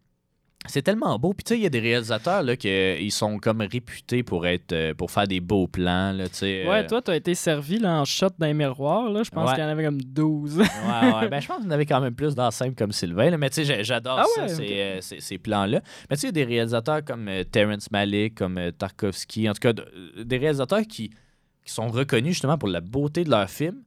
C'est 0.66 0.82
tellement 0.82 1.18
beau. 1.18 1.32
Puis, 1.32 1.42
tu 1.42 1.48
sais, 1.54 1.58
il 1.58 1.62
y 1.62 1.66
a 1.66 1.70
des 1.70 1.80
réalisateurs, 1.80 2.42
là, 2.42 2.54
qui 2.54 2.68
ils 2.68 3.10
sont 3.10 3.38
comme 3.38 3.62
réputés 3.62 4.22
pour 4.22 4.46
être 4.46 4.72
euh, 4.72 4.92
pour 4.92 5.10
faire 5.10 5.26
des 5.26 5.40
beaux 5.40 5.66
plans, 5.66 6.12
là, 6.12 6.28
tu 6.28 6.34
sais. 6.36 6.68
Ouais, 6.68 6.84
euh, 6.84 6.86
toi, 6.86 7.00
t'as 7.00 7.16
été 7.16 7.34
servi 7.34 7.78
là, 7.78 8.00
en 8.00 8.04
shot 8.04 8.26
dans 8.38 8.46
les 8.46 8.52
miroirs. 8.52 9.10
Là. 9.10 9.22
Je 9.22 9.30
pense 9.30 9.48
Ouais. 9.48 9.54
qu'il 9.54 9.64
y 9.64 9.66
en 9.66 9.70
avait 9.70 9.84
comme 9.84 10.00
12. 10.02 10.58
Ouais, 10.58 10.64
ouais. 10.64 11.28
Ben, 11.30 11.40
je 11.40 11.46
pense 11.48 11.56
qu'il 11.56 11.64
y 11.64 11.68
en 11.68 11.70
avait 11.70 11.86
quand 11.86 12.00
même 12.02 12.14
plus 12.14 12.34
dans 12.34 12.50
comme 12.76 12.92
Sylvain. 12.92 13.30
là. 13.30 13.38
Mais 13.38 13.48
tu 13.48 13.56
sais, 13.56 13.64
j'a- 13.64 13.82
j'adore 13.82 14.18
Ah 14.20 14.26
ça, 14.34 14.42
ouais, 14.42 14.48
ces, 14.48 14.80
euh, 14.80 15.00
ces- 15.00 15.20
ces 15.20 15.38
plans-là. 15.38 15.80
Mais 16.10 16.16
tu 16.16 16.20
sais, 16.20 16.26
il 16.28 16.36
y 16.36 16.42
a 16.42 16.44
des 16.44 16.52
réalisateurs 16.54 17.04
comme 17.06 17.26
euh, 17.28 17.42
Terrence 17.42 17.90
Malick, 17.90 18.34
comme 18.34 18.58
euh, 18.58 18.70
Tarkovsky, 18.70 19.48
en 19.48 19.54
tout 19.54 19.60
cas, 19.60 19.72
de- 19.72 19.82
euh, 20.18 20.24
des 20.24 20.36
réalisateurs 20.36 20.82
qui, 20.82 21.08
qui 21.64 21.72
sont 21.72 21.88
reconnus 21.88 22.32
justement 22.34 22.58
pour 22.58 22.68
la 22.68 22.82
beauté 22.82 23.24
de 23.24 23.30
leurs 23.30 23.48
films, 23.48 23.82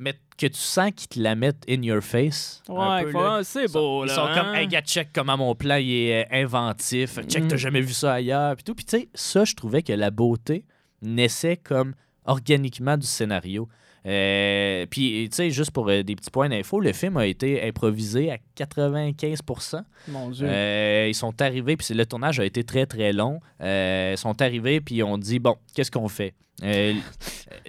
mais 0.00 0.14
que 0.36 0.46
tu 0.46 0.58
sens 0.58 0.90
qu'ils 0.96 1.08
te 1.08 1.20
la 1.20 1.34
mettent 1.36 1.62
in 1.68 1.82
your 1.82 2.02
face. 2.02 2.62
Ouais, 2.68 3.12
là. 3.12 3.40
c'est 3.44 3.64
Ils 3.64 3.68
sont- 3.68 3.78
beau, 3.78 4.04
Ils 4.04 4.08
là. 4.08 4.14
sont 4.14 4.26
comme, 4.34 4.48
hein? 4.48 4.54
hey, 4.54 4.66
gars, 4.66 4.80
check 4.82 5.10
comment 5.14 5.36
mon 5.36 5.54
plan 5.54 5.76
il 5.76 5.92
est 5.92 6.24
euh, 6.24 6.42
inventif. 6.44 7.20
Check, 7.28 7.44
Mm. 7.44 7.48
t'as 7.48 7.56
jamais 7.56 7.80
vu 7.82 7.92
ça 7.92 8.14
ailleurs. 8.14 8.56
Puis 8.56 8.64
tout. 8.64 8.74
Puis 8.74 8.84
tu 8.86 8.98
sais, 8.98 9.08
ça, 9.14 9.44
je 9.44 9.54
trouvais 9.54 9.82
que 9.82 9.92
la 9.92 10.10
beauté 10.10 10.64
naissait 11.02 11.56
comme 11.58 11.94
organiquement 12.24 12.96
du 12.96 13.06
scénario. 13.06 13.68
Euh, 14.06 14.86
puis, 14.88 15.28
tu 15.30 15.36
sais, 15.36 15.50
juste 15.50 15.72
pour 15.72 15.88
euh, 15.90 16.02
des 16.02 16.16
petits 16.16 16.30
points 16.30 16.48
d'info, 16.48 16.80
le 16.80 16.92
film 16.94 17.18
a 17.18 17.26
été 17.26 17.62
improvisé 17.68 18.30
à 18.32 18.38
95 18.54 19.40
Mon 20.08 20.30
Dieu. 20.30 20.46
euh, 20.48 21.06
ils 21.08 21.14
sont 21.14 21.40
arrivés, 21.42 21.76
puis 21.76 21.92
le 21.94 22.06
tournage 22.06 22.40
a 22.40 22.44
été 22.46 22.64
très 22.64 22.86
très 22.86 23.12
long. 23.12 23.40
Ils 23.60 24.16
sont 24.16 24.40
arrivés, 24.40 24.80
puis 24.80 24.96
ils 24.96 25.02
ont 25.02 25.18
dit 25.18 25.38
bon, 25.38 25.56
qu'est-ce 25.74 25.90
qu'on 25.90 26.08
fait? 26.08 26.34
Euh, 26.62 26.94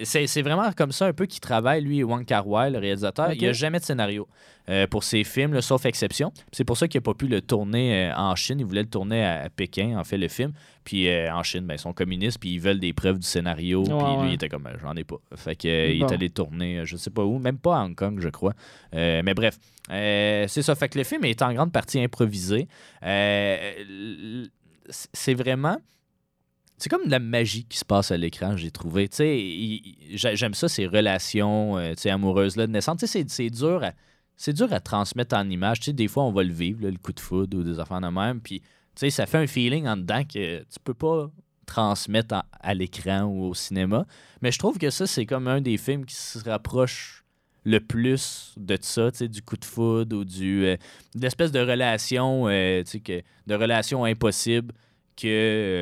C'est 0.02 0.42
vraiment 0.42 0.70
comme 0.72 0.92
ça 0.92 1.06
un 1.06 1.12
peu 1.12 1.26
qu'il 1.26 1.40
travaille, 1.40 1.82
lui, 1.82 2.02
Wong 2.02 2.24
Kar 2.24 2.46
Wai, 2.46 2.70
le 2.70 2.78
réalisateur. 2.78 3.32
Il 3.32 3.40
n'y 3.40 3.46
a 3.46 3.52
jamais 3.52 3.78
de 3.78 3.84
scénario 3.84 4.28
euh, 4.68 4.86
pour 4.86 5.02
ses 5.04 5.24
films, 5.24 5.54
là, 5.54 5.62
sauf 5.62 5.84
exception. 5.86 6.32
C'est 6.52 6.64
pour 6.64 6.76
ça 6.76 6.88
qu'il 6.88 6.98
n'a 6.98 7.02
pas 7.02 7.14
pu 7.14 7.26
le 7.26 7.40
tourner 7.40 8.08
euh, 8.10 8.14
en 8.16 8.34
Chine. 8.36 8.60
Il 8.60 8.66
voulait 8.66 8.82
le 8.82 8.88
tourner 8.88 9.24
à, 9.24 9.42
à 9.44 9.48
Pékin, 9.48 9.98
en 9.98 10.04
fait, 10.04 10.18
le 10.18 10.28
film. 10.28 10.52
Puis 10.84 11.08
euh, 11.08 11.32
en 11.32 11.42
Chine, 11.42 11.66
ben, 11.66 11.74
ils 11.74 11.78
sont 11.78 11.92
communistes, 11.92 12.38
puis 12.38 12.54
ils 12.54 12.60
veulent 12.60 12.80
des 12.80 12.92
preuves 12.92 13.18
du 13.18 13.26
scénario. 13.26 13.82
puis 13.82 13.92
Ouais, 13.92 14.22
lui, 14.22 14.30
il 14.30 14.34
était 14.34 14.48
comme, 14.48 14.68
j'en 14.80 14.94
ai 14.94 15.04
pas. 15.04 15.16
Fait 15.36 15.56
que, 15.56 15.90
il 15.92 16.02
est 16.02 16.12
allé 16.12 16.30
tourner, 16.30 16.82
je 16.84 16.96
sais 16.96 17.10
pas 17.10 17.24
où, 17.24 17.38
même 17.38 17.58
pas 17.58 17.78
à 17.78 17.84
Hong 17.84 17.94
Kong, 17.94 18.18
je 18.20 18.28
crois. 18.28 18.54
Mais 18.92 19.34
bref, 19.34 19.58
c'est 19.88 20.62
ça. 20.62 20.74
Fait 20.74 20.88
que 20.88 20.98
le 20.98 21.04
film 21.04 21.24
est 21.24 21.42
en 21.42 21.52
grande 21.52 21.72
partie 21.72 22.00
improvisé. 22.00 22.68
C'est 24.90 25.34
vraiment. 25.34 25.76
C'est 26.82 26.88
comme 26.88 27.06
de 27.06 27.12
la 27.12 27.20
magie 27.20 27.62
qui 27.62 27.78
se 27.78 27.84
passe 27.84 28.10
à 28.10 28.16
l'écran, 28.16 28.56
j'ai 28.56 28.72
trouvé. 28.72 29.08
J'aime 30.14 30.52
ça, 30.52 30.68
ces 30.68 30.88
relations 30.88 31.78
euh, 31.78 31.94
amoureuses-là 32.04 32.66
de 32.66 32.72
naissance. 32.72 33.04
C'est- 33.04 33.50
dur 33.50 33.84
à. 33.84 33.92
Dur 34.50 34.72
à 34.72 34.80
transmettre 34.80 35.36
en 35.36 35.48
image. 35.48 35.78
Des 35.78 36.08
fois, 36.08 36.24
on 36.24 36.32
va 36.32 36.42
le 36.42 36.52
vivre, 36.52 36.80
le 36.84 36.98
coup 36.98 37.12
de 37.12 37.20
foudre 37.20 37.56
ou 37.56 37.62
des 37.62 37.78
affaires 37.78 38.00
de 38.00 38.08
même. 38.08 38.40
Ça 38.96 39.26
fait 39.26 39.38
un 39.38 39.46
feeling 39.46 39.86
en 39.86 39.96
dedans 39.96 40.24
que 40.24 40.58
tu 40.58 40.80
peux 40.82 40.94
pas 40.94 41.30
transmettre 41.66 42.42
à 42.58 42.74
l'écran 42.74 43.26
ou 43.26 43.50
au 43.50 43.54
cinéma. 43.54 44.04
Mais 44.40 44.50
je 44.50 44.58
trouve 44.58 44.76
que 44.76 44.90
ça, 44.90 45.06
c'est 45.06 45.24
comme 45.24 45.46
un 45.46 45.60
des 45.60 45.76
films 45.76 46.04
qui 46.04 46.16
se 46.16 46.40
rapproche 46.40 47.22
le 47.62 47.78
plus 47.78 48.54
de 48.56 48.76
ça, 48.80 49.12
du 49.12 49.40
coup 49.42 49.56
de 49.56 49.64
foudre 49.64 50.16
ou 50.16 50.24
du 50.24 50.66
euh, 50.66 50.76
de 51.14 51.60
relation, 51.60 52.48
euh, 52.48 52.82
que, 52.82 53.22
de 53.46 53.54
relation 53.54 54.04
impossible 54.04 54.74
que 55.16 55.26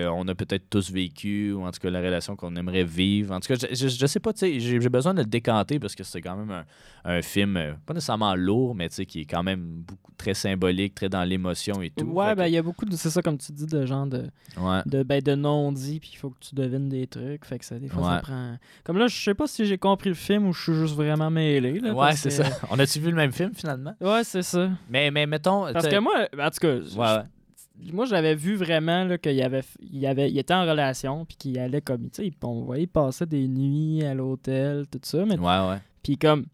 euh, 0.06 0.10
on 0.12 0.26
a 0.28 0.34
peut-être 0.34 0.68
tous 0.70 0.90
vécu, 0.90 1.52
ou 1.52 1.62
en 1.64 1.70
tout 1.70 1.80
cas 1.80 1.90
la 1.90 2.00
relation 2.00 2.36
qu'on 2.36 2.54
aimerait 2.56 2.84
vivre. 2.84 3.34
En 3.34 3.40
tout 3.40 3.54
cas, 3.54 3.66
je, 3.70 3.74
je, 3.74 3.88
je 3.88 4.06
sais 4.06 4.20
pas, 4.20 4.32
tu 4.32 4.40
sais, 4.40 4.60
j'ai 4.60 4.78
besoin 4.88 5.14
de 5.14 5.20
le 5.20 5.26
décanter 5.26 5.78
parce 5.78 5.94
que 5.94 6.04
c'est 6.04 6.20
quand 6.20 6.36
même 6.36 6.50
un, 6.50 6.64
un 7.04 7.22
film, 7.22 7.56
euh, 7.56 7.72
pas 7.86 7.94
nécessairement 7.94 8.34
lourd, 8.34 8.74
mais 8.74 8.88
tu 8.88 8.96
sais, 8.96 9.06
qui 9.06 9.20
est 9.20 9.24
quand 9.26 9.42
même 9.42 9.82
beaucoup, 9.86 10.12
très 10.16 10.34
symbolique, 10.34 10.94
très 10.94 11.08
dans 11.08 11.24
l'émotion 11.24 11.80
et 11.80 11.90
tout. 11.90 12.04
Ouais, 12.04 12.34
ben 12.34 12.46
il 12.46 12.52
y 12.52 12.58
a 12.58 12.62
beaucoup 12.62 12.84
de. 12.84 12.94
C'est 12.96 13.10
ça, 13.10 13.22
comme 13.22 13.38
tu 13.38 13.52
dis, 13.52 13.66
de 13.66 13.86
genre 13.86 14.06
de, 14.06 14.24
ouais. 14.58 14.82
de, 14.86 15.02
ben, 15.02 15.20
de 15.22 15.34
non-dit, 15.34 16.00
puis 16.00 16.10
il 16.12 16.16
faut 16.16 16.30
que 16.30 16.38
tu 16.40 16.54
devines 16.54 16.88
des 16.88 17.06
trucs. 17.06 17.44
Fait 17.44 17.58
que 17.58 17.64
ça, 17.64 17.78
des 17.78 17.88
fois, 17.88 18.02
ça 18.16 18.20
prend. 18.20 18.56
Comme 18.84 18.98
là, 18.98 19.06
je 19.06 19.16
sais 19.16 19.34
pas 19.34 19.46
si 19.46 19.64
j'ai 19.64 19.78
compris 19.78 20.10
le 20.10 20.14
film 20.14 20.46
ou 20.46 20.52
je 20.52 20.62
suis 20.62 20.74
juste 20.74 20.94
vraiment 20.94 21.30
mêlé. 21.30 21.80
Là, 21.80 21.92
Ouais, 21.94 22.14
c'est 22.16 22.28
que- 22.28 22.34
ça. 22.34 22.44
On 22.70 22.78
a-tu 22.78 22.98
vu 23.00 23.10
le 23.10 23.16
même 23.16 23.32
film 23.32 23.52
finalement? 23.54 23.94
Ouais, 24.00 24.24
c'est 24.24 24.42
ça. 24.42 24.70
Mais, 24.88 25.10
mais 25.10 25.26
mettons. 25.26 25.72
Parce 25.72 25.86
que 25.88 25.98
moi, 25.98 26.28
en 26.38 26.50
tout 26.50 26.58
cas, 26.60 26.74
Ouais, 26.76 27.22
moi, 27.92 28.04
j'avais 28.06 28.34
vu 28.34 28.54
vraiment 28.56 29.04
là, 29.04 29.18
qu'il 29.18 29.32
y 29.34 29.42
avait, 29.42 29.62
il 29.80 29.98
y 29.98 30.06
avait, 30.06 30.30
il 30.30 30.38
était 30.38 30.54
en 30.54 30.62
relation, 30.62 31.24
puis 31.24 31.36
qu'il 31.36 31.58
allait 31.58 31.80
comme, 31.80 32.10
tu 32.10 32.24
sais, 32.24 32.32
on 32.42 32.62
voyait 32.62 32.86
passer 32.86 33.26
des 33.26 33.46
nuits 33.48 34.04
à 34.04 34.14
l'hôtel, 34.14 34.86
tout 34.90 35.00
ça, 35.02 35.24
mais 35.24 35.38
Ouais, 35.38 35.68
ouais. 35.70 35.78
puis 36.02 36.16
comme, 36.18 36.46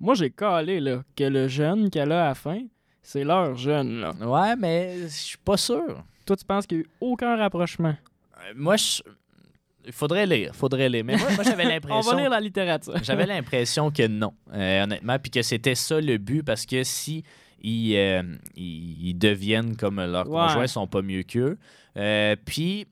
moi, 0.00 0.14
j'ai 0.14 0.30
calé 0.30 0.80
là 0.80 1.02
que 1.16 1.24
le 1.24 1.48
jeune 1.48 1.90
qu'elle 1.90 2.12
a 2.12 2.24
à 2.24 2.28
la 2.28 2.34
fin, 2.34 2.60
c'est 3.02 3.24
leur 3.24 3.54
jeune 3.56 4.00
là. 4.00 4.12
Ouais, 4.20 4.56
mais 4.56 5.02
je 5.02 5.08
suis 5.08 5.38
pas 5.38 5.56
sûr. 5.56 6.02
Toi, 6.26 6.36
tu 6.36 6.44
penses 6.44 6.66
qu'il 6.66 6.78
n'y 6.78 6.84
a 6.84 6.86
eu 6.86 6.90
aucun 7.00 7.36
rapprochement? 7.36 7.94
Euh, 8.38 8.52
Moi, 8.56 8.76
je. 8.76 9.02
Il 9.86 9.92
faudrait 9.92 10.24
lire, 10.26 10.54
faudrait 10.54 10.88
lire. 10.88 11.04
Mais 11.04 11.16
moi, 11.18 11.28
moi, 11.34 11.44
j'avais 11.44 11.64
On 11.66 11.68
l'impression. 11.68 12.12
va 12.12 12.20
lire 12.22 12.30
la 12.30 12.40
littérature. 12.40 12.94
J'avais 13.02 13.26
l'impression 13.34 13.90
que 13.90 14.06
non, 14.06 14.32
euh, 14.54 14.84
honnêtement, 14.84 15.18
puis 15.18 15.30
que 15.30 15.42
c'était 15.42 15.74
ça 15.74 16.00
le 16.00 16.16
but, 16.16 16.42
parce 16.42 16.64
que 16.64 16.82
si 16.84 17.22
ils, 17.64 17.96
euh, 17.96 18.22
ils, 18.56 19.08
ils 19.08 19.14
deviennent 19.14 19.76
comme 19.76 19.96
leurs 19.96 20.28
Ouais. 20.28 20.46
conjoints, 20.46 20.64
ils 20.64 20.68
sont 20.68 20.86
pas 20.86 21.02
mieux 21.02 21.22
qu'eux. 21.22 21.56
Euh, 21.96 22.36
puis 22.44 22.86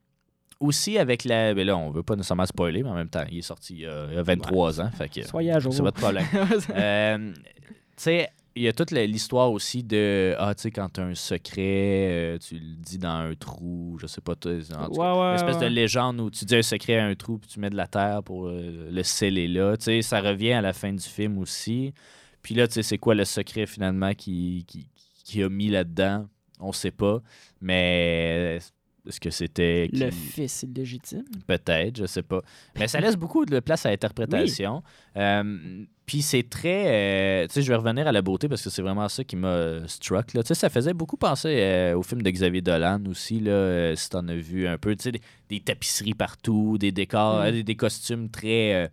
aussi 0.61 0.97
avec 0.99 1.25
la... 1.25 1.55
Ben 1.55 1.67
là, 1.67 1.77
on 1.77 1.91
veut 1.91 2.03
pas 2.05 2.15
nécessairement 2.17 2.47
spoiler, 2.47 2.83
mais 2.83 2.89
en 2.91 2.95
même 2.95 3.09
temps, 3.09 3.25
il 3.31 3.39
est 3.39 3.43
sorti 3.43 3.75
il 3.75 3.81
y 3.81 3.87
a, 3.87 4.07
il 4.11 4.15
y 4.15 4.19
a 4.19 4.23
23 4.23 4.81
ans, 4.81 4.91
fait 4.97 5.09
que 5.09 5.23
Soyez 5.27 5.51
à 5.53 5.59
jour. 5.59 5.73
c'est 5.75 5.83
votre 5.83 6.01
problème. 6.01 6.27
Euh, 6.77 7.33
tu 7.35 8.05
sais, 8.05 8.29
il 8.55 8.63
y 8.63 8.69
a 8.69 8.73
toute 8.73 8.91
l'histoire 8.91 9.51
aussi 9.51 9.83
de 9.83 10.35
ah 10.39 10.55
tu 10.55 10.63
sais 10.63 10.71
quand 10.71 10.89
t'as 10.89 11.05
un 11.05 11.15
secret 11.15 12.09
euh, 12.11 12.39
tu 12.39 12.55
le 12.57 12.77
dis 12.77 12.99
dans 12.99 13.09
un 13.31 13.35
trou 13.35 13.97
je 14.01 14.07
sais 14.07 14.21
pas 14.21 14.33
en 14.33 14.37
Ouais, 14.47 14.63
cas, 14.97 15.15
ouais, 15.15 15.29
une 15.31 15.35
espèce 15.37 15.57
ouais. 15.57 15.69
de 15.71 15.75
légende 15.75 16.21
où 16.21 16.31
tu 16.31 16.45
dis 16.45 16.57
un 16.57 16.63
secret 16.63 16.99
à 16.99 17.07
un 17.07 17.15
trou 17.15 17.39
puis 17.39 17.49
tu 17.49 17.61
mets 17.61 17.71
de 17.71 17.77
la 17.77 17.87
terre 17.87 18.23
pour 18.23 18.49
euh, 18.49 18.91
le 18.91 19.03
sceller 19.03 19.49
là 19.49 19.77
tu 19.79 19.85
sais 19.85 20.03
ça 20.03 20.21
revient 20.21 20.53
à 20.53 20.61
la 20.61 20.75
fin 20.75 20.93
du 20.93 21.03
film 21.03 21.39
aussi 21.39 21.95
puis 22.43 22.55
là 22.55 22.67
tu 22.67 22.75
sais 22.75 22.83
c'est 22.83 22.99
quoi 22.99 23.15
le 23.15 23.25
secret 23.25 23.67
finalement 23.67 24.13
qui, 24.15 24.65
qui, 24.67 24.89
qui 25.25 25.43
a 25.43 25.49
mis 25.49 25.69
là 25.69 25.85
dedans 25.85 26.27
on 26.61 26.73
sait 26.73 26.91
pas 26.91 27.21
mais 27.61 28.59
est-ce 29.07 29.19
que 29.19 29.31
c'était 29.31 29.89
Le 29.93 30.11
qui- 30.11 30.17
fils 30.17 30.63
illégitime? 30.63 31.25
Peut-être, 31.49 31.97
je 31.97 32.07
sais 32.07 32.23
pas. 32.23 32.41
Mais 32.79 32.87
ça 32.87 33.01
laisse 33.01 33.17
beaucoup 33.17 33.45
de 33.45 33.59
place 33.59 33.85
à 33.85 33.91
l'interprétation. 33.91 34.85
Euh, 35.17 35.85
Puis 36.07 36.23
c'est 36.23 36.49
très. 36.49 37.43
euh, 37.43 37.47
tu 37.49 37.55
sais, 37.55 37.63
je 37.63 37.69
vais 37.69 37.75
revenir 37.75 38.07
à 38.07 38.13
la 38.13 38.23
beauté 38.23 38.49
parce 38.49 38.63
que 38.63 38.71
c'est 38.71 38.81
vraiment 38.81 39.09
ça 39.09 39.25
qui 39.25 39.35
m'a 39.35 39.89
struck. 39.89 40.27
Tu 40.29 40.41
sais, 40.45 40.55
ça 40.55 40.69
faisait 40.71 40.95
beaucoup 40.95 41.17
penser 41.17 41.49
euh, 41.49 41.97
au 41.97 42.05
film 42.05 42.23
de 42.23 42.31
Xavier 42.31 42.61
Dolan 42.61 43.03
aussi, 43.09 43.41
là, 43.41 43.51
euh, 43.51 43.97
si 43.97 44.09
t'en 44.09 44.29
as 44.29 44.37
vu 44.37 44.69
un 44.69 44.79
peu. 44.79 44.95
Tu 44.95 45.03
sais, 45.03 45.11
des, 45.11 45.21
des 45.49 45.59
tapisseries 45.59 46.15
partout, 46.15 46.79
des 46.79 46.93
décors, 46.93 47.43
Mm. 47.47 47.51
des, 47.51 47.63
des 47.65 47.75
costumes 47.75 48.31
très, 48.31 48.89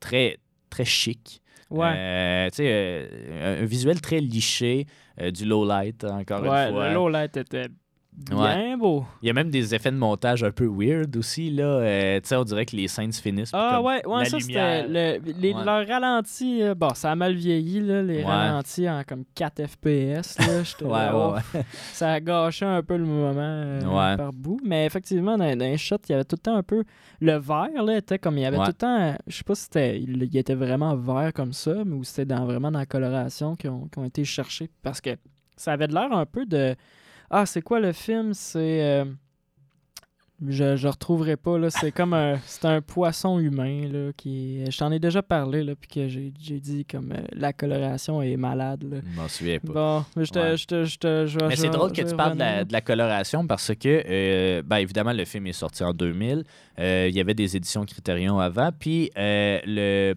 très, 0.00 0.38
très 0.70 0.84
chic. 0.84 1.40
Ouais. 1.70 1.92
Euh, 1.96 2.48
tu 2.50 2.56
sais, 2.56 2.68
euh, 2.68 3.58
un, 3.58 3.62
un 3.62 3.66
visuel 3.66 4.00
très 4.00 4.20
liché, 4.20 4.86
euh, 5.20 5.30
du 5.30 5.44
low 5.44 5.64
light, 5.66 6.04
encore 6.04 6.42
ouais, 6.42 6.68
une 6.68 6.74
fois. 6.74 6.88
le 6.88 6.94
low 6.94 7.08
light 7.08 7.36
était 7.36 7.66
bien 8.16 8.76
beau. 8.78 9.04
Il 9.22 9.26
y 9.26 9.30
a 9.30 9.34
même 9.34 9.50
des 9.50 9.74
effets 9.74 9.90
de 9.90 9.96
montage 9.96 10.42
un 10.42 10.50
peu 10.50 10.66
weird 10.66 11.14
aussi. 11.16 11.50
Là. 11.50 11.64
Euh, 11.64 12.20
tu 12.20 12.28
sais, 12.28 12.36
on 12.36 12.44
dirait 12.44 12.64
que 12.66 12.74
les 12.74 12.88
scènes 12.88 13.12
se 13.12 13.20
finissent. 13.20 13.50
Ah 13.52 13.80
ouais, 13.82 14.04
ouais 14.06 14.24
ça 14.24 14.38
c'était 14.40 14.86
le, 14.88 15.18
les, 15.38 15.52
Ouais. 15.54 15.64
leurs 15.64 15.86
ralentis. 15.86 16.62
euh, 16.62 16.74
bon, 16.74 16.88
ça 16.94 17.12
a 17.12 17.14
mal 17.14 17.34
vieilli, 17.34 17.80
là, 17.80 18.02
les 18.02 18.24
ralentis 18.24 18.88
en 18.88 19.02
comme 19.06 19.24
4 19.34 19.66
FPS. 19.66 20.38
Là, 20.80 21.32
Ouais, 21.32 21.40
Ça 21.92 22.12
a 22.12 22.20
gâché 22.20 22.64
un 22.64 22.82
peu 22.82 22.96
le 22.96 23.04
moment 23.04 23.40
euh, 23.40 24.16
par 24.16 24.32
bout. 24.32 24.60
Mais 24.64 24.86
effectivement, 24.86 25.36
dans, 25.36 25.44
dans 25.56 25.64
les 25.64 25.76
shots, 25.76 25.96
il 26.08 26.12
y 26.12 26.14
avait 26.14 26.24
tout 26.24 26.36
le 26.36 26.42
temps 26.42 26.56
un 26.56 26.62
peu. 26.62 26.84
Le 27.20 27.36
vert, 27.38 27.82
là, 27.84 27.96
était 27.98 28.18
comme. 28.18 28.38
Il 28.38 28.42
y 28.42 28.46
avait 28.46 28.56
tout 28.58 28.62
le 28.66 28.72
temps. 28.72 29.00
euh, 29.00 29.14
Je 29.26 29.36
sais 29.36 29.44
pas 29.44 29.54
si 29.54 29.62
c'était. 29.64 29.98
Il, 30.00 30.22
il 30.22 30.36
était 30.36 30.54
vraiment 30.54 30.96
vert 30.96 31.32
comme 31.34 31.52
ça, 31.52 31.74
mais 31.84 31.94
ou 31.94 32.04
c'était 32.04 32.24
dans, 32.26 32.44
vraiment 32.44 32.70
dans 32.70 32.78
la 32.78 32.86
coloration 32.86 33.56
qui 33.56 33.68
ont, 33.68 33.88
qui 33.88 33.98
ont 33.98 34.04
été 34.04 34.24
cherchés. 34.24 34.70
Parce 34.82 35.00
que 35.00 35.10
ça 35.56 35.72
avait 35.72 35.88
de 35.88 35.94
l'air 35.94 36.12
un 36.12 36.26
peu 36.26 36.44
de. 36.46 36.74
Ah, 37.30 37.46
c'est 37.46 37.62
quoi 37.62 37.80
le 37.80 37.92
film? 37.92 38.32
C'est. 38.34 38.82
euh, 38.82 39.04
Je, 40.46 40.76
je 40.76 40.86
retrouverai 40.86 41.36
pas, 41.36 41.56
là. 41.58 41.70
C'est 41.70 41.90
comme 41.92 42.12
un. 42.12 42.38
C'est 42.44 42.66
un 42.66 42.82
poisson 42.82 43.38
humain, 43.38 43.88
là. 43.90 44.10
Qui 44.16 44.62
Je 44.70 44.76
t'en 44.76 44.92
ai 44.92 44.98
déjà 44.98 45.22
parlé, 45.22 45.64
là. 45.64 45.72
Puis 45.74 45.88
que 45.88 46.08
j'ai 46.08 46.32
j'ai 46.38 46.60
dit, 46.60 46.84
comme. 46.84 47.12
euh, 47.12 47.22
la 47.32 47.52
coloration 47.54 48.20
est 48.20 48.36
malade, 48.36 48.84
là. 48.84 48.98
Je 49.10 49.20
m'en 49.20 49.28
souviens 49.28 49.58
pas. 49.60 49.72
Bon, 49.72 50.04
mais 50.14 50.24
je 50.26 50.32
te. 50.32 50.38
Ouais. 50.38 50.56
je 50.58 50.66
te- 50.66 50.84
je 50.84 50.98
te- 50.98 51.26
je 51.26 51.38
Mais 51.46 51.56
c'est 51.56 51.70
drôle 51.70 51.92
que 51.92 52.02
tu 52.02 52.14
parles 52.14 52.34
de 52.34 52.38
la, 52.40 52.46
revenir. 52.48 52.66
de 52.66 52.72
la 52.72 52.80
coloration 52.82 53.46
parce 53.46 53.74
que, 53.74 54.02
euh, 54.06 54.62
ben, 54.62 54.76
évidemment, 54.76 55.12
le 55.14 55.24
film 55.24 55.46
est 55.46 55.52
sorti 55.52 55.82
en 55.82 55.92
2000. 55.94 56.44
Euh, 56.78 57.06
il 57.08 57.16
y 57.16 57.20
avait 57.20 57.34
des 57.34 57.56
éditions 57.56 57.84
Criterion 57.86 58.38
avant. 58.38 58.70
Puis 58.78 59.10
euh, 59.16 59.58
le, 59.64 60.14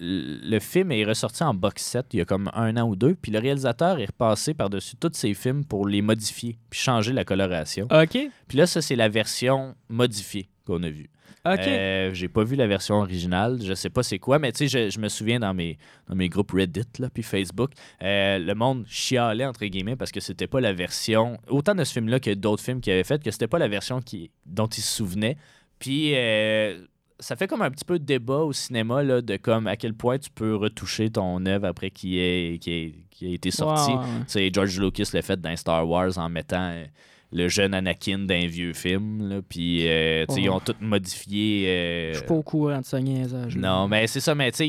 le 0.00 0.58
film 0.60 0.92
est 0.92 1.04
ressorti 1.04 1.42
en 1.42 1.54
box 1.54 1.82
set 1.82 2.06
il 2.12 2.18
y 2.18 2.20
a 2.20 2.24
comme 2.24 2.50
un 2.54 2.76
an 2.76 2.88
ou 2.88 2.96
deux. 2.96 3.14
Puis 3.14 3.32
le 3.32 3.38
réalisateur 3.38 3.98
est 3.98 4.06
repassé 4.06 4.54
par-dessus 4.54 4.96
tous 4.96 5.12
ses 5.14 5.34
films 5.34 5.64
pour 5.64 5.86
les 5.88 6.02
modifier 6.02 6.58
puis 6.70 6.80
changer 6.80 7.12
la 7.12 7.24
coloration. 7.24 7.88
Ok, 7.90 8.16
Puis 8.46 8.58
là, 8.58 8.66
ça, 8.66 8.80
c'est 8.80 8.96
la 8.96 9.08
version 9.08 9.74
modifiée 9.88 10.48
qu'on 10.64 10.82
a 10.82 10.90
vue. 10.90 11.10
ok. 11.44 11.58
Euh, 11.66 12.12
j'ai 12.14 12.28
pas 12.28 12.44
vu 12.44 12.54
la 12.56 12.66
version 12.66 12.96
originale, 12.96 13.58
je 13.62 13.72
sais 13.74 13.90
pas 13.90 14.02
c'est 14.02 14.18
quoi, 14.18 14.38
mais 14.38 14.52
tu 14.52 14.68
sais, 14.68 14.86
je, 14.86 14.90
je 14.90 14.98
me 15.00 15.08
souviens 15.08 15.40
dans 15.40 15.54
mes, 15.54 15.78
dans 16.06 16.14
mes 16.14 16.28
groupes 16.28 16.50
Reddit 16.52 16.82
là, 16.98 17.08
puis 17.10 17.22
Facebook, 17.22 17.70
euh, 18.02 18.38
le 18.38 18.54
monde 18.54 18.84
chialait 18.86 19.46
entre 19.46 19.64
guillemets 19.64 19.96
parce 19.96 20.12
que 20.12 20.20
c'était 20.20 20.46
pas 20.46 20.60
la 20.60 20.72
version, 20.72 21.38
autant 21.48 21.74
de 21.74 21.84
ce 21.84 21.92
film-là 21.94 22.20
que 22.20 22.34
d'autres 22.34 22.62
films 22.62 22.80
qu'il 22.80 22.92
avait 22.92 23.04
fait, 23.04 23.22
que 23.22 23.30
c'était 23.30 23.46
pas 23.48 23.58
la 23.58 23.68
version 23.68 24.00
qui, 24.00 24.30
dont 24.46 24.66
il 24.66 24.82
se 24.82 24.96
souvenait. 24.96 25.36
Puis 25.78 26.12
euh, 26.16 26.84
ça 27.20 27.36
fait 27.36 27.46
comme 27.46 27.62
un 27.62 27.70
petit 27.70 27.84
peu 27.84 27.98
de 27.98 28.04
débat 28.04 28.38
au 28.40 28.52
cinéma 28.52 29.02
là, 29.02 29.20
de 29.20 29.36
comme 29.36 29.66
à 29.66 29.76
quel 29.76 29.94
point 29.94 30.18
tu 30.18 30.30
peux 30.30 30.54
retoucher 30.54 31.10
ton 31.10 31.44
œuvre 31.46 31.66
après 31.66 31.90
qu'il 31.90 32.16
ait, 32.18 32.58
qu'il 32.60 32.72
ait- 32.72 32.94
ait 33.22 33.32
été 33.34 33.50
sorti. 33.50 33.92
Sais, 34.26 34.50
George 34.52 34.78
Lucas 34.80 35.10
l'a 35.12 35.22
fait 35.22 35.40
dans 35.40 35.54
Star 35.56 35.88
Wars 35.88 36.16
en 36.18 36.28
mettant 36.28 36.70
euh, 36.72 36.84
le 37.32 37.48
jeune 37.48 37.74
Anakin 37.74 38.20
d'un 38.20 38.46
vieux 38.46 38.72
film. 38.72 39.28
là, 39.28 39.40
Puis, 39.46 39.86
euh, 39.88 40.24
tu 40.28 40.36
sais, 40.36 40.40
ils 40.42 40.48
Oh. 40.48 40.54
ont 40.54 40.60
tout 40.60 40.74
modifié. 40.80 41.66
euh, 41.68 42.12
Je 42.12 42.18
suis 42.18 42.26
pas 42.26 42.34
au 42.34 42.42
courant 42.42 42.80
de 42.80 42.84
ce 42.86 42.96
niaisage. 42.96 43.56
non, 43.56 43.86
mais 43.88 44.06
c'est 44.06 44.20
ça. 44.20 44.34
Mais, 44.34 44.50
tu 44.52 44.64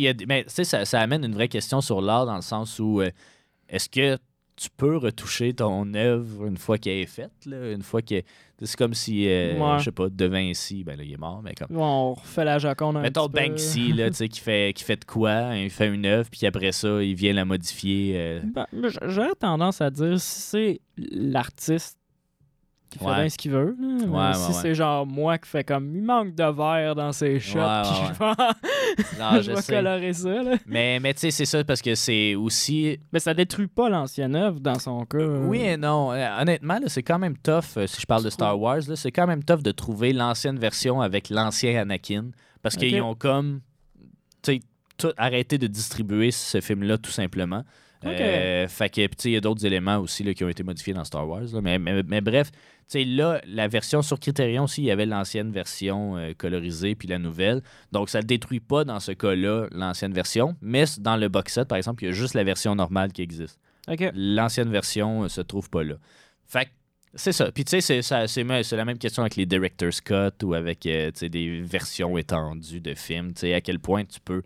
sais, 0.47 0.63
ça, 0.65 0.83
ça 0.85 0.99
amène 0.99 1.23
une 1.23 1.33
vraie 1.35 1.47
question 1.47 1.79
sur 1.81 2.01
l'art 2.01 2.25
dans 2.25 2.35
le 2.35 2.41
sens 2.41 2.79
où 2.79 2.99
euh, 3.01 3.11
est-ce 3.69 3.87
que 3.87 4.17
tu 4.59 4.69
peux 4.75 4.97
retoucher 4.97 5.53
ton 5.53 5.93
œuvre 5.93 6.45
une 6.47 6.57
fois 6.57 6.77
qu'elle 6.77 6.97
est 6.99 7.05
faite? 7.05 7.31
là, 7.45 7.71
une 7.71 7.81
fois 7.83 8.01
que. 8.01 8.21
C'est 8.61 8.75
comme 8.75 8.93
si, 8.93 9.25
euh, 9.29 9.57
Ouais. 9.57 9.79
je 9.79 9.85
sais 9.85 9.91
pas, 9.93 10.09
De 10.09 10.25
Vinci, 10.25 10.83
ben 10.83 10.97
là, 10.97 11.03
il 11.05 11.13
est 11.13 11.17
mort, 11.17 11.41
mais 11.41 11.53
comme. 11.55 11.77
On 11.77 12.13
refait 12.13 12.43
la 12.43 12.59
Joconde 12.59 12.97
un 12.97 13.01
Mettons 13.01 13.29
petit 13.29 13.41
peu. 13.41 13.47
Banksy, 13.49 13.93
là, 13.93 14.09
tu 14.09 14.17
sais, 14.17 14.27
qui 14.27 14.41
fait, 14.41 14.73
qui 14.75 14.83
fait 14.83 14.97
de 14.97 15.05
quoi? 15.05 15.55
Il 15.55 15.69
fait 15.69 15.87
une 15.87 16.05
œuvre, 16.05 16.29
puis 16.29 16.45
après 16.45 16.73
ça, 16.73 17.01
il 17.01 17.15
vient 17.15 17.31
la 17.31 17.45
modifier. 17.45 18.15
euh, 18.17 18.41
Ben, 18.53 18.65
J'aurais 19.05 19.35
tendance 19.35 19.79
à 19.79 19.89
dire 19.89 20.19
si 20.19 20.41
c'est 20.41 20.81
l'artiste 20.97 21.98
qui 22.89 22.97
fait 22.99 23.05
Ouais. 23.05 23.15
bien 23.15 23.29
ce 23.29 23.37
qu'il 23.37 23.51
veut. 23.51 23.75
Ouais, 24.07 24.33
si 24.33 24.53
c'est 24.53 24.73
genre 24.75 25.05
moi 25.05 25.37
qui 25.37 25.47
fais 25.49 25.63
comme 25.63 25.95
il 25.95 26.01
manque 26.01 26.33
de 26.35 26.43
verre 26.43 26.95
dans 26.95 27.11
ses 27.11 27.39
shots, 27.39 27.59
puis 27.59 27.91
je 28.07 28.19
vais, 28.19 29.19
non, 29.19 29.31
je 29.37 29.41
je 29.43 29.51
vais 29.51 29.61
sais. 29.61 29.73
colorer 29.75 30.13
ça. 30.13 30.29
Là. 30.43 30.55
Mais, 30.65 30.99
mais 30.99 31.13
tu 31.13 31.19
sais, 31.21 31.31
c'est 31.31 31.45
ça 31.45 31.63
parce 31.63 31.81
que 31.81 31.95
c'est 31.95 32.35
aussi. 32.35 32.97
Mais 33.13 33.19
ça 33.19 33.33
détruit 33.33 33.67
pas 33.67 33.89
l'ancienne 33.89 34.35
œuvre 34.35 34.59
dans 34.59 34.79
son 34.79 35.05
cas. 35.05 35.17
Oui 35.19 35.59
et 35.61 35.77
non. 35.77 36.11
Euh, 36.11 36.27
honnêtement, 36.41 36.79
c'est 36.87 37.03
quand 37.03 37.19
même 37.19 37.37
tough, 37.37 37.77
euh, 37.77 37.87
si 37.87 38.01
je 38.01 38.05
parle 38.05 38.23
de 38.23 38.29
Star 38.29 38.59
Wars, 38.59 38.81
c'est 38.95 39.11
quand 39.11 39.27
même 39.27 39.43
tough 39.43 39.61
de 39.61 39.71
trouver 39.71 40.11
l'ancienne 40.13 40.57
version 40.59 41.01
avec 41.01 41.29
l'ancien 41.29 41.79
Anakin. 41.81 42.31
Parce 42.61 42.75
qu'ils 42.75 43.01
ont 43.01 43.15
comme. 43.15 43.61
Tu 44.41 44.53
sais, 44.53 44.59
tout 44.97 45.11
arrêté 45.17 45.57
de 45.57 45.67
distribuer 45.67 46.31
ce 46.31 46.59
film-là, 46.59 46.97
tout 46.97 47.11
simplement. 47.11 47.63
Ok. 48.05 48.11
Euh, 48.11 48.67
fait 48.67 48.89
que, 48.89 49.01
il 49.25 49.31
y 49.31 49.35
a 49.35 49.41
d'autres 49.41 49.65
éléments 49.65 49.97
aussi 49.97 50.23
là, 50.23 50.33
qui 50.33 50.43
ont 50.43 50.49
été 50.49 50.63
modifiés 50.63 50.93
dans 50.93 51.03
Star 51.03 51.27
Wars. 51.27 51.41
là. 51.53 51.61
Mais, 51.61 51.77
mais, 51.79 52.01
mais 52.03 52.21
bref, 52.21 52.51
là, 52.93 53.41
la 53.45 53.67
version 53.67 54.01
sur 54.01 54.19
Criterion 54.19 54.63
aussi, 54.63 54.81
il 54.81 54.85
y 54.85 54.91
avait 54.91 55.05
l'ancienne 55.05 55.51
version 55.51 56.17
euh, 56.17 56.33
colorisée 56.37 56.95
puis 56.95 57.07
la 57.07 57.19
nouvelle. 57.19 57.61
Donc, 57.91 58.09
ça 58.09 58.19
ne 58.19 58.25
détruit 58.25 58.61
pas 58.61 58.85
dans 58.85 58.99
ce 58.99 59.11
cas-là 59.11 59.67
l'ancienne 59.71 60.13
version. 60.13 60.55
Mais 60.61 60.85
dans 60.99 61.17
le 61.17 61.27
box 61.27 61.53
set, 61.53 61.67
par 61.67 61.77
exemple, 61.77 62.03
il 62.03 62.07
y 62.07 62.09
a 62.09 62.13
juste 62.13 62.33
la 62.33 62.43
version 62.43 62.73
normale 62.75 63.11
qui 63.11 63.21
existe 63.21 63.59
l'ancienne 64.13 64.69
version 64.69 65.23
euh, 65.23 65.29
se 65.29 65.41
trouve 65.41 65.69
pas 65.69 65.83
là. 65.83 65.95
Fait 66.45 66.65
que 66.65 66.69
C'est 67.15 67.31
ça. 67.31 67.51
Puis 67.51 67.65
tu 67.65 67.81
sais, 67.81 68.01
c'est, 68.01 68.75
la 68.75 68.85
même 68.85 68.97
question 68.97 69.23
avec 69.23 69.35
les 69.35 69.45
director's 69.45 70.01
cut 70.01 70.43
ou 70.43 70.53
avec 70.53 70.85
euh, 70.85 71.11
des 71.21 71.61
versions 71.61 72.17
étendues 72.17 72.81
de 72.81 72.93
films. 72.93 73.33
Tu 73.33 73.41
sais, 73.41 73.53
à 73.53 73.61
quel 73.61 73.79
point 73.79 74.05
tu 74.05 74.19
peux 74.19 74.43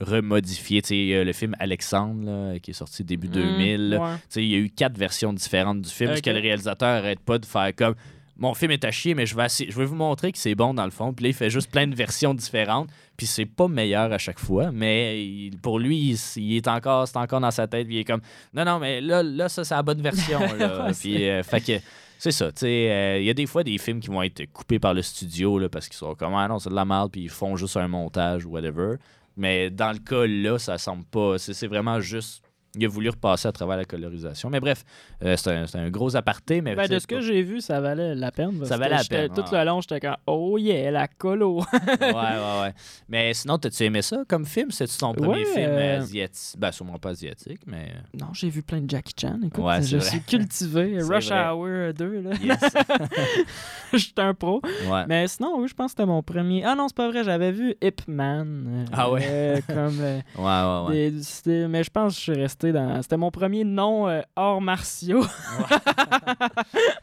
y 0.00 1.14
a 1.14 1.24
le 1.24 1.32
film 1.32 1.54
Alexandre, 1.58 2.24
là, 2.24 2.58
qui 2.58 2.72
est 2.72 2.74
sorti 2.74 3.04
début 3.04 3.28
2000. 3.28 3.90
là. 3.90 3.98
Mm, 3.98 4.02
ouais. 4.02 4.16
Tu 4.16 4.22
sais, 4.28 4.44
il 4.44 4.50
y 4.50 4.54
a 4.54 4.58
eu 4.58 4.70
quatre 4.70 4.98
versions 4.98 5.32
différentes 5.32 5.80
du 5.82 5.90
film, 5.90 6.10
parce 6.10 6.20
que 6.20 6.30
le 6.30 6.40
réalisateur 6.40 6.88
arrête 6.88 7.20
pas 7.20 7.38
de 7.38 7.46
faire 7.46 7.74
comme 7.74 7.94
mon 8.36 8.52
film 8.54 8.72
est 8.72 8.84
à 8.84 8.90
chier, 8.90 9.14
mais 9.14 9.26
je 9.26 9.36
vais, 9.36 9.46
je 9.48 9.78
vais 9.78 9.84
vous 9.84 9.94
montrer 9.94 10.32
que 10.32 10.38
c'est 10.38 10.56
bon 10.56 10.74
dans 10.74 10.84
le 10.84 10.90
fond. 10.90 11.12
Puis 11.12 11.22
là, 11.22 11.28
il 11.28 11.34
fait 11.34 11.50
juste 11.50 11.70
plein 11.70 11.86
de 11.86 11.94
versions 11.94 12.34
différentes. 12.34 12.88
Puis 13.16 13.26
c'est 13.26 13.46
pas 13.46 13.68
meilleur 13.68 14.12
à 14.12 14.18
chaque 14.18 14.40
fois, 14.40 14.72
mais 14.72 15.24
il- 15.24 15.56
pour 15.58 15.78
lui, 15.78 15.96
il, 16.10 16.42
il 16.42 16.56
est 16.56 16.66
encore, 16.66 17.06
c'est 17.06 17.16
encore 17.16 17.40
dans 17.40 17.52
sa 17.52 17.68
tête. 17.68 17.86
Puis 17.86 17.96
il 17.96 18.00
est 18.00 18.04
comme 18.04 18.22
non, 18.52 18.64
non, 18.64 18.80
mais 18.80 19.00
là, 19.00 19.22
là 19.22 19.48
ça, 19.48 19.62
c'est 19.62 19.74
la 19.74 19.82
bonne 19.84 20.02
version. 20.02 20.40
là. 20.58 20.90
Puis, 20.98 21.28
euh, 21.28 21.42
fait 21.44 21.60
que. 21.60 21.72
C'est 22.18 22.32
ça, 22.32 22.50
tu 22.52 22.60
sais, 22.60 22.90
euh, 22.90 23.18
il 23.18 23.24
y 23.26 23.30
a 23.30 23.34
des 23.34 23.44
fois 23.44 23.62
des 23.64 23.76
films 23.76 24.00
qui 24.00 24.08
vont 24.08 24.22
être 24.22 24.46
coupés 24.52 24.78
par 24.78 24.94
le 24.94 25.02
studio 25.02 25.58
là, 25.58 25.68
parce 25.68 25.88
qu'ils 25.88 25.96
sont 25.98 26.14
comme 26.14 26.34
ah 26.34 26.48
non, 26.48 26.58
c'est 26.58 26.70
de 26.70 26.74
la 26.74 26.84
merde, 26.84 27.10
puis 27.12 27.22
ils 27.22 27.28
font 27.28 27.54
juste 27.56 27.76
un 27.76 27.86
montage 27.88 28.46
ou 28.46 28.50
whatever. 28.50 28.96
Mais 29.36 29.70
dans 29.70 29.92
le 29.92 29.98
cas 29.98 30.26
là, 30.26 30.58
ça 30.58 30.78
semble 30.78 31.04
pas. 31.04 31.38
C'est 31.38 31.66
vraiment 31.66 32.00
juste. 32.00 32.42
Il 32.76 32.84
a 32.84 32.88
voulu 32.88 33.08
repasser 33.10 33.48
à 33.48 33.52
travers 33.52 33.76
la 33.76 33.84
colorisation. 33.84 34.50
Mais 34.50 34.60
bref, 34.60 34.84
euh, 35.22 35.36
c'est 35.36 35.50
un, 35.50 35.64
un 35.80 35.90
gros 35.90 36.16
aparté. 36.16 36.60
Mais 36.60 36.74
Ben, 36.74 36.88
de 36.88 36.98
ce 36.98 37.06
que 37.06 37.20
j'ai 37.20 37.42
vu, 37.42 37.60
ça 37.60 37.80
valait 37.80 38.14
la 38.14 38.30
peine. 38.32 38.56
parce 38.58 38.68
Ça 38.68 38.76
valait 38.76 38.96
la 38.96 39.04
peine, 39.04 39.28
Tout 39.34 39.44
le 39.52 39.64
long, 39.64 39.80
j'étais 39.80 40.00
comme 40.00 40.16
Oh 40.26 40.58
yeah, 40.58 40.90
la 40.90 41.06
colo. 41.08 41.58
ouais, 42.00 42.12
ouais, 42.12 42.60
ouais. 42.62 42.72
Mais 43.08 43.32
sinon, 43.34 43.58
t'as-tu 43.58 43.84
aimé 43.84 44.02
ça 44.02 44.24
comme 44.28 44.44
film? 44.44 44.70
C'est-tu 44.70 44.96
ton 44.98 45.14
premier 45.14 45.28
Ouais, 45.28 45.44
film 45.44 45.70
euh, 45.70 46.00
asiatique? 46.00 46.58
Ben, 46.58 46.72
sûrement 46.72 46.98
pas 46.98 47.10
asiatique, 47.10 47.60
mais. 47.66 47.92
non, 48.18 48.28
j'ai 48.32 48.48
vu 48.50 48.62
plein 48.62 48.80
de 48.80 48.90
Jackie 48.90 49.14
Chan. 49.20 49.38
Écoute, 49.44 49.62
Ouais, 49.64 49.82
je 49.82 49.96
vrai. 49.98 50.06
suis 50.08 50.20
cultivé. 50.22 50.98
Rush 51.02 51.28
vrai. 51.28 51.48
Hour 51.48 51.92
2, 51.94 52.20
là. 52.22 52.30
Yes. 52.42 52.60
J'étais 53.92 54.22
un 54.22 54.34
pro. 54.34 54.60
ouais. 54.64 55.04
Mais 55.08 55.28
sinon, 55.28 55.56
oui, 55.58 55.68
je 55.68 55.74
pense 55.74 55.86
que 55.86 55.90
c'était 55.98 56.06
mon 56.06 56.22
premier. 56.22 56.64
Ah 56.64 56.74
non, 56.74 56.88
c'est 56.88 56.96
pas 56.96 57.08
vrai, 57.08 57.22
j'avais 57.24 57.52
vu 57.52 57.74
Ip 57.82 58.02
Man. 58.08 58.64
euh, 58.68 58.84
Ah 58.92 59.10
ouais? 59.10 59.20
euh, 59.24 59.60
comme. 59.66 60.00
euh, 60.00 60.20
Ouais, 60.36 60.88
ouais, 60.90 60.94
ouais. 60.96 61.10
des- 61.10 61.68
mais 61.68 61.84
je 61.84 61.90
pense 61.90 62.14
que 62.14 62.18
je 62.18 62.22
suis 62.32 62.40
resté 62.42 62.63
dans. 62.72 63.02
C'était 63.02 63.16
mon 63.16 63.30
premier 63.30 63.64
nom 63.64 64.08
euh, 64.08 64.20
hors 64.36 64.60
martiaux. 64.60 65.22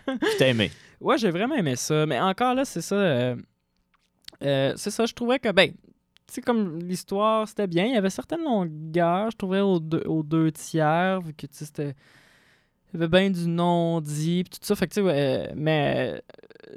Je 0.07 0.38
t'ai 0.38 0.49
aimé. 0.49 0.72
Ouais, 0.99 1.18
j'ai 1.18 1.32
vraiment 1.32 1.55
aimé 1.55 1.76
ça. 1.76 2.05
Mais 2.05 2.20
encore 2.20 2.53
là, 2.55 2.66
c'est 2.66 2.82
ça. 2.82 2.95
euh, 2.95 3.36
euh, 4.43 4.74
c'est 4.76 4.91
ça, 4.91 5.05
je 5.05 5.14
trouvais 5.14 5.39
que, 5.39 5.51
ben, 5.51 5.72
tu 5.72 5.76
sais, 6.28 6.41
comme 6.41 6.80
l'histoire, 6.80 7.47
c'était 7.47 7.68
bien. 7.68 7.86
Il 7.86 7.93
y 7.93 7.97
avait 7.97 8.09
certaines 8.09 8.43
longueurs, 8.43 9.32
je 9.32 9.38
trouvais, 9.38 9.59
aux 9.62 9.80
deux, 9.80 10.03
aux 10.05 10.24
deux 10.24 10.51
tiers, 10.51 11.22
vu 11.22 11.34
que, 11.34 11.47
tu 11.47 11.53
sais, 11.55 11.66
c'était. 11.66 11.95
Il 12.93 12.99
y 12.99 13.03
avait 13.03 13.07
bien 13.07 13.30
du 13.30 13.47
non-dit, 13.47 14.43
puis 14.43 14.59
tout 14.59 14.66
ça. 14.66 14.76
Fait 14.76 14.86
que, 14.86 14.93
tu 14.93 14.99
sais, 14.99 15.05
ouais, 15.05 15.47
euh, 15.49 15.53
mais. 15.55 16.22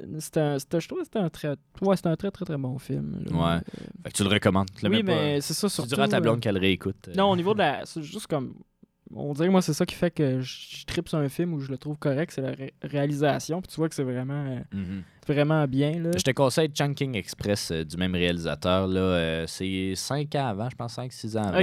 euh, 0.01 0.19
C'était 0.19 0.79
je 0.79 0.87
trouvais 0.87 1.01
que 1.01 1.07
c'était 1.07 1.19
un 1.19 1.29
très. 1.29 1.55
Ouais, 1.81 1.95
c'était 1.97 2.07
un 2.09 2.15
très, 2.15 2.31
très, 2.31 2.45
très 2.45 2.57
bon 2.57 2.77
film. 2.79 3.21
là. 3.29 3.35
Ouais. 3.55 3.61
Fait 4.03 4.11
que 4.11 4.15
tu 4.17 4.23
le 4.23 4.29
recommandes. 4.29 4.69
Tu 4.79 4.87
Oui, 4.87 5.03
mais 5.03 5.41
c'est 5.41 5.53
ça, 5.53 5.67
Tu 5.67 5.73
surtout. 5.73 5.89
diras 5.89 6.03
à 6.05 6.07
ta 6.07 6.17
euh, 6.17 6.21
blonde 6.21 6.39
qu'elle 6.39 6.57
réécoute. 6.57 7.09
euh. 7.09 7.13
non, 7.15 7.29
au 7.31 7.35
niveau 7.35 7.53
de 7.53 7.59
la. 7.59 7.85
C'est 7.85 8.01
juste 8.01 8.27
comme. 8.27 8.53
On 9.13 9.33
dirait 9.33 9.47
que 9.47 9.51
moi, 9.51 9.61
c'est 9.61 9.73
ça 9.73 9.85
qui 9.85 9.93
fait 9.95 10.09
que 10.11 10.41
je, 10.41 10.77
je 10.79 10.85
tripe 10.85 11.07
sur 11.07 11.19
un 11.19 11.29
film 11.29 11.53
où 11.53 11.59
je 11.59 11.69
le 11.71 11.77
trouve 11.77 11.97
correct, 11.97 12.31
c'est 12.33 12.41
la 12.41 12.51
ré- 12.51 12.73
réalisation. 12.81 13.61
Puis 13.61 13.69
tu 13.71 13.75
vois 13.77 13.87
que 13.87 13.93
c'est 13.95 14.03
vraiment, 14.03 14.45
euh, 14.47 14.59
Mhm. 14.73 15.03
vraiment 15.27 15.67
bien. 15.67 15.91
Là. 15.99 16.09
Je 16.17 16.23
te 16.23 16.31
conseille 16.31 16.69
Chunking 16.69 17.15
Express 17.15 17.71
euh, 17.71 17.83
du 17.85 17.97
même 17.97 18.15
réalisateur. 18.15 18.87
Là, 18.87 18.99
euh, 18.99 19.45
c'est 19.47 19.93
5 19.95 20.33
ans 20.35 20.47
avant, 20.47 20.69
je 20.71 20.75
pense 20.75 20.95
5-6 20.95 21.37
ans 21.37 21.43
avant. 21.43 21.59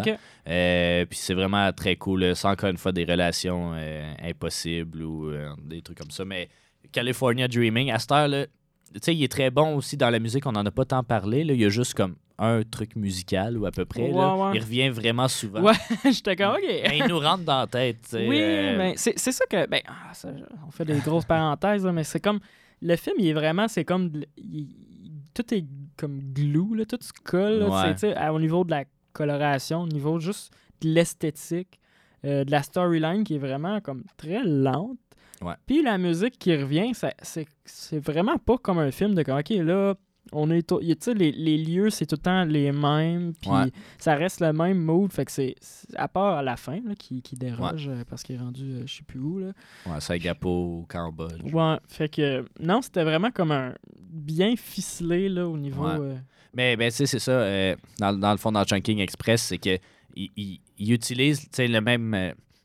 Puis 1.11 1.18
c'est 1.18 1.34
vraiment 1.34 1.72
très 1.72 1.97
cool. 1.97 2.34
C'est 2.36 2.47
encore 2.49 2.70
une 2.70 2.76
fois 2.78 2.93
des 2.93 3.05
relations 3.05 3.72
impossibles 4.22 5.03
ou 5.03 5.32
des 5.62 5.82
trucs 5.82 5.99
comme 5.99 6.11
ça. 6.11 6.24
Mais 6.24 6.49
California 6.93 7.49
Dreaming, 7.49 7.90
à 7.90 7.99
cette 7.99 8.12
heure, 8.12 8.28
là, 8.28 8.47
sais, 9.01 9.14
il 9.14 9.22
est 9.22 9.30
très 9.30 9.51
bon 9.51 9.76
aussi 9.76 9.97
dans 9.97 10.11
la 10.11 10.18
musique. 10.18 10.47
On 10.47 10.53
n'en 10.53 10.64
a 10.66 10.70
pas 10.70 10.84
tant 10.84 11.03
parlé. 11.03 11.45
Là. 11.45 11.55
Il 11.55 11.61
y 11.61 11.64
a 11.64 11.68
juste 11.68 11.95
comme 11.95 12.16
un 12.38 12.62
truc 12.62 12.97
musical 12.97 13.57
ou 13.57 13.66
à 13.66 13.70
peu 13.70 13.84
près. 13.84 14.11
là. 14.11 14.34
Ouais, 14.34 14.43
ouais. 14.43 14.51
Il 14.55 14.61
revient 14.61 14.88
vraiment 14.88 15.28
souvent. 15.28 15.62
Ouais, 15.62 15.74
j'étais 16.11 16.36
comme, 16.36 16.55
OK. 16.55 16.62
Mais 16.64 16.99
il 16.99 17.07
nous 17.09 17.18
rentre 17.18 17.45
dans 17.45 17.61
la 17.61 17.66
tête. 17.66 18.09
oui, 18.12 18.40
euh, 18.40 18.76
mais 18.78 18.95
c'est 18.97 19.16
ça 19.18 19.45
que. 19.49 19.66
Ben, 19.68 19.80
ah, 19.86 20.12
ça, 20.12 20.30
on 20.66 20.70
fait 20.70 20.84
des 20.84 20.99
grosses 20.99 21.24
parenthèses, 21.26 21.84
là, 21.84 21.93
mais 21.93 22.05
c'est 22.05 22.20
comme. 22.20 22.40
Le 22.80 22.97
film, 22.97 23.16
il 23.18 23.28
est 23.28 23.32
vraiment. 23.32 23.68
C'est 23.68 23.84
comme. 23.84 24.11
il- 24.36 24.74
tout 25.34 25.55
est 25.55 25.64
comme 25.97 26.20
glue, 26.34 26.76
là, 26.76 26.84
tout 26.84 26.99
se 27.01 27.12
colle. 27.24 27.62
Ouais. 27.62 28.28
au 28.28 28.38
niveau 28.40 28.64
de 28.64 28.70
la 28.70 28.84
coloration, 29.12 29.82
au 29.82 29.86
niveau 29.86 30.20
juste 30.20 30.53
de 30.82 30.88
l'esthétique, 30.90 31.78
euh, 32.24 32.45
de 32.45 32.51
la 32.51 32.62
storyline 32.62 33.24
qui 33.24 33.36
est 33.36 33.38
vraiment 33.38 33.80
comme 33.80 34.05
très 34.16 34.43
lente. 34.45 34.99
Ouais. 35.43 35.55
Puis 35.66 35.82
la 35.82 35.99
musique 35.99 36.38
qui 36.38 36.55
revient, 36.57 36.93
c'est 37.64 37.99
vraiment 37.99 38.38
pas 38.38 38.59
comme 38.59 38.78
un 38.78 38.90
film 38.90 39.14
de 39.14 39.22
OK, 39.22 39.51
là, 39.66 39.95
on 40.30 40.51
est. 40.51 40.66
Tu 40.68 40.95
sais, 41.01 41.14
les, 41.14 41.32
les 41.32 41.59
lieux, 41.59 41.90
c'est 41.90 42.07
tout 42.07 42.14
le 42.14 42.22
temps 42.22 42.45
les 42.45 42.70
mêmes. 42.72 43.32
Puis 43.40 43.51
Ouais. 43.51 43.70
ça 43.99 44.14
reste 44.14 44.40
le 44.40 44.53
même 44.53 44.78
mood. 44.78 45.12
Fait 45.12 45.24
que 45.24 45.32
c'est. 45.32 45.57
À 45.97 46.07
part 46.09 46.38
à 46.38 46.43
la 46.43 46.57
fin, 46.57 46.76
là, 46.84 46.95
qui, 46.97 47.20
qui 47.22 47.34
déroge 47.36 47.88
euh, 47.88 48.05
parce 48.09 48.22
qu'il 48.22 48.36
est 48.36 48.38
rendu, 48.38 48.62
euh, 48.72 48.82
je 48.86 48.97
sais 48.99 49.03
plus 49.03 49.18
où, 49.18 49.40
là. 49.40 49.49
Ouais, 49.86 50.01
Singapour 50.01 50.86
Cambodge. 50.88 51.43
Ouais, 51.53 51.76
fait 51.88 52.09
que. 52.09 52.45
Non, 52.61 52.80
c'était 52.82 53.03
vraiment 53.05 53.30
comme 53.32 53.51
un. 53.51 53.74
Bien 53.99 54.55
ficelé, 54.57 55.28
là, 55.28 55.49
au 55.49 55.57
niveau. 55.59 55.84
Ouais. 55.84 55.97
euh, 55.99 56.14
Mais 56.55 56.76
ben, 56.76 56.90
tu 56.90 56.99
sais, 56.99 57.07
c'est 57.07 57.18
ça. 57.18 57.32
euh, 57.32 57.74
dans, 57.99 58.12
dans 58.16 58.30
le 58.32 58.38
fond, 58.38 58.53
dans 58.53 58.64
Chunking 58.64 59.01
Express, 59.01 59.43
c'est 59.43 59.59
que 59.59 59.76
il, 60.14 60.30
il- 60.36 60.61
il 60.78 60.93
utilise 60.93 61.49
le 61.59 61.80
même, 61.80 62.14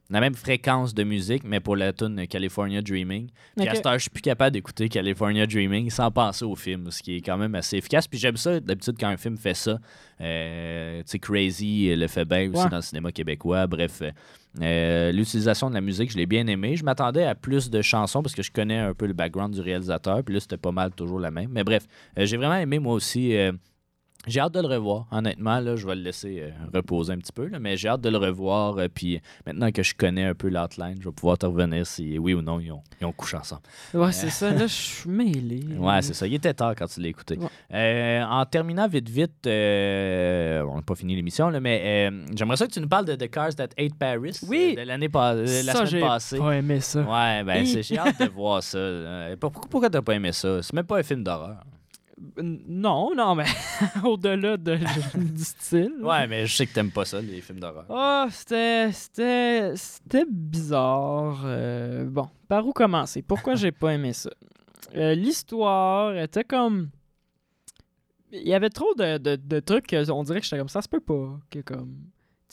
la 0.10 0.22
même 0.22 0.36
fréquence 0.36 0.94
de 0.94 1.04
musique, 1.04 1.44
mais 1.44 1.60
pour 1.60 1.76
la 1.76 1.92
tune 1.92 2.26
California 2.28 2.82
Dreaming. 2.82 3.28
Puis 3.58 3.68
à 3.68 3.72
Ok. 3.72 3.76
cette 3.78 3.86
heure, 3.86 3.94
je 3.96 4.04
suis 4.04 4.10
plus 4.10 4.22
capable 4.22 4.52
d'écouter 4.54 4.88
California 4.88 5.46
Dreaming 5.46 5.90
sans 5.90 6.10
penser 6.12 6.46
au 6.46 6.56
film, 6.56 6.90
ce 6.92 7.04
qui 7.04 7.18
est 7.18 7.22
quand 7.22 7.38
même 7.38 7.56
assez 7.56 7.78
efficace. 7.78 8.08
Puis 8.08 8.18
j'aime 8.20 8.38
ça, 8.38 8.60
d'habitude, 8.60 8.96
quand 9.00 9.08
un 9.10 9.18
film 9.18 9.38
fait 9.38 9.54
ça. 9.54 9.78
Euh, 10.22 11.00
tu 11.00 11.04
sais, 11.08 11.20
Crazy 11.20 11.96
le 11.96 12.08
fait 12.08 12.26
bien 12.26 12.50
aussi 12.50 12.64
Ouais. 12.64 12.70
dans 12.70 12.78
le 12.78 12.82
cinéma 12.82 13.12
québécois. 13.12 13.68
Bref, 13.68 14.02
euh, 14.02 14.12
euh, 14.62 15.12
l'utilisation 15.12 15.70
de 15.70 15.76
la 15.76 15.82
musique, 15.82 16.12
je 16.12 16.18
l'ai 16.18 16.26
bien 16.26 16.48
aimé. 16.48 16.76
Je 16.76 16.84
m'attendais 16.84 17.24
à 17.24 17.36
plus 17.36 17.70
de 17.70 17.82
chansons 17.82 18.24
parce 18.24 18.34
que 18.34 18.42
je 18.42 18.52
connais 18.52 18.78
un 18.78 18.94
peu 18.94 19.06
le 19.08 19.14
background 19.14 19.54
du 19.54 19.62
réalisateur. 19.62 20.24
Puis 20.24 20.34
là, 20.34 20.40
c'était 20.40 20.58
pas 20.58 20.72
mal 20.72 20.92
toujours 20.92 21.20
la 21.20 21.32
même. 21.32 21.50
Mais 21.52 21.64
bref, 21.64 21.84
euh, 22.18 22.26
j'ai 22.26 22.38
vraiment 22.38 22.56
aimé 22.56 22.80
moi 22.80 22.94
aussi. 22.94 23.36
Euh, 24.28 24.32
j'ai 24.32 24.40
hâte 24.40 24.54
de 24.54 24.62
le 24.62 24.68
revoir, 24.68 25.08
honnêtement. 25.12 25.60
Là, 25.60 25.76
je 25.76 25.86
vais 25.88 25.96
le 25.96 26.02
laisser 26.02 26.42
euh, 26.42 26.50
reposer 26.74 27.14
un 27.14 27.18
petit 27.18 27.32
peu, 27.32 27.48
là, 27.48 27.60
mais 27.60 27.78
j'ai 27.78 27.88
hâte 27.88 28.02
de 28.02 28.10
le 28.10 28.18
revoir. 28.18 28.78
euh, 28.78 28.88
puis 28.94 29.20
maintenant 29.46 29.72
que 29.72 29.84
je 29.84 29.96
connais 29.96 30.24
un 30.26 30.34
peu 30.36 30.50
l'outline, 30.50 30.96
je 31.00 31.08
vais 31.10 31.14
pouvoir 31.16 31.38
te 31.38 31.46
revenir 31.46 31.86
si 31.88 32.18
oui 32.20 32.34
ou 32.34 32.42
non 32.42 32.60
ils 32.60 32.72
ont, 32.72 32.82
ils 33.02 33.06
ont 33.06 33.12
couché 33.12 33.38
ensemble. 33.38 33.62
Ouais, 33.94 34.12
c'est 34.12 34.30
ça. 34.30 34.52
Là, 34.52 34.68
je 34.68 34.74
suis 34.74 35.10
mêlé. 35.10 35.62
Ouais, 35.78 36.02
c'est 36.02 36.14
ça. 36.14 36.28
Il 36.28 36.34
était 36.34 36.54
tard 36.54 36.74
quand 36.78 36.88
tu 36.88 37.02
l'as 37.02 37.08
écouté. 37.10 37.38
Ouais. 37.38 37.48
Euh, 37.74 38.24
en 38.26 38.46
terminant 38.46 38.88
vite, 38.88 39.10
vite, 39.10 39.48
euh, 39.48 40.62
on 40.70 40.76
n'a 40.76 40.82
pas 40.82 40.96
fini 40.96 41.16
l'émission, 41.16 41.52
mais 41.62 42.10
euh, 42.10 42.26
j'aimerais 42.36 42.58
ça 42.58 42.68
que 42.68 42.72
tu 42.72 42.80
nous 42.82 42.88
parles 42.88 43.06
de 43.06 43.16
The 43.16 43.30
Cars 43.30 43.56
That 43.56 43.70
Ate 43.78 43.96
Paris 43.98 44.38
Oui. 44.48 44.76
euh, 44.78 44.82
de 44.82 44.88
l'année 44.88 45.10
pas- 45.10 45.34
euh, 45.34 45.44
la 45.64 45.74
ça, 45.74 45.74
semaine 45.74 45.86
j'ai 45.88 46.00
passée. 46.02 46.38
pas 46.38 46.56
aimé 46.56 46.80
ça. 46.80 47.02
Ouais, 47.02 47.44
ben 47.44 47.66
j'ai 47.66 47.98
hâte 47.98 48.20
de 48.20 48.26
voir 48.30 48.62
ça. 48.64 48.78
Euh, 48.78 49.36
pourquoi 49.40 49.64
pourquoi 49.70 49.90
t'as 49.90 50.02
pas 50.02 50.14
aimé 50.16 50.32
ça? 50.32 50.62
C'est 50.62 50.74
même 50.74 50.86
pas 50.86 50.98
un 51.00 51.04
film 51.04 51.24
d'horreur. 51.24 51.58
Non, 52.42 53.14
non, 53.16 53.36
mais 53.36 53.46
au-delà 54.04 54.58
de, 54.58 54.76
du 55.18 55.44
style. 55.44 55.94
Ouais, 56.02 56.26
mais 56.28 56.48
je 56.48 56.56
sais 56.56 56.66
que 56.66 56.74
t'aimes 56.74 56.92
pas 56.92 57.06
ça, 57.06 57.22
les 57.22 57.42
films 57.42 57.60
d'horreur. 57.60 57.86
Ah, 57.90 58.28
c'était. 58.32 58.92
C'était. 58.92 59.74
C'était 59.76 60.26
bizarre. 60.28 61.42
Euh, 61.46 62.06
bon, 62.06 62.28
par 62.48 62.66
où 62.66 62.74
commencer? 62.74 63.22
Pourquoi 63.22 63.54
j'ai 63.56 63.72
pas 63.72 63.94
aimé 63.94 64.14
ça? 64.14 64.32
Euh, 64.96 65.14
L'histoire 65.14 66.18
était 66.18 66.44
comme. 66.44 66.90
Il 68.32 68.48
y 68.48 68.54
avait 68.54 68.70
trop 68.72 68.94
de, 68.96 69.18
de, 69.20 69.36
de 69.36 69.60
trucs 69.60 69.96
on 70.10 70.24
dirait 70.24 70.40
que 70.40 70.46
j'étais 70.46 70.58
comme 70.58 70.70
ça 70.70 70.82
se 70.82 70.90
peut 70.90 71.00
pas. 71.00 71.40
Que 71.52 71.60
comme. 71.60 71.98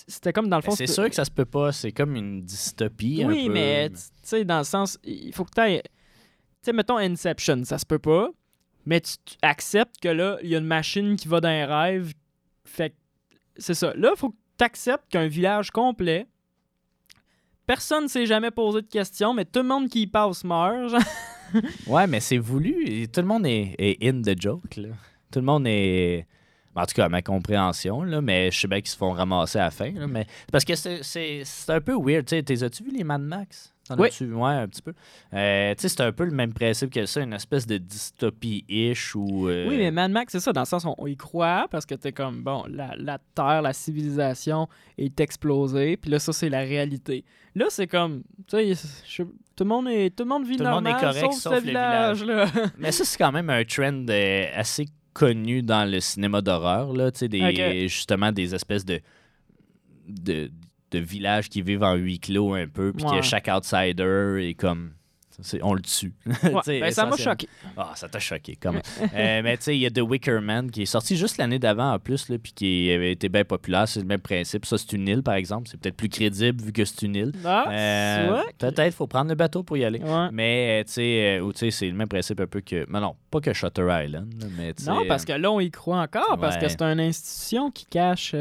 C'était 0.07 0.33
comme 0.33 0.49
dans 0.49 0.57
le 0.57 0.63
fond. 0.63 0.73
c'est 0.73 0.87
sûr 0.87 1.09
que 1.09 1.15
ça 1.15 1.25
se 1.25 1.31
peut 1.31 1.45
pas. 1.47 1.73
C'est 1.73 1.93
comme 1.93 2.17
une 2.17 2.43
dystopie. 2.43 3.23
un 3.25 3.29
Oui, 3.29 3.47
peu. 3.47 3.53
mais 3.55 3.91
tu 3.91 3.97
sais, 4.23 4.45
dans 4.45 4.59
le 4.59 4.65
sens. 4.65 4.99
Il 5.05 5.33
faut 5.35 5.45
que 5.45 5.51
tu 5.55 5.83
Tu 5.83 5.91
sais, 6.63 6.73
mettons 6.75 6.99
Inception, 6.99 7.65
ça 7.65 7.79
se 7.79 7.87
peut 7.87 7.99
pas. 7.99 8.29
Mais 8.87 9.01
tu, 9.01 9.15
acceptes 9.43 9.97
que 10.01 10.09
là, 10.09 10.39
il 10.43 10.51
y 10.51 10.55
a 10.55 10.59
une 10.59 10.65
machine 10.67 11.17
qui 11.17 11.29
va 11.29 11.41
dans 11.41 11.49
un 11.49 11.67
rêve. 11.67 12.13
Fait 12.65 12.91
que 12.91 12.95
c'est 13.57 13.75
ça. 13.75 13.93
Là, 13.95 14.11
il 14.15 14.19
faut 14.19 14.31
que 14.31 14.37
tu 14.59 14.65
acceptes 14.65 15.09
qu'un 15.11 15.27
village 15.27 15.71
complet. 15.71 16.27
Personne 17.67 18.05
ne 18.05 18.09
s'est 18.09 18.27
jamais 18.27 18.51
posé 18.51 18.83
de 18.83 18.87
questions, 18.87 19.33
mais 19.33 19.45
tout 19.47 19.61
le 19.61 19.69
monde 19.69 19.89
qui 19.89 20.03
y 20.03 20.07
passe 20.07 20.45
meurt. 20.45 20.95
Ouais, 21.87 22.07
mais 22.09 22.19
c'est 22.19 22.39
voulu. 22.39 23.07
Tout 23.13 23.21
le 23.21 23.27
monde 23.29 23.47
est, 23.47 23.77
est 23.79 24.03
in 24.09 24.23
the 24.23 24.35
joke. 24.41 24.63
Tout 25.31 25.39
le 25.39 25.43
monde 25.43 25.65
est. 25.69 26.27
En 26.75 26.85
tout 26.85 26.95
cas, 26.95 27.05
à 27.05 27.09
ma 27.09 27.23
compréhension, 27.23 28.03
là, 28.03 28.21
mais 28.21 28.51
je 28.51 28.59
sais 28.59 28.67
bien 28.67 28.81
qu'ils 28.81 28.89
se 28.91 28.97
font 28.97 29.13
ramasser 29.13 29.61
à 29.61 29.65
la 29.65 29.71
fin. 29.71 29.93
mais... 30.09 30.27
Parce 30.51 30.65
que 30.65 30.75
c'est- 30.75 31.71
un 31.71 31.81
peu 31.81 31.95
weird. 31.97 32.25
tu 32.27 32.31
sais. 32.37 32.43
T'es- 32.43 32.65
As-tu 32.65 32.83
vu 32.83 32.91
les 32.91 33.05
Mad 33.05 33.21
Max? 33.21 33.73
T'en 33.89 33.99
Oui. 33.99 34.07
as-tu? 34.09 34.33
Ouais, 34.33 34.51
un 34.53 34.67
petit 34.67 34.81
peu. 34.81 34.95
Euh, 35.35 35.75
tu 35.75 35.83
sais, 35.83 35.89
c'est 35.89 36.01
un 36.01 36.13
peu 36.13 36.25
le 36.25 36.31
même 36.31 36.55
principe 36.55 36.91
que 36.91 37.05
ça, 37.05 37.21
une 37.21 37.35
espèce 37.35 37.67
de 37.67 37.77
dystopie-ish 37.77 39.15
ou. 39.15 39.49
euh, 39.49 39.69
Oui, 39.69 39.77
mais 39.77 39.91
Mad 39.91 40.11
Max, 40.11 40.33
c'est 40.33 40.41
ça, 40.41 40.53
dans 40.53 40.63
le 40.63 40.67
sens 40.67 40.85
où 40.85 40.95
on 40.97 41.07
y 41.07 41.17
croit, 41.17 41.67
parce 41.71 41.85
que 41.85 41.95
t'es 41.95 42.13
comme, 42.13 42.43
bon, 42.43 42.65
la, 42.69 42.95
la 42.97 43.19
Terre, 43.35 43.61
la 43.63 43.73
civilisation 43.75 44.69
est 44.97 45.21
explosée, 45.21 45.97
puis 45.99 46.11
là, 46.11 46.19
ça, 46.19 46.33
c'est 46.33 46.49
la 46.49 46.61
réalité. 46.61 47.25
Là, 47.55 47.67
c'est 47.69 47.87
comme, 47.87 48.23
tu 48.49 48.75
sais, 48.75 49.25
tout 49.55 49.65
le 49.65 49.69
monde 49.69 49.89
est, 49.89 50.11
tout 50.17 50.25
le 50.25 50.29
monde 50.31 50.47
vit 50.47 50.57
Tout 50.57 50.65
monde 50.65 50.87
est 50.87 50.91
normal, 50.91 51.01
correct, 51.01 51.33
sauf, 51.33 51.35
sauf 51.43 51.55
le 51.55 51.61
village, 51.61 52.25
là. 52.25 52.47
Mais 52.79 52.91
ça, 52.91 53.05
c'est 53.05 53.19
quand 53.19 53.33
même 53.33 53.51
un 53.51 53.65
trend 53.65 54.05
euh, 54.09 54.47
assez 54.55 54.87
connu 55.13 55.63
dans 55.63 55.89
le 55.89 56.01
cinéma 56.01 56.41
d'horreur, 56.41 56.93
là. 56.95 57.13
Tu 57.13 57.19
sais, 57.21 57.29
des, 57.29 57.87
justement, 57.89 58.33
des 58.33 58.55
espèces 58.55 58.85
de, 58.85 59.01
de, 60.09 60.51
de 60.95 61.05
villages 61.05 61.49
qui 61.49 61.63
vivent 61.63 61.83
en 61.83 61.95
huis 61.95 62.19
clos 62.21 62.55
un 62.55 62.67
peu, 62.69 62.93
puis 62.93 63.05
Ouais. 63.05 63.19
que 63.21 63.23
chaque 63.25 63.49
outsider 63.49 64.37
est 64.49 64.55
comme. 64.55 64.93
on 65.63 65.75
le 65.75 65.83
tue. 65.83 66.13
Ouais, 66.45 66.81
ben, 66.81 66.93
ça 66.93 67.07
m'a 67.07 67.17
choqué. 67.17 67.49
Ah, 67.77 67.91
ça 67.97 68.09
t'a 68.09 68.21
choqué, 68.21 68.55
quand 68.55 68.71
même. 68.73 68.83
Euh, 69.15 69.41
mais 69.43 69.57
tu 69.57 69.65
sais, 69.65 69.77
il 69.77 69.81
y 69.81 69.87
a 69.87 69.91
The 69.91 69.99
Wicker 70.01 70.41
Man 70.41 70.71
qui 70.71 70.83
est 70.83 70.87
sorti 70.87 71.17
juste 71.17 71.39
l'année 71.39 71.59
d'avant 71.59 71.93
en 71.95 71.99
plus, 71.99 72.29
là, 72.29 72.37
puis 72.39 72.53
qui 72.53 72.91
avait 72.93 73.11
été 73.11 73.29
bien 73.29 73.45
populaire. 73.45 73.89
C'est 73.89 73.99
le 73.99 74.07
même 74.07 74.21
principe. 74.21 74.65
Ça, 74.65 74.79
c'est 74.79 74.93
une 74.93 75.09
île, 75.09 75.23
par 75.25 75.35
exemple. 75.35 75.69
C'est 75.69 75.81
peut-être 75.81 75.97
plus 75.97 76.09
crédible 76.09 76.63
vu 76.63 76.73
que 76.73 76.85
c'est 76.85 77.03
une 77.03 77.17
île. 77.17 77.33
Ah, 77.45 77.65
Euh. 77.69 78.43
Peut-être, 78.59 78.95
faut 78.95 79.09
prendre 79.09 79.29
le 79.31 79.35
bateau 79.35 79.65
pour 79.65 79.77
y 79.77 79.85
aller. 79.85 79.99
Ouais. 80.01 80.29
Mais, 80.33 80.81
euh, 80.83 80.85
tu 80.87 80.93
sais, 80.93 81.39
euh, 81.39 81.45
ou, 81.45 81.53
tu 81.53 81.59
sais, 81.59 81.71
c'est 81.73 81.89
le 81.89 81.95
même 81.95 82.09
principe 82.09 82.39
un 82.41 82.47
peu 82.47 82.61
que. 82.61 82.87
Mais 82.89 83.01
non, 83.01 83.17
pas 83.33 83.41
que 83.41 83.53
Shutter 83.53 83.89
Island, 83.91 84.33
mais. 84.57 84.73
Non, 84.87 85.05
parce 85.09 85.25
que 85.25 85.33
là, 85.33 85.51
on 85.51 85.59
y 85.59 85.71
croit 85.73 85.99
encore, 86.01 86.39
parce 86.41 86.57
que 86.59 86.69
c'est 86.69 86.83
une 86.83 87.01
institution 87.01 87.73
qui 87.73 87.87
cache. 87.87 88.37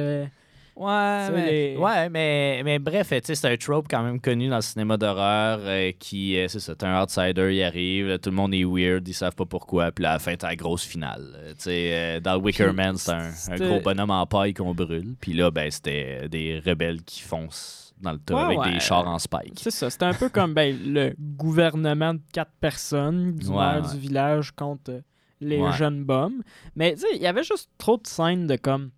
Euh, 0.77 0.81
Ouais, 0.83 1.29
mais, 1.35 1.51
les- 1.51 1.77
ouais, 1.77 2.09
mais, 2.09 2.61
mais 2.63 2.79
bref, 2.79 3.13
c'est 3.23 3.45
un 3.45 3.57
trope 3.57 3.87
quand 3.89 4.01
même 4.03 4.19
connu 4.19 4.49
dans 4.49 4.55
le 4.57 4.61
cinéma 4.61 4.97
d'horreur 4.97 5.59
euh, 5.61 5.91
qui, 5.99 6.37
euh, 6.37 6.47
c'est 6.47 6.59
ça, 6.59 6.75
t'es 6.75 6.85
un 6.85 7.01
outsider, 7.03 7.53
il 7.55 7.63
arrive, 7.63 8.07
là, 8.07 8.17
tout 8.17 8.29
le 8.31 8.35
monde 8.35 8.53
est 8.53 8.63
weird, 8.65 9.07
ils 9.07 9.13
savent 9.13 9.35
pas 9.35 9.45
pourquoi, 9.45 9.91
puis 9.91 10.05
à 10.05 10.13
la 10.13 10.19
fin, 10.19 10.35
t'as 10.35 10.49
la 10.49 10.55
grosse 10.55 10.83
finale. 10.83 11.33
Euh, 11.35 11.49
Tu 11.53 11.63
sais, 11.65 11.89
euh, 11.93 12.19
dans 12.19 12.37
Wicker 12.37 12.73
Man, 12.73 12.95
c'est 12.97 13.11
un, 13.11 13.55
gros 13.57 13.79
bonhomme 13.81 14.09
en 14.11 14.25
paille 14.25 14.53
qu'on 14.53 14.73
brûle, 14.73 15.15
puis 15.21 15.33
là, 15.33 15.51
ben, 15.51 15.69
c'était 15.69 16.27
des 16.29 16.59
rebelles 16.65 17.03
qui 17.03 17.21
foncent 17.21 17.93
dans 18.01 18.11
le 18.11 18.17
tas 18.19 18.35
Ouais, 18.35 18.41
avec 18.41 18.59
ouais. 18.59 18.71
des 18.73 18.79
chars 18.79 19.07
en 19.07 19.19
spike. 19.19 19.53
C'est 19.61 19.71
ça, 19.71 19.89
c'était 19.89 20.05
un 20.05 20.13
peu 20.13 20.27
comme 20.29 20.53
ben, 20.53 20.75
le 20.85 21.13
gouvernement 21.19 22.15
de 22.15 22.21
quatre 22.33 22.51
personnes 22.59 23.35
du 23.35 23.47
Ouais, 23.47 23.81
du 23.91 23.97
village 23.99 24.51
contre 24.51 24.91
euh, 24.91 25.01
les 25.39 25.61
jeunes 25.73 26.03
bums. 26.03 26.41
Mais 26.75 26.93
tu 26.95 27.01
sais, 27.01 27.07
il 27.15 27.21
y 27.21 27.27
avait 27.27 27.43
juste 27.43 27.69
trop 27.77 27.97
de 27.97 28.07
scènes 28.07 28.47
de 28.47 28.55
comme. 28.55 28.89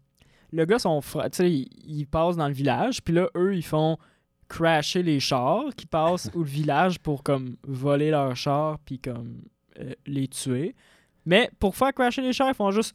Le 0.55 0.65
gars, 0.65 0.79
son 0.79 1.01
frère, 1.01 1.29
tu 1.29 1.37
sais, 1.37 1.51
il, 1.51 1.67
il 1.85 2.05
passe 2.05 2.37
dans 2.37 2.47
le 2.47 2.53
village, 2.53 3.01
puis 3.03 3.13
là, 3.13 3.29
eux, 3.35 3.55
ils 3.55 3.65
font 3.65 3.97
crasher 4.47 5.03
les 5.03 5.19
chars 5.19 5.65
qui 5.75 5.85
passent 5.85 6.29
au 6.33 6.43
village 6.43 6.99
pour 6.99 7.23
comme 7.23 7.57
voler 7.63 8.11
leurs 8.11 8.35
chars, 8.35 8.77
puis 8.85 8.99
comme 8.99 9.41
euh, 9.79 9.93
les 10.05 10.27
tuer. 10.27 10.75
Mais 11.25 11.49
pour 11.59 11.75
faire 11.75 11.93
crasher 11.93 12.21
les 12.21 12.33
chars, 12.33 12.49
ils 12.49 12.55
font 12.55 12.71
juste 12.71 12.93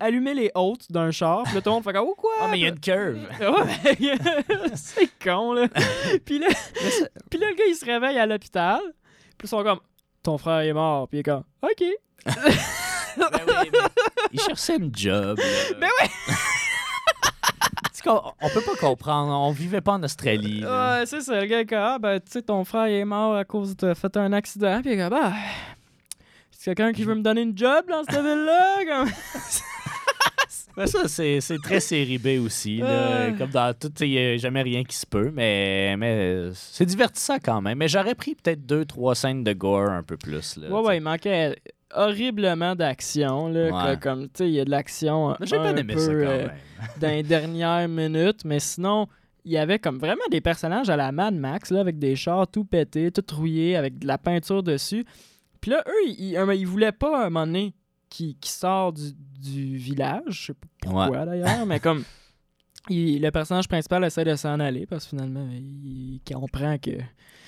allumer 0.00 0.34
les 0.34 0.50
hôtes 0.54 0.90
d'un 0.90 1.10
char, 1.10 1.42
puis 1.44 1.54
là, 1.54 1.60
tout 1.60 1.68
le 1.68 1.74
monde 1.74 1.84
fait 1.84 1.92
comme, 1.92 2.08
oh 2.08 2.14
quoi? 2.16 2.32
Ah, 2.40 2.48
mais 2.50 2.58
il 2.58 2.62
y 2.62 2.66
a 2.66 2.70
une 2.70 2.80
curve! 2.80 3.18
C'est 4.74 5.10
con, 5.22 5.52
là. 5.52 5.68
puis, 6.24 6.38
là 6.38 6.48
puis 7.30 7.38
là, 7.38 7.50
le 7.50 7.54
gars, 7.54 7.64
il 7.68 7.76
se 7.76 7.84
réveille 7.84 8.18
à 8.18 8.26
l'hôpital. 8.26 8.80
Puis 9.36 9.46
ils 9.46 9.48
sont 9.48 9.62
comme, 9.62 9.80
ton 10.22 10.38
frère 10.38 10.60
est 10.60 10.72
mort. 10.72 11.06
Puis 11.08 11.18
il 11.18 11.20
est 11.20 11.24
comme, 11.24 11.44
OK. 11.62 11.84
Ben 13.16 13.30
oui, 13.46 13.70
mais 13.72 13.78
il 14.32 14.40
cherchait 14.40 14.76
une 14.76 14.90
job. 14.92 15.38
Ben 15.78 15.88
oui! 16.00 16.34
On, 18.06 18.48
peut 18.48 18.60
pas 18.60 18.76
comprendre. 18.80 19.32
On 19.32 19.50
vivait 19.50 19.80
pas 19.80 19.92
en 19.92 20.02
Australie. 20.02 20.60
là. 20.60 21.00
Ouais, 21.00 21.06
c'est 21.06 21.20
ça. 21.20 21.40
Le 21.40 21.46
gars 21.46 21.60
est 21.60 21.66
comme, 21.66 21.78
ah, 21.78 21.98
ben, 21.98 22.20
tu 22.20 22.30
sais, 22.30 22.42
ton 22.42 22.64
frère 22.64 22.88
il 22.88 22.94
est 22.94 23.04
mort 23.04 23.36
à 23.36 23.44
cause 23.44 23.76
de 23.76 23.94
fait 23.94 24.16
un 24.16 24.32
accident. 24.32 24.80
Puis 24.82 24.92
il 24.92 24.94
est 24.94 25.02
comme, 25.02 25.18
bah, 25.18 25.32
c'est 26.50 26.74
quelqu'un 26.74 26.92
qui 26.92 27.04
veut 27.04 27.14
me 27.14 27.22
donner 27.22 27.42
une 27.42 27.56
job 27.56 27.84
dans 27.88 28.02
cette 28.04 28.22
ville-là? 28.22 29.04
Mais 30.76 30.88
ça, 30.88 31.06
c'est 31.06 31.40
c'est 31.40 31.58
très 31.58 31.78
série 31.78 32.18
B 32.18 32.44
aussi. 32.44 32.78
là. 32.78 33.30
Comme 33.32 33.50
dans 33.50 33.72
tout, 33.78 33.92
il 34.00 34.08
n'y 34.10 34.18
a 34.18 34.36
jamais 34.38 34.62
rien 34.62 34.82
qui 34.82 34.96
se 34.96 35.06
peut. 35.06 35.30
Mais, 35.32 35.96
mais 35.96 36.50
c'est 36.54 36.86
divertissant 36.86 37.36
quand 37.42 37.60
même. 37.60 37.78
Mais 37.78 37.86
j'aurais 37.86 38.16
pris 38.16 38.34
peut-être 38.34 38.66
deux, 38.66 38.84
trois 38.84 39.14
scènes 39.14 39.44
de 39.44 39.52
gore 39.52 39.90
un 39.90 40.02
peu 40.02 40.16
plus. 40.16 40.56
Là, 40.56 40.68
Ouais, 40.70 40.80
ouais, 40.80 40.96
il 40.96 41.00
manquait 41.00 41.56
horriblement 41.94 42.74
d'action. 42.74 43.52
Ouais. 43.52 43.98
Comme, 44.00 44.24
tu 44.24 44.30
sais, 44.34 44.48
il 44.48 44.54
y 44.54 44.60
a 44.60 44.64
de 44.64 44.70
l'action. 44.70 45.36
Mais 45.40 45.46
J'ai 45.46 45.56
un 45.56 45.62
bien 45.62 45.76
aimé 45.76 45.94
peu, 45.94 46.00
ça 46.00 46.06
quand 46.12 46.12
euh, 46.12 46.46
même. 46.46 46.50
dans 47.00 47.08
les 47.08 47.22
dernières 47.22 47.88
minutes, 47.88 48.44
mais 48.44 48.60
sinon, 48.60 49.06
il 49.44 49.52
y 49.52 49.58
avait 49.58 49.78
comme 49.78 49.98
vraiment 49.98 50.22
des 50.30 50.40
personnages 50.40 50.88
à 50.90 50.96
la 50.96 51.12
Mad 51.12 51.34
Max, 51.34 51.70
là, 51.70 51.80
avec 51.80 51.98
des 51.98 52.16
chars 52.16 52.46
tout 52.48 52.64
pétés, 52.64 53.10
tout 53.10 53.24
rouillés, 53.34 53.76
avec 53.76 53.98
de 53.98 54.06
la 54.06 54.18
peinture 54.18 54.62
dessus. 54.62 55.04
Puis 55.60 55.70
là, 55.70 55.82
eux, 55.86 56.08
ils, 56.08 56.32
ils, 56.34 56.54
ils 56.58 56.66
voulaient 56.66 56.92
pas, 56.92 57.22
à 57.22 57.26
un 57.26 57.30
moment 57.30 57.46
donné, 57.46 57.74
qui, 58.10 58.36
qui 58.40 58.50
sort 58.50 58.92
du, 58.92 59.12
du 59.40 59.76
village, 59.76 60.22
je 60.28 60.46
sais 60.46 60.54
pas 60.54 60.66
pourquoi 60.82 61.26
d'ailleurs, 61.26 61.66
mais 61.66 61.80
comme 61.80 62.04
il- 62.88 63.20
le 63.20 63.30
personnage 63.30 63.66
principal 63.66 64.04
essaie 64.04 64.24
de 64.24 64.34
s'en 64.36 64.60
aller 64.60 64.86
parce 64.86 65.04
que 65.04 65.10
finalement, 65.10 65.48
il 65.52 66.20
comprend 66.30 66.76
que 66.78 66.92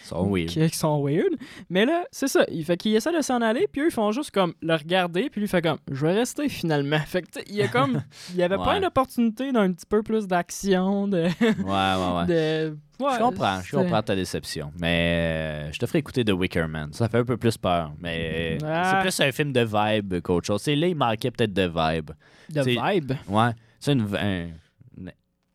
sont 0.07 0.27
weird. 0.33 0.49
qu'ils 0.49 0.75
sont 0.75 1.03
weird. 1.05 1.35
Mais 1.69 1.85
là, 1.85 2.05
c'est 2.11 2.29
ça. 2.29 2.45
Il 2.51 2.65
fait 2.65 2.77
qu'il 2.77 2.95
essaie 2.95 3.15
de 3.17 3.21
s'en 3.23 3.41
aller, 3.43 3.67
puis 3.71 3.83
eux, 3.83 3.87
ils 3.89 3.93
font 3.93 4.11
juste 4.13 4.31
comme 4.31 4.55
le 4.63 4.75
regarder, 4.75 5.29
puis 5.31 5.41
lui 5.41 5.49
fait 5.49 5.63
comme 5.63 5.79
je 5.91 6.07
vais 6.07 6.15
rester 6.15 6.49
finalement. 6.49 6.99
Fait 7.01 7.23
que 7.23 7.29
il 7.49 7.55
y 7.57 7.63
a 7.63 7.69
comme 7.69 8.03
il 8.31 8.37
y 8.37 8.43
avait 8.43 8.57
Ouais. 8.57 8.79
une 8.79 8.85
opportunité 8.85 9.53
d'un 9.53 9.73
petit 9.73 9.87
peu 9.87 10.03
plus 10.03 10.27
d'action, 10.27 11.09
de, 11.09 11.23
Ouais, 11.23 11.31
ouais, 11.63 12.17
ouais. 12.17 12.27
de 12.27 12.77
ouais, 13.05 13.11
je 13.15 13.19
comprends, 13.23 13.61
je 13.63 13.77
comprends 13.77 14.03
ta 14.03 14.15
déception. 14.17 14.73
Mais 14.81 15.67
euh, 15.69 15.73
je 15.73 15.79
te 15.79 15.87
ferai 15.87 15.99
écouter 15.99 16.25
The 16.25 16.31
Wicker 16.33 16.67
Man. 16.69 16.93
Ça 16.93 17.09
fait 17.09 17.19
un 17.19 17.25
peu 17.25 17.37
plus 17.37 17.57
peur. 17.59 17.93
Mais 18.01 18.59
euh, 18.63 18.67
Ah. 18.67 18.91
c'est 18.91 19.01
plus 19.03 19.21
un 19.29 19.33
film 19.33 19.53
de 19.53 19.61
vibe 19.65 20.21
qu'autre 20.23 20.47
chose. 20.47 20.63
C'est 20.63 20.77
là, 20.77 20.87
il 20.87 20.97
manquait 20.97 21.31
peut-être 21.31 21.53
de 21.53 21.63
vibe. 21.75 22.11
De 22.51 22.63
vibe? 22.63 23.13
Ouais. 23.29 23.51
C'est 23.81 23.93
une, 23.93 24.07
un- 24.17 24.49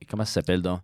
Comment 0.10 0.26
ça 0.26 0.34
s'appelle 0.34 0.62
donc? 0.62 0.82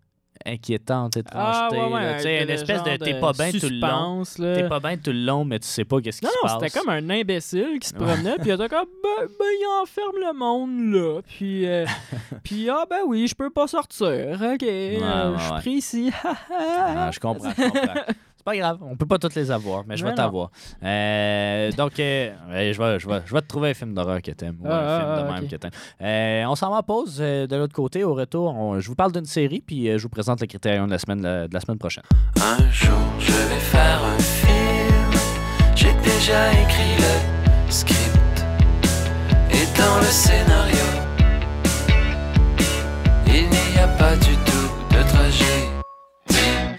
Inquiétante, 0.48 1.14
Ah, 1.18 1.20
étrangeté. 1.20 1.76
ouais, 1.78 1.94
ouais, 1.94 2.02
là. 2.02 2.40
Un- 2.40 2.44
une 2.44 2.50
espèce 2.50 2.82
de 2.84 2.96
t'es 2.96 3.20
pas 3.20 3.34
bien 3.34 3.52
tout 3.52 3.68
le 3.70 3.80
long. 3.82 4.24
T'es 4.56 4.70
pas 4.70 4.80
bien 4.80 4.96
tout 4.98 5.12
le 5.12 5.26
long, 5.26 5.44
mais 5.44 5.60
tu 5.60 5.68
sais 5.68 5.84
pas 5.84 6.00
qu'est-ce 6.00 6.20
qui 6.20 6.26
Non, 6.26 6.32
se 6.32 6.38
non, 6.38 6.60
passe. 6.60 6.70
c'était 6.72 6.80
comme 6.80 6.90
un 6.90 7.10
imbécile 7.10 7.80
qui 7.82 7.90
se 7.90 7.94
Ouais. 7.96 8.06
promenait, 8.06 8.36
puis 8.38 8.48
il 8.50 8.54
était 8.54 8.70
comme, 8.70 8.86
ben, 9.04 9.28
ben, 9.28 9.46
il 9.60 9.82
enferme 9.84 10.16
le 10.20 10.34
monde, 10.34 10.94
là. 10.94 11.22
Puis, 11.28 11.68
euh, 11.68 11.86
puis 12.44 12.70
ah, 12.70 12.86
ben 12.90 13.00
oui, 13.06 13.28
je 13.28 13.36
peux 13.36 13.50
pas 13.50 13.68
sortir. 13.68 14.08
OK, 14.08 14.64
euh, 14.64 15.32
ouais, 15.32 15.38
je 15.38 15.44
suis 15.44 15.52
ouais. 15.52 15.60
pris 15.60 15.72
ici. 15.72 16.12
Ah, 16.24 17.12
je 17.12 17.20
comprends, 17.20 17.50
je 17.50 17.64
comprends. 17.70 17.94
Pas 18.48 18.56
grave, 18.56 18.78
on 18.82 18.96
peut 18.96 19.06
pas 19.06 19.20
toutes 19.20 19.36
les 19.36 19.52
avoir, 19.52 19.84
mais 19.86 19.98
je 19.98 20.06
vais 20.06 20.16
t'avoir. 20.16 20.52
Euh, 20.82 21.70
donc, 21.74 22.00
euh, 22.00 22.34
je, 22.50 22.82
vais, 22.82 22.98
je, 22.98 23.06
vais, 23.10 23.22
je 23.26 23.34
vais 23.34 23.42
te 23.42 23.48
trouver 23.48 23.72
un 23.72 23.74
film 23.74 23.94
d'horreur 23.94 24.22
que 24.22 24.32
t'aimes, 24.32 24.56
ou 24.62 24.68
Ah, 24.70 24.78
un 24.78 25.00
film 25.00 25.10
ah, 25.12 25.16
de 25.22 25.28
ah, 25.28 25.34
même 25.34 25.50
que 25.50 25.56
t'aimes. 25.58 25.72
Euh, 26.02 26.46
on 26.48 26.56
s'en 26.56 26.70
va 26.72 26.78
en 26.78 26.82
pause 26.82 27.18
euh, 27.20 27.46
de 27.46 27.56
l'autre 27.58 27.74
côté. 27.74 28.06
Au 28.06 28.14
retour, 28.14 28.56
on- 28.56 28.80
je 28.80 28.88
vous 28.88 28.96
parle 28.96 29.12
d'une 29.12 29.26
série, 29.26 29.60
puis 29.60 29.90
euh, 29.90 29.98
je 29.98 30.04
vous 30.04 30.08
présente 30.08 30.40
le 30.40 30.48
critérium 30.48 30.86
de 30.86 30.92
la 30.92 30.98
semaine, 30.98 31.22
de 31.24 31.50
la 31.52 31.60
semaine 31.60 31.78
prochaine. 31.78 32.06
Un 32.38 32.72
jour 32.72 32.98
je 33.20 33.34
vais 33.34 33.60
faire 33.60 34.02
un 34.02 34.18
film. 34.18 35.12
J'ai 35.76 35.94
déjà 36.10 36.50
écrit 36.54 36.96
le 37.00 37.70
script. 37.70 38.46
Et 39.52 39.78
dans 39.78 39.98
le 39.98 40.06
scénario, 40.06 40.86
il 43.28 43.50
n'y 43.50 43.78
a 43.78 43.88
pas 43.98 44.16
du 44.16 44.38
tout 44.46 44.96
de 44.96 45.04
trajet. 45.10 45.77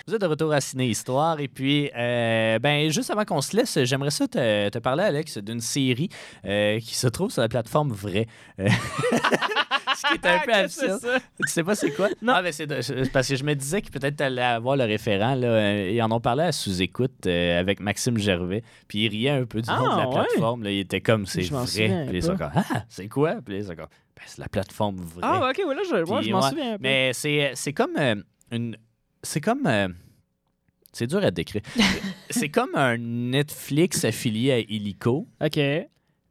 Vous 0.08 0.14
êtes 0.14 0.22
de 0.22 0.26
retour 0.26 0.50
à 0.54 0.62
Ciné 0.62 0.86
Histoire 0.86 1.38
et 1.38 1.48
puis, 1.48 1.90
euh, 1.94 2.58
ben, 2.60 2.90
juste 2.90 3.10
avant 3.10 3.26
qu'on 3.26 3.42
se 3.42 3.54
laisse, 3.54 3.78
j'aimerais 3.84 4.10
ça 4.10 4.26
te, 4.26 4.70
te 4.70 4.78
parler, 4.78 5.02
Alex, 5.02 5.36
d'une 5.36 5.60
série 5.60 6.08
euh, 6.46 6.78
qui 6.80 6.94
se 6.94 7.08
trouve 7.08 7.30
sur 7.30 7.42
la 7.42 7.48
plateforme 7.50 7.92
Vrai. 7.92 8.26
Euh, 8.58 8.68
Ce 9.96 10.06
qui 10.06 10.14
est 10.14 10.26
un 10.26 10.38
peu 10.38 10.52
Qu'est-ce 10.52 10.80
que 10.80 10.92
absurde. 10.92 11.20
Tu 11.44 11.52
sais 11.52 11.62
pas 11.62 11.74
c'est 11.74 11.90
quoi? 11.90 12.08
Non. 12.22 12.32
Ah, 12.36 12.42
ben 12.42 12.52
c'est 12.54 12.66
parce 13.12 13.28
que 13.28 13.36
je 13.36 13.44
me 13.44 13.52
disais 13.54 13.82
que 13.82 13.90
peut-être 13.90 14.16
tu 14.16 14.22
allais 14.22 14.40
avoir 14.40 14.76
le 14.76 14.84
référent. 14.84 15.34
Là. 15.34 15.78
Ils 15.90 16.00
en 16.00 16.10
ont 16.10 16.20
parlé 16.20 16.44
à 16.44 16.52
sous-écoute 16.52 17.26
euh, 17.26 17.60
avec 17.60 17.78
Maxime 17.80 18.16
Gervais. 18.16 18.62
Puis 18.86 19.00
il 19.04 19.08
riait 19.08 19.28
un 19.28 19.44
peu 19.44 19.60
du 19.60 19.68
nom 19.68 19.76
Ah, 19.90 19.94
de 19.94 20.00
la 20.00 20.08
ouais? 20.08 20.14
plateforme. 20.26 20.62
là. 20.62 20.70
Il 20.70 20.78
était 20.78 21.02
comme 21.02 21.26
c'est 21.26 21.42
vrai. 21.42 22.06
Puis 22.08 22.20
comme 22.22 22.38
Ah, 22.54 22.64
c'est 22.88 23.08
quoi? 23.08 23.34
Puis 23.44 23.62
Ben, 23.62 23.76
c'est 24.24 24.38
la 24.38 24.48
plateforme 24.48 24.96
Vrai. 24.96 25.20
Ah, 25.22 25.50
ok, 25.50 25.62
ouais, 25.66 25.74
là, 25.74 25.82
je, 25.86 25.94
ouais, 25.96 26.22
je 26.22 26.30
m'en 26.30 26.40
ouais, 26.40 26.48
souviens 26.48 26.68
un 26.72 26.76
peu. 26.76 26.82
Mais 26.82 27.10
c'est 27.12 27.50
c'est 27.54 27.74
comme 27.74 27.96
euh, 27.98 28.14
une. 28.52 28.74
C'est 29.22 29.40
comme. 29.40 29.66
euh, 29.66 29.88
c'est 30.92 31.06
dur 31.06 31.22
à 31.24 31.30
décrire. 31.30 31.62
c'est 32.30 32.48
comme 32.48 32.74
un 32.74 32.96
Netflix 32.98 34.04
affilié 34.04 34.52
à 34.52 34.58
Illico, 34.58 35.26
Ok. 35.40 35.58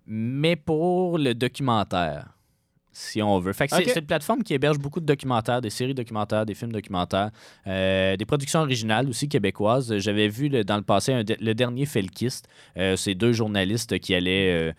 mais 0.08 0.56
pour 0.56 1.18
le 1.18 1.34
documentaire, 1.34 2.30
si 2.92 3.22
on 3.22 3.40
veut. 3.40 3.54
Fait 3.54 3.68
que 3.68 3.76
c'est- 3.76 4.00
une 4.00 4.06
plateforme 4.06 4.42
qui 4.44 4.54
héberge 4.56 4.80
beaucoup 4.80 5.00
de 5.00 5.06
documentaires, 5.06 5.62
des 5.62 5.70
séries 5.70 5.94
documentaires, 5.94 6.46
des 6.46 6.56
films 6.56 6.72
documentaires, 6.72 7.30
euh, 7.68 8.16
des 8.18 8.26
productions 8.26 8.62
originales 8.62 9.08
aussi 9.08 9.30
québécoises. 9.30 9.98
J'avais 10.00 10.28
vu 10.28 10.50
le- 10.50 10.64
dans 10.64 10.78
le 10.78 10.82
passé 10.84 11.14
un 11.14 11.24
de- 11.24 11.38
le 11.40 11.54
dernier 11.54 11.86
Felkist. 11.86 12.48
Euh, 12.78 12.96
c'est 12.96 13.14
deux 13.16 13.34
journalistes 13.34 14.00
qui 14.00 14.16
allaient. 14.16 14.74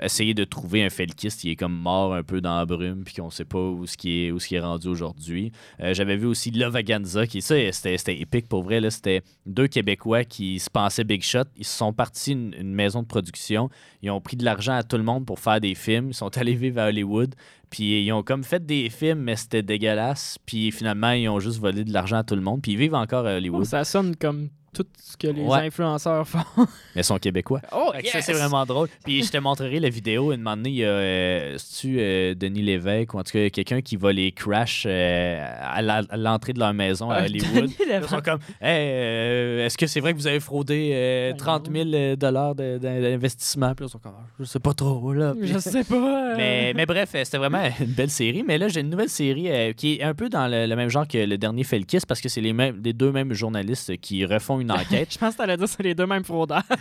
Essayer 0.00 0.34
de 0.34 0.44
trouver 0.44 0.84
un 0.84 0.90
Felkist 0.90 1.40
qui 1.40 1.50
est 1.50 1.56
comme 1.56 1.74
mort 1.74 2.14
un 2.14 2.22
peu 2.22 2.40
dans 2.40 2.56
la 2.56 2.66
brume, 2.66 3.04
puis 3.04 3.14
qu'on 3.14 3.30
sait 3.30 3.44
pas 3.44 3.58
où 3.58 3.86
ce 3.86 3.96
qui 3.96 4.26
est, 4.26 4.60
rendu 4.60 4.88
aujourd'hui. 4.88 5.52
Euh, 5.80 5.94
J'avais 5.94 6.16
vu 6.16 6.26
aussi 6.26 6.50
Lovaganza, 6.50 7.26
qui 7.26 7.42
ça, 7.42 7.54
c'était 7.72 8.20
épique 8.20 8.48
pour 8.48 8.62
vrai. 8.62 8.80
C'était 8.90 9.22
deux 9.44 9.66
Québécois 9.66 10.24
qui 10.24 10.58
se 10.58 10.70
pensaient 10.70 11.04
Big 11.04 11.22
Shot. 11.22 11.44
Ils 11.56 11.64
sont 11.64 11.92
partis 11.92 12.32
une, 12.32 12.74
maison 12.74 13.02
de 13.02 13.06
production. 13.06 13.70
Ils 14.02 14.10
ont 14.10 14.20
pris 14.20 14.36
de 14.36 14.44
l'argent 14.44 14.74
à 14.74 14.82
tout 14.82 14.96
le 14.96 15.02
monde 15.02 15.24
pour 15.26 15.40
faire 15.40 15.60
des 15.60 15.74
films. 15.74 16.08
Ils 16.08 16.14
sont 16.14 16.36
allés 16.38 16.54
vivre 16.54 16.80
à 16.80 16.88
Hollywood. 16.88 17.34
Puis 17.70 18.04
ils 18.04 18.12
ont 18.12 18.22
comme 18.22 18.44
fait 18.44 18.64
des 18.64 18.88
films, 18.90 19.20
mais 19.20 19.36
c'était 19.36 19.62
dégueulasse. 19.62 20.38
Puis 20.46 20.70
finalement, 20.70 21.12
ils 21.12 21.28
ont 21.28 21.40
juste 21.40 21.58
volé 21.58 21.84
de 21.84 21.92
l'argent 21.92 22.18
à 22.18 22.24
tout 22.24 22.36
le 22.36 22.42
monde. 22.42 22.62
Puis 22.62 22.72
ils 22.72 22.78
vivent 22.78 22.94
encore 22.94 23.26
à 23.26 23.36
Hollywood. 23.36 23.64
ça 23.64 23.84
sonne 23.84 24.16
comme 24.16 24.48
tout 24.76 24.86
ce 25.02 25.16
que 25.16 25.26
les 25.28 25.42
Ouais. 25.42 25.66
influenceurs 25.66 26.26
font. 26.26 26.38
Mais 26.94 27.00
ils 27.02 27.04
sont 27.04 27.18
québécois. 27.18 27.60
Oh, 27.72 27.92
Ça, 28.12 28.20
c'est 28.20 28.32
vraiment 28.32 28.64
drôle. 28.66 28.88
Puis 29.04 29.22
je 29.24 29.30
te 29.30 29.38
montrerai 29.38 29.80
la 29.80 29.88
vidéo. 29.88 30.32
Une 30.32 30.40
moment 30.42 30.56
donné, 30.56 30.70
il 30.70 30.74
y 30.76 30.84
a 30.84 30.88
euh, 30.88 31.54
c'est-tu, 31.58 31.96
euh, 32.00 32.34
Denis 32.34 32.62
Lévesque 32.62 33.14
ou 33.14 33.18
en 33.18 33.22
tout 33.24 33.32
cas 33.32 33.48
quelqu'un 33.50 33.80
qui 33.80 33.96
va 33.96 34.12
les 34.12 34.32
crash 34.32 34.84
euh, 34.86 35.40
à 35.62 35.82
l'entrée 36.16 36.52
de 36.52 36.58
leur 36.58 36.74
maison 36.74 37.10
à 37.10 37.16
Ah, 37.16 37.24
Hollywood. 37.24 37.64
Denis 37.64 37.76
Ils 37.80 38.08
sont 38.08 38.20
comme 38.20 38.38
Hey, 38.60 38.90
euh, 38.92 39.66
est-ce 39.66 39.78
que 39.78 39.86
c'est 39.86 40.00
vrai 40.00 40.12
que 40.12 40.18
vous 40.18 40.26
avez 40.26 40.40
fraudé 40.40 40.90
euh, 40.94 41.30
Ben 41.32 41.36
30 41.36 41.70
000 41.72 42.16
dollars 42.16 42.54
de- 42.54 42.78
de- 42.78 42.78
d'investissement? 43.10 43.74
Puis 43.74 43.84
là, 43.84 43.88
ils 43.88 43.92
sont 43.92 43.98
comme 43.98 44.12
Je 44.38 44.44
sais 44.44 44.60
pas 44.60 44.74
trop. 44.74 45.12
Là. 45.12 45.34
Puis- 45.38 45.48
Je 45.48 45.58
sais 45.58 45.84
pas. 45.84 45.94
euh, 46.32 46.34
mais, 46.36 46.72
mais 46.74 46.86
bref, 46.86 47.10
c'était 47.12 47.38
vraiment 47.38 47.62
une 47.80 47.86
belle 47.86 48.10
série. 48.10 48.42
Mais 48.46 48.58
là, 48.58 48.68
j'ai 48.68 48.80
une 48.80 48.90
nouvelle 48.90 49.08
série 49.08 49.50
euh, 49.50 49.72
qui 49.72 49.94
est 49.94 50.02
un 50.02 50.14
peu 50.14 50.28
dans 50.28 50.48
le, 50.48 50.66
le 50.66 50.76
même 50.76 50.88
genre 50.88 51.06
que 51.06 51.18
le 51.18 51.38
dernier 51.38 51.64
Felkis 51.64 52.00
parce 52.06 52.20
que 52.20 52.28
c'est 52.28 52.40
les, 52.40 52.52
mêmes, 52.52 52.80
les 52.82 52.92
deux 52.92 53.12
mêmes 53.12 53.32
journalistes 53.32 53.96
qui 54.00 54.24
refont 54.24 54.60
une 54.60 54.65
enquête. 54.70 55.12
Je 55.12 55.18
pense 55.18 55.34
que 55.34 55.38
t'allais 55.38 55.56
dire 55.56 55.66
que 55.66 55.70
c'est 55.70 55.82
les 55.82 55.94
deux 55.94 56.06
mêmes 56.06 56.24
fraudeurs. 56.24 56.62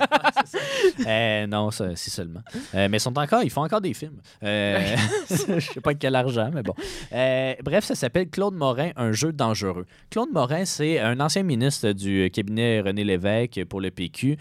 Euh, 1.06 1.48
non, 1.48 1.72
ça, 1.72 1.96
si 1.96 2.10
seulement. 2.10 2.42
Euh, 2.74 2.88
mais 2.90 2.98
ils 2.98 3.02
sont 3.02 3.18
encore, 3.18 3.44
ils 3.44 3.50
font 3.50 3.64
encore 3.64 3.82
des 3.82 3.94
films. 3.94 4.22
Euh, 4.44 4.96
je 5.30 5.60
sais 5.60 5.82
pas 5.82 5.94
quel 5.94 6.16
argent, 6.16 6.50
mais 6.54 6.64
bon. 6.64 6.74
Euh, 7.12 7.54
bref, 7.64 7.84
ça 7.86 7.96
s'appelle 7.96 8.30
Claude 8.30 8.54
Morin, 8.54 8.92
un 8.96 9.12
jeu 9.12 9.34
dangereux. 9.34 9.86
Claude 10.10 10.30
Morin, 10.32 10.66
c'est 10.66 11.00
un 11.00 11.20
ancien 11.20 11.44
ministre 11.44 11.92
du 11.92 12.30
cabinet 12.32 12.82
René 12.82 13.04
Lévesque 13.04 13.66
pour 13.66 13.82
le 13.82 13.92
PQ 13.92 14.38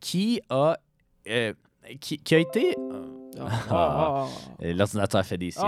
qui 0.00 0.40
a 0.50 0.76
qui, 2.00 2.18
qui 2.18 2.34
a 2.34 2.38
été 2.38 2.74
Ah. 3.70 4.26
euh, 4.62 4.72
l'ordinateur 4.74 5.24
fait 5.24 5.38
des 5.38 5.50
siennes. 5.50 5.66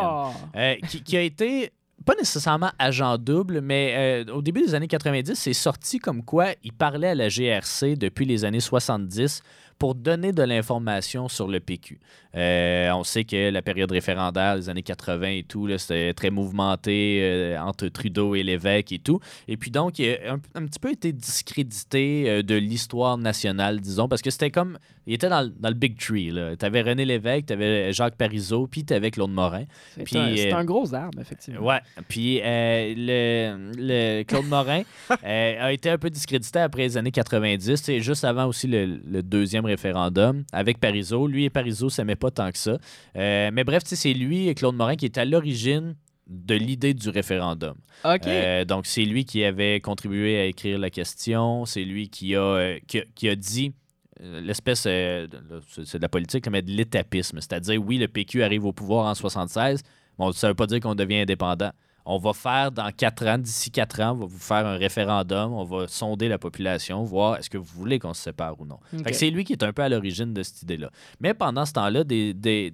Euh, 0.57 0.75
qui, 0.89 1.03
qui 1.03 1.17
a 1.17 1.23
été 1.23 1.71
pas 2.05 2.15
nécessairement 2.15 2.71
agent 2.79 3.19
double, 3.19 3.61
mais 3.61 4.25
euh, 4.29 4.33
au 4.33 4.43
début 4.43 4.63
des 4.63 4.75
années 4.75 4.89
90, 4.89 5.35
c'est 5.35 5.53
sorti 5.53 5.99
comme 5.99 6.25
quoi 6.25 6.49
il 6.65 6.73
parlait 6.73 7.09
à 7.09 7.15
la 7.15 7.29
GRC 7.29 7.97
depuis 7.97 8.25
les 8.25 8.45
années 8.45 8.61
70 8.61 9.43
pour 9.81 9.97
donner 9.97 10.31
de 10.33 10.43
l'information 10.45 11.27
sur 11.29 11.49
le 11.49 11.59
PQ. 11.59 11.99
Euh, 12.37 12.91
on 12.93 13.03
sait 13.03 13.25
que 13.25 13.51
la 13.51 13.63
période 13.63 13.91
référendaire 13.91 14.55
des 14.55 14.69
années 14.69 14.83
80 14.85 15.27
et 15.29 15.43
tout, 15.43 15.69
c'était 15.79 16.13
très 16.15 16.31
mouvementé 16.31 17.19
euh, 17.23 17.59
entre 17.61 17.89
Trudeau 17.89 18.35
et 18.37 18.43
l'évêque 18.45 18.93
et 18.93 18.99
tout. 19.01 19.19
Et 19.49 19.57
puis 19.57 19.71
donc, 19.73 19.99
il 19.99 20.11
a 20.25 20.35
un, 20.35 20.41
un 20.55 20.67
petit 20.67 20.79
peu 20.79 20.93
été 20.93 21.13
discrédité 21.13 22.25
euh, 22.29 22.43
de 22.43 22.55
l'histoire 22.55 23.19
nationale, 23.19 23.81
disons, 23.81 24.07
parce 24.07 24.23
que 24.23 24.31
c'était 24.31 24.51
comme... 24.51 24.79
Il 25.07 25.15
était 25.15 25.31
dans, 25.31 25.41
le- 25.41 25.53
dans 25.59 25.71
le 25.71 25.75
Big 25.75 25.99
Tree. 25.99 26.31
Tu 26.59 26.65
avais 26.65 26.83
René 26.83 27.05
Lévesque, 27.05 27.47
tu 27.47 27.53
avais 27.55 27.93
Jacques 27.93 28.15
Parizeau, 28.17 28.69
puis 28.69 28.85
tu 28.85 28.93
avais 28.95 29.11
Claude 29.11 29.33
Morin. 29.33 29.65
C'est 30.07 30.53
un, 30.53 30.65
gros 30.65 30.95
arbre, 30.95 31.19
effectivement. 31.21 31.63
Ouais. 31.67 31.81
Puis 32.07 32.41
le, 32.45 33.73
le 33.77 34.23
Claude 34.25 34.47
Morin 34.47 34.83
a 35.25 35.73
été 35.73 35.91
un 35.91 35.99
peu 35.99 36.11
discrédité 36.11 36.59
après 36.61 36.83
les 36.83 36.97
années 36.97 37.11
90, 37.11 37.77
c'est 37.77 38.01
juste 38.01 38.25
avant 38.25 38.45
aussi 38.47 38.69
le, 38.69 39.01
le 39.11 39.23
deuxième 39.23 39.65
référendum 39.71 40.45
avec 40.53 40.79
Parizeau. 40.79 41.27
Lui 41.27 41.45
et 41.45 41.51
Parizeau 41.51 41.89
s'aimaient 41.89 42.17
pas 42.17 42.31
tant 42.31 42.51
que 42.51 42.59
ça. 42.59 42.79
Euh, 43.17 43.51
mais 43.53 43.65
bref, 43.65 43.83
c'est 43.87 44.13
lui 44.13 44.49
et 44.49 44.55
Claude 44.55 44.75
Morin 44.75 44.97
qui 44.97 45.07
est 45.07 45.19
à 45.19 45.25
l'origine 45.25 45.97
de 46.27 46.55
l'idée 46.55 46.95
du 46.95 47.09
référendum. 47.09 47.75
OK. 48.05 48.27
Euh, 48.27 48.65
donc, 48.65 48.87
c'est 48.87 49.05
lui 49.05 49.25
qui 49.25 49.43
avait 49.43 49.81
contribué 49.81 50.39
à 50.39 50.45
écrire 50.45 50.79
la 50.79 50.91
question. 50.91 51.65
C'est 51.65 51.85
lui 51.85 52.09
qui 52.09 52.37
a, 52.37 52.41
euh, 52.41 52.79
qui 52.87 53.01
a, 53.01 53.03
qui 53.15 53.29
a 53.29 53.35
dit 53.35 53.73
l'espèce, 54.21 54.81
c'est 54.83 55.27
de 55.29 56.03
la 56.03 56.09
politique, 56.09 56.47
mais 56.51 56.63
de 56.63 56.71
l'étapisme. 56.71 57.41
C'est-à-dire, 57.41 57.83
oui, 57.83 57.97
le 57.97 58.07
PQ 58.07 58.43
arrive 58.43 58.67
au 58.67 58.73
pouvoir 58.73 59.07
en 59.07 59.15
76, 59.15 59.83
mais 60.19 60.33
ça 60.33 60.47
ne 60.47 60.51
veut 60.53 60.57
pas 60.57 60.67
dire 60.67 60.81
qu'on 60.81 60.95
devient 60.95 61.21
indépendant. 61.21 61.71
On 62.07 62.19
va 62.19 62.33
faire 62.33 62.73
dans 62.73 62.91
quatre 62.91 63.27
ans, 63.27 63.39
d'ici 63.39 63.71
quatre 63.71 64.01
ans, 64.01 64.13
on 64.13 64.15
va 64.21 64.27
vous 64.27 64.39
faire 64.39 64.67
un 64.67 64.77
référendum, 64.77 65.53
on 65.53 65.65
va 65.65 65.87
sonder 65.89 66.29
la 66.29 66.39
population, 66.39 67.03
voir 67.05 67.37
est-ce 67.37 67.51
que 67.51 67.59
vous 67.59 67.65
voulez 67.77 67.99
qu'on 67.99 68.15
se 68.15 68.23
sépare 68.23 68.61
ou 68.61 68.65
non. 68.67 68.79
C'est 69.13 69.31
lui 69.31 69.45
qui 69.45 69.53
est 69.53 69.63
un 69.63 69.73
peu 69.73 69.83
à 69.83 69.89
l'origine 69.89 70.33
de 70.35 70.43
cette 70.43 70.63
idée-là. 70.63 70.91
Mais 71.21 71.35
pendant 71.35 71.65
ce 71.67 71.73
temps-là, 71.75 72.05
des, 72.05 72.33
des- 72.35 72.73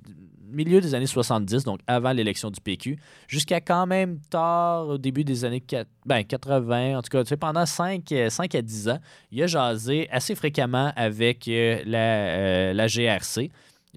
milieu 0.49 0.81
des 0.81 0.95
années 0.95 1.07
70, 1.07 1.65
donc 1.65 1.81
avant 1.89 2.13
l'élection 2.13 2.51
du 2.53 2.61
PQ, 2.61 2.97
jusqu'à 3.27 3.61
quand 3.61 3.85
même 3.85 4.21
tard, 4.31 4.87
au 4.87 4.97
début 4.97 5.25
des 5.25 5.45
années 5.45 5.61
quat- 5.61 5.87
ben, 6.07 6.23
80, 6.23 6.97
en 6.99 7.03
tout 7.03 7.09
cas, 7.11 7.25
tu 7.25 7.31
sais, 7.31 7.37
pendant 7.37 7.67
5, 7.67 8.13
à 8.13 8.63
10 8.63 8.89
ans, 8.89 8.99
il 9.33 9.43
a 9.43 9.49
jasé 9.49 10.09
assez 10.13 10.37
fréquemment 10.37 10.93
avec 10.95 11.49
euh, 11.49 11.83
la, 11.85 11.99
euh, 11.99 12.73
la 12.75 12.87
GRC, 12.87 13.51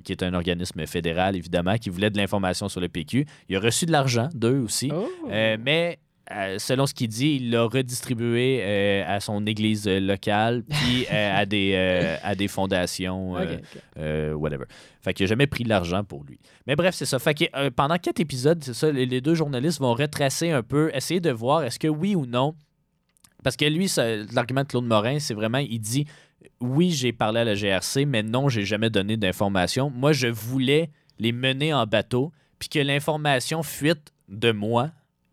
qui 0.04 0.12
est 0.12 0.24
un 0.24 0.34
organisme 0.34 0.86
fédéral, 0.86 1.36
évidemment, 1.36 1.78
qui 1.78 1.90
voulait 1.90 2.10
de 2.10 2.18
l'information 2.18 2.70
sur 2.70 2.82
le 2.82 2.90
PQ. 2.90 3.26
Il 3.50 3.56
a 3.56 3.60
reçu 3.60 3.86
de 3.86 3.92
l'argent, 3.92 4.30
d'eux 4.34 4.60
aussi. 4.60 4.92
Oh. 4.94 5.10
Euh, 5.30 5.58
mais 5.60 6.00
euh, 6.32 6.60
selon 6.60 6.86
ce 6.86 6.94
qu'il 6.94 7.08
dit, 7.08 7.38
il 7.42 7.50
l'a 7.50 7.64
redistribué 7.64 8.60
euh, 8.62 9.04
à 9.08 9.20
son 9.20 9.46
église 9.48 9.88
locale, 9.88 10.64
puis 10.70 11.06
euh, 11.12 11.42
à, 11.42 11.46
des, 11.46 11.72
euh, 11.74 12.18
à 12.22 12.36
des 12.36 12.48
fondations, 12.48 13.34
OK, 13.34 13.42
OK. 13.42 13.82
euh, 13.98 14.34
whatever. 14.34 14.66
Fait 15.02 15.14
qu'il 15.14 15.24
n'a 15.26 15.30
jamais 15.30 15.48
pris 15.48 15.64
de 15.64 15.70
l'argent 15.70 16.04
pour 16.04 16.24
lui. 16.24 16.40
Mais 16.68 16.76
bref, 16.76 16.94
c'est 16.94 17.06
ça. 17.06 17.18
Fait 17.18 17.34
que 17.34 17.70
pendant 17.70 17.98
quatre 17.98 18.20
épisodes, 18.20 18.64
c'est 18.64 18.74
ça, 18.74 18.92
les, 18.92 19.22
deux 19.22 19.34
journalistes 19.34 19.80
vont 19.80 19.94
retracer 19.94 20.52
un 20.52 20.62
peu, 20.62 20.92
essayer 20.94 21.20
de 21.20 21.32
voir 21.32 21.64
est-ce 21.64 21.80
que 21.80 21.88
oui 21.88 22.16
ou 22.16 22.26
non. 22.26 22.54
Parce 23.44 23.56
que 23.56 23.66
lui, 23.66 23.90
l'argument 24.34 24.64
de 24.64 24.68
Claude 24.68 24.86
Morin, 24.86 25.20
c'est 25.20 25.34
vraiment, 25.34 25.60
il 25.60 25.80
dit 25.80 26.06
oui, 26.62 26.92
j'ai 26.92 27.12
parlé 27.12 27.42
à 27.42 27.44
la 27.44 27.56
GRC, 27.56 28.06
mais 28.06 28.24
non, 28.24 28.50
j'ai 28.50 28.66
jamais 28.66 28.90
donné 28.90 29.18
d'informations. 29.18 29.90
Moi, 29.90 30.12
je 30.14 30.28
voulais 30.28 30.90
les 31.20 31.32
mener 31.32 31.74
en 31.74 31.86
bateau, 31.86 32.32
puis 32.60 32.70
que 32.70 32.80
l'information 32.80 33.64
fuite 33.64 34.14
de 34.28 34.52
moi 34.52 34.92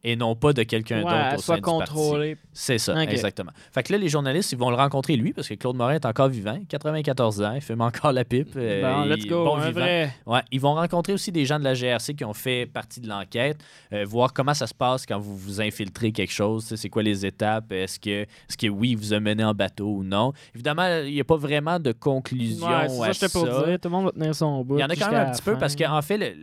et 0.08 0.14
non 0.16 0.36
pas 0.36 0.52
de 0.52 0.62
quelqu'un 0.62 0.98
Ouais, 0.98 1.02
d'autre 1.04 1.34
au 1.38 1.42
soit 1.42 1.56
sein 1.56 1.60
contrôlé. 1.60 2.36
C'est 2.52 2.78
ça, 2.78 3.02
exactement. 3.02 3.50
Fait 3.72 3.82
que 3.82 3.92
là, 3.92 3.98
les 3.98 4.08
journalistes, 4.08 4.52
ils 4.52 4.58
vont 4.58 4.70
le 4.70 4.76
rencontrer 4.76 5.16
lui, 5.16 5.32
parce 5.32 5.48
que 5.48 5.54
Claude 5.54 5.74
Morin 5.76 5.94
est 5.94 6.06
encore 6.06 6.28
vivant, 6.28 6.58
94 6.68 7.42
ans, 7.42 7.52
il 7.54 7.60
fume 7.60 7.80
encore 7.80 8.12
la 8.12 8.24
pipe. 8.24 8.50
euh, 8.56 8.82
Bon, 8.82 9.04
let's 9.04 9.24
il- 9.24 9.28
go. 9.28 9.44
bon 9.44 9.56
un 9.56 9.66
vivant. 9.66 9.80
vrai. 9.80 10.12
Ouais, 10.24 10.40
ils 10.52 10.60
vont 10.60 10.74
rencontrer 10.74 11.12
aussi 11.12 11.32
des 11.32 11.44
gens 11.44 11.58
de 11.58 11.64
la 11.64 11.74
GRC 11.74 12.14
qui 12.14 12.24
ont 12.24 12.32
fait 12.32 12.66
partie 12.66 13.00
de 13.00 13.08
l'enquête, 13.08 13.58
euh, 13.92 14.04
voir 14.06 14.32
comment 14.32 14.54
ça 14.54 14.66
se 14.68 14.74
passe 14.74 15.04
quand 15.06 15.18
vous 15.18 15.36
vous 15.36 15.60
infiltrez 15.60 16.12
quelque 16.12 16.32
chose, 16.32 16.72
c'est 16.76 16.88
quoi 16.88 17.02
les 17.02 17.26
étapes, 17.26 17.72
est-ce 17.72 17.98
que, 17.98 18.22
est-ce 18.22 18.56
que 18.56 18.68
oui, 18.68 18.94
vous 18.94 19.12
a 19.12 19.18
mené 19.20 19.42
en 19.44 19.54
bateau 19.54 19.88
ou 19.88 20.04
non. 20.04 20.32
Évidemment, 20.54 20.86
il 21.04 21.12
n'y 21.14 21.20
a 21.20 21.24
pas 21.24 21.36
vraiment 21.36 21.78
de 21.80 21.90
conclusion 21.92 22.66
Ouais, 22.68 22.88
c'est 22.88 23.12
ça 23.14 23.26
à 23.26 23.28
pour 23.28 23.46
ça. 23.46 23.66
dire. 23.66 23.80
Tout 23.80 23.88
le 23.88 23.90
monde 23.90 24.04
va 24.06 24.12
tenir 24.12 24.34
son 24.34 24.64
bout. 24.64 24.78
Il 24.78 24.80
y 24.80 24.84
en 24.84 24.88
a 24.88 24.94
quand 24.96 25.10
même 25.10 25.26
un 25.28 25.32
petit 25.32 25.42
peu 25.42 25.56
parce 25.58 25.74
qu'en 25.74 26.00
fait, 26.02 26.16
le- 26.18 26.34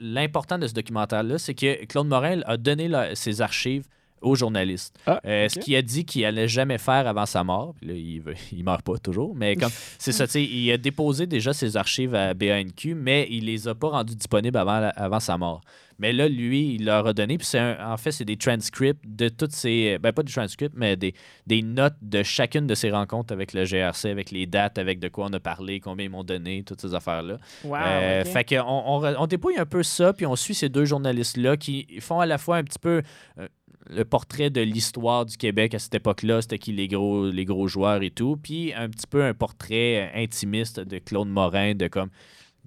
l'important 0.00 0.58
de 0.58 0.66
ce 0.66 0.72
documentaire-là, 0.72 1.38
c'est 1.38 1.54
que 1.54 1.84
Claude 1.84 2.08
Morel 2.08 2.42
a 2.46 2.56
donné 2.56 2.90
ses 3.14 3.42
archives 3.42 3.86
aux 4.20 4.34
journalistes. 4.34 4.98
Ah, 5.06 5.20
Euh. 5.24 5.48
Ce 5.48 5.58
qu'il 5.58 5.74
a 5.76 5.82
dit 5.82 6.04
qu'il 6.04 6.24
allait 6.24 6.48
jamais 6.48 6.78
faire 6.78 7.06
avant 7.06 7.26
sa 7.26 7.42
mort. 7.44 7.74
Puis 7.78 7.86
là, 7.88 7.94
il, 7.94 8.20
veut- 8.20 8.34
il 8.52 8.64
meurt 8.64 8.82
pas 8.82 8.98
toujours, 8.98 9.34
mais 9.34 9.56
comme 9.56 9.70
c'est 9.98 10.12
ça, 10.12 10.26
tu 10.26 10.32
sais, 10.32 10.42
il 10.44 10.70
a 10.72 10.76
déposé 10.78 11.26
déjà 11.26 11.52
ses 11.52 11.76
archives 11.76 12.14
à 12.14 12.34
BANQ, 12.34 12.94
mais 12.94 13.26
il 13.30 13.46
les 13.46 13.68
a 13.68 13.74
pas 13.74 13.88
rendues 13.88 14.16
disponibles 14.16 14.56
avant, 14.58 14.80
la- 14.80 14.88
avant 14.90 15.20
sa 15.20 15.36
mort. 15.38 15.60
Mais 15.98 16.14
là, 16.14 16.28
lui, 16.30 16.76
il 16.76 16.86
leur 16.86 17.06
a 17.06 17.12
donné, 17.12 17.36
puis 17.36 17.46
en 17.58 17.96
fait, 17.98 18.10
c'est 18.10 18.24
des 18.24 18.38
transcripts 18.38 19.04
de 19.06 19.28
toutes 19.28 19.52
ces. 19.52 19.98
Ben, 20.00 20.12
pas 20.12 20.22
des 20.22 20.32
transcripts, 20.32 20.74
mais 20.74 20.96
des, 20.96 21.12
des 21.46 21.60
notes 21.60 21.96
de 22.00 22.22
chacune 22.22 22.66
de 22.66 22.74
ses 22.74 22.90
rencontres 22.90 23.34
avec 23.34 23.52
le 23.52 23.66
GRC, 23.66 24.08
avec 24.08 24.30
les 24.30 24.46
dates, 24.46 24.78
avec 24.78 24.98
de 24.98 25.08
quoi 25.08 25.26
on 25.26 25.32
a 25.34 25.40
parlé, 25.40 25.78
combien 25.78 26.06
ils 26.06 26.10
m'ont 26.10 26.24
donné, 26.24 26.62
toutes 26.62 26.80
ces 26.80 26.94
affaires-là. 26.94 27.36
Wow, 27.64 27.76
Euh. 27.76 28.24
Fait 28.24 28.44
qu'on 28.44 28.62
on, 28.66 29.04
on 29.18 29.26
dépouille 29.26 29.58
un 29.58 29.66
peu 29.66 29.82
ça, 29.82 30.14
puis 30.14 30.24
on 30.24 30.36
suit 30.36 30.54
ces 30.54 30.70
deux 30.70 30.86
journalistes-là 30.86 31.58
qui 31.58 31.86
font 32.00 32.20
à 32.20 32.24
la 32.24 32.38
fois 32.38 32.56
un 32.56 32.64
petit 32.64 32.78
peu 32.78 33.02
euh, 33.38 33.46
le 33.90 34.04
portrait 34.04 34.50
de 34.50 34.60
l'histoire 34.60 35.26
du 35.26 35.36
Québec 35.36 35.74
à 35.74 35.78
cette 35.78 35.94
époque-là, 35.94 36.42
c'était 36.42 36.58
qui 36.58 36.72
les 36.72 36.88
gros, 36.88 37.28
les 37.28 37.44
gros 37.44 37.66
joueurs 37.66 38.02
et 38.02 38.10
tout, 38.10 38.36
puis 38.36 38.72
un 38.74 38.88
petit 38.88 39.06
peu 39.06 39.22
un 39.22 39.34
portrait 39.34 40.10
euh, 40.14 40.22
intimiste 40.22 40.80
de 40.80 40.98
Claude 40.98 41.28
Morin, 41.28 41.74
de 41.74 41.88
comme, 41.88 42.10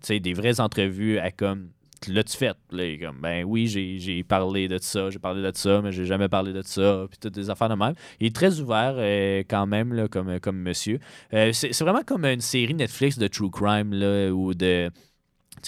tu 0.01 0.07
sais, 0.07 0.19
des 0.19 0.33
vraies 0.33 0.59
entrevues 0.59 1.17
à 1.19 1.31
comme, 1.31 1.69
l'as-tu 2.07 2.35
fait? 2.35 2.57
Là, 2.71 2.97
comme, 2.99 3.21
ben 3.21 3.45
oui, 3.45 3.67
j'ai 3.67 4.23
parlé 4.23 4.67
de 4.67 4.77
ça, 4.79 5.09
j'ai 5.09 5.19
parlé 5.19 5.41
de 5.41 5.55
ça, 5.55 5.81
mais 5.81 5.91
j'ai 5.91 6.05
jamais 6.05 6.27
parlé 6.27 6.51
de 6.51 6.61
ça, 6.61 7.05
puis 7.09 7.17
toutes 7.19 7.33
des 7.33 7.49
affaires 7.49 7.69
de 7.69 7.75
même. 7.75 7.93
Il 8.19 8.27
est 8.27 8.35
très 8.35 8.59
ouvert 8.59 8.95
euh, 8.97 9.43
quand 9.47 9.65
même, 9.65 9.93
là, 9.93 10.07
comme, 10.07 10.39
comme 10.39 10.57
monsieur. 10.57 10.99
Euh, 11.33 11.53
c'est 11.53 11.71
c'est 11.73 11.83
vraiment 11.83 12.03
comme 12.05 12.25
une 12.25 12.41
série 12.41 12.73
Netflix 12.73 13.17
de 13.17 13.27
true 13.27 13.49
crime, 13.49 13.93
là, 13.93 14.29
ou 14.31 14.53
de 14.53 14.91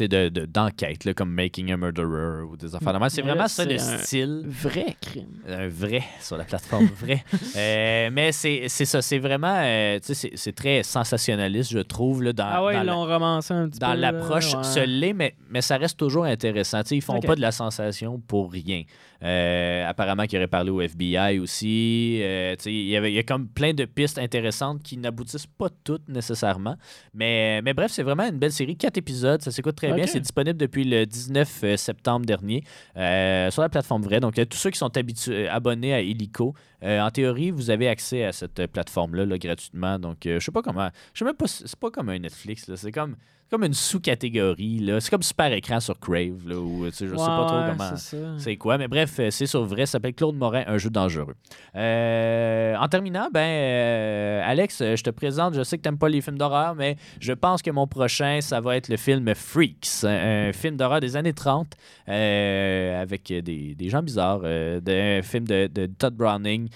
de, 0.04 0.30
de- 0.30 0.46
d'enquête, 0.46 1.06
là, 1.06 1.14
comme 1.14 1.32
Making 1.32 1.72
a 1.72 1.78
Murderer 1.78 2.44
ou 2.44 2.58
des 2.58 2.76
affaires 2.76 2.94
de. 3.00 3.10
C'est 3.10 3.22
vraiment 3.22 3.48
ça 3.48 3.66
le 3.66 3.78
style. 3.78 4.44
Vrai 4.46 4.96
crime. 5.02 5.28
Un 5.48 5.68
vrai 5.68 6.04
sur 6.22 6.38
la 6.38 6.44
plateforme 6.44 6.88
vrai. 7.00 7.24
Euh, 7.58 8.10
mais 8.12 8.32
c'est, 8.34 8.66
c'est 8.68 8.84
ça, 8.86 9.02
c'est 9.02 9.18
vraiment, 9.20 9.56
euh, 9.64 9.98
tu 10.00 10.08
sais, 10.08 10.14
c'est, 10.14 10.32
c'est 10.36 10.52
très 10.54 10.84
sensationnaliste, 10.84 11.72
je 11.72 11.80
trouve, 11.80 12.22
là, 12.24 12.34
dans, 12.34 12.46
Ah 12.48 12.64
ouais, 12.66 12.74
dans 12.74 12.82
ils 12.82 12.86
l'ont 12.88 13.06
romancé 13.06 13.54
un 13.54 13.70
petit 13.70 13.80
dans 13.80 13.94
peu. 13.94 13.98
là, 14.00 14.12
l'approche, 14.12 14.54
ouais. 14.54 14.86
l'est, 14.86 15.14
mais, 15.14 15.36
mais 15.50 15.62
ça 15.62 15.78
reste 15.78 15.98
toujours 15.98 16.26
intéressant. 16.26 16.82
Tu 16.84 16.90
sais, 16.90 16.96
ils 16.98 17.02
font 17.02 17.20
pas 17.22 17.36
de 17.36 17.42
la 17.42 17.52
sensation 17.52 18.20
pour 18.28 18.52
rien. 18.52 18.84
Euh, 19.26 19.90
apparemment, 19.90 20.26
qu'il 20.28 20.38
aurait 20.38 20.48
parlé 20.48 20.70
au 20.70 20.82
FBI 20.82 21.40
aussi. 21.40 22.20
Euh, 22.22 22.56
il 22.68 22.88
y 22.90 22.96
avait- 22.96 23.12
il 23.12 23.16
y 23.16 23.20
a 23.20 23.24
comme 23.24 23.48
plein 23.48 23.74
de 23.74 23.86
pistes 23.86 24.20
intéressantes 24.20 24.84
qui 24.84 24.98
n'aboutissent 24.98 25.48
pas 25.48 25.70
toutes 25.84 26.08
nécessairement. 26.08 26.76
Mais, 27.16 27.60
mais 27.64 27.74
bref, 27.74 27.92
c'est 27.92 28.04
vraiment 28.04 28.28
une 28.28 28.38
belle 28.38 28.52
série. 28.52 28.78
Quatre 28.78 28.98
épisodes, 28.98 29.42
ça 29.42 29.50
s'écoute 29.50 29.76
très 29.76 29.88
bien. 29.96 30.06
C'est 30.08 30.20
disponible 30.20 30.58
depuis 30.60 30.84
le 30.84 31.06
19 31.08 31.64
euh, 31.64 31.76
septembre 31.76 32.26
dernier 32.26 32.64
euh, 32.98 33.50
sur 33.50 33.64
la 33.64 33.70
plateforme 33.70 34.04
vraie. 34.04 34.20
Donc, 34.20 34.36
tous 34.48 34.58
ceux 34.58 34.70
qui 34.70 34.78
sont 34.78 34.96
habitués, 34.96 35.48
abonnés 35.50 35.94
à 35.94 36.02
Illico, 36.02 36.54
en 36.84 37.10
théorie, 37.10 37.50
vous 37.50 37.72
avez 37.72 37.88
accès 37.88 38.26
à 38.26 38.32
cette 38.32 38.68
plateforme-là 38.68 39.26
là, 39.26 39.40
gratuitement. 39.40 39.98
Donc, 39.98 40.18
je 40.26 40.38
sais 40.38 40.52
pas 40.52 40.62
comment. 40.62 40.90
Je 41.14 41.20
sais 41.20 41.26
même 41.26 41.34
pas. 41.36 41.48
si- 41.48 41.64
C'est 41.66 41.80
pas 41.80 41.90
comme 41.90 42.10
un 42.10 42.20
Netflix. 42.20 42.68
là. 42.68 42.76
C'est 42.78 42.92
comme, 42.92 43.16
comme 43.50 43.64
une 43.64 43.74
sous-catégorie. 43.74 44.80
là. 44.80 45.00
C'est 45.00 45.10
comme 45.10 45.24
super 45.24 45.52
écran 45.54 45.80
sur 45.80 46.00
Crave. 46.00 46.48
Là, 46.48 46.58
ou, 46.58 46.86
tu 46.88 46.92
sais, 46.92 47.08
je 47.08 47.12
sais 47.12 47.16
pas 47.16 47.46
trop 47.48 47.58
Ouais, 47.58 47.72
comment. 47.78 47.96
c'est. 47.96 48.18
C'est 48.38 48.56
quoi? 48.58 48.78
Mais 48.78 48.88
bref, 48.88 49.20
euh, 49.20 49.30
c'est 49.30 49.46
sur 49.46 49.64
vrai. 49.66 49.86
Ça 49.86 49.94
s'appelle 49.94 50.14
Claude 50.14 50.36
Morin, 50.36 50.64
un 50.68 50.78
jeu 50.78 50.90
dangereux. 50.90 51.36
Euh, 51.76 52.76
en 52.76 52.88
terminant, 52.88 53.30
ben, 53.32 53.40
euh, 53.42 54.42
Alex, 54.44 54.80
je 54.80 55.04
te 55.04 55.10
présente, 55.10 55.54
je 55.56 55.64
sais 55.64 55.78
que 55.78 55.84
tu 55.84 55.90
n'aimes 55.90 55.98
pas 55.98 56.10
les 56.10 56.22
films 56.22 56.38
d'horreur, 56.38 56.76
mais 56.76 56.96
je 57.20 57.34
pense 57.34 57.62
que 57.62 57.72
mon 57.72 57.88
prochain, 57.88 58.40
ça 58.42 58.62
va 58.62 58.78
être 58.78 58.90
le 58.90 58.98
film 58.98 59.34
Freaks, 59.36 60.04
un, 60.04 60.52
film 60.54 60.76
d'horreur 60.76 61.00
des 61.00 61.16
années 61.16 61.34
30 61.34 61.68
euh, 62.10 63.02
avec 63.02 63.28
des, 63.28 63.76
des 63.76 63.90
gens 63.90 64.02
bizarres. 64.02 64.44
un 64.44 65.22
film 65.22 65.48
de, 65.48 65.68
de 65.68 65.86
Todd 65.86 66.16
Browning 66.16 66.70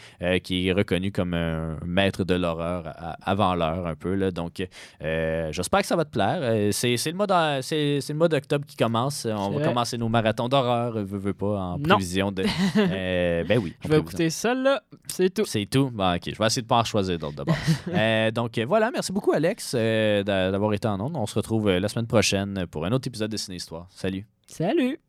qui 0.44 0.68
est 0.68 0.72
reconnu 0.72 1.12
comme 1.12 1.34
un 1.34 1.78
maître 1.86 2.24
de 2.24 2.36
l'horreur 2.36 2.94
avant 3.22 3.56
l'heure 3.56 3.88
un 3.88 3.96
peu. 3.96 4.14
Là. 4.16 4.32
Donc, 4.32 4.66
j'espère 5.02 5.82
que 5.82 5.88
ça 5.88 5.96
va 5.96 6.06
te 6.06 6.12
plaire. 6.12 6.59
Euh, 6.68 6.72
c'est 6.72 6.96
le, 7.12 8.14
mois 8.14 8.28
d'octobre 8.28 8.66
qui 8.66 8.76
commence. 8.76 9.26
On 9.26 9.50
va 9.50 9.58
vrai. 9.60 9.64
commencer 9.68 9.98
nos 9.98 10.10
marathons 10.10 10.48
d'horreur, 10.50 10.94
veux, 10.94 11.18
veux 11.18 11.34
pas, 11.34 11.60
en 11.60 11.78
Non. 11.78 11.96
prévision 11.96 12.32
de... 12.32 12.44
Euh, 12.78 13.44
ben 13.44 13.60
oui. 13.60 13.74
Je 13.84 13.88
vais 13.88 14.00
écouter 14.00 14.30
ça, 14.30 14.54
là. 14.54 14.82
C'est 15.08 15.34
tout. 15.34 15.46
C'est 15.46 15.66
tout. 15.66 15.90
Bon, 15.92 16.16
ok, 16.16 16.22
je 16.26 16.38
vais 16.38 16.46
essayer 16.46 16.62
de 16.62 16.68
pas 16.68 16.80
en 16.80 16.84
choisir 16.84 17.18
d'autres 17.18 17.36
d'abord. 17.36 17.56
Euh, 17.90 18.32
donc 18.32 18.58
voilà, 18.60 18.92
merci 18.92 19.12
beaucoup 19.12 19.32
Alex 19.32 19.74
euh, 19.76 20.24
d'a- 20.24 20.52
d'avoir 20.52 20.74
été 20.74 20.88
en 20.88 21.00
ondes. 21.00 21.16
On 21.16 21.26
se 21.26 21.36
retrouve 21.36 21.70
la 21.70 21.88
semaine 21.88 22.08
prochaine 22.08 22.66
pour 22.70 22.86
un 22.86 22.92
autre 22.92 23.08
épisode 23.08 23.32
de 23.32 23.38
Ciné 23.38 23.58
Histoire. 23.58 23.88
Salut. 23.90 24.26
Salut! 24.48 25.00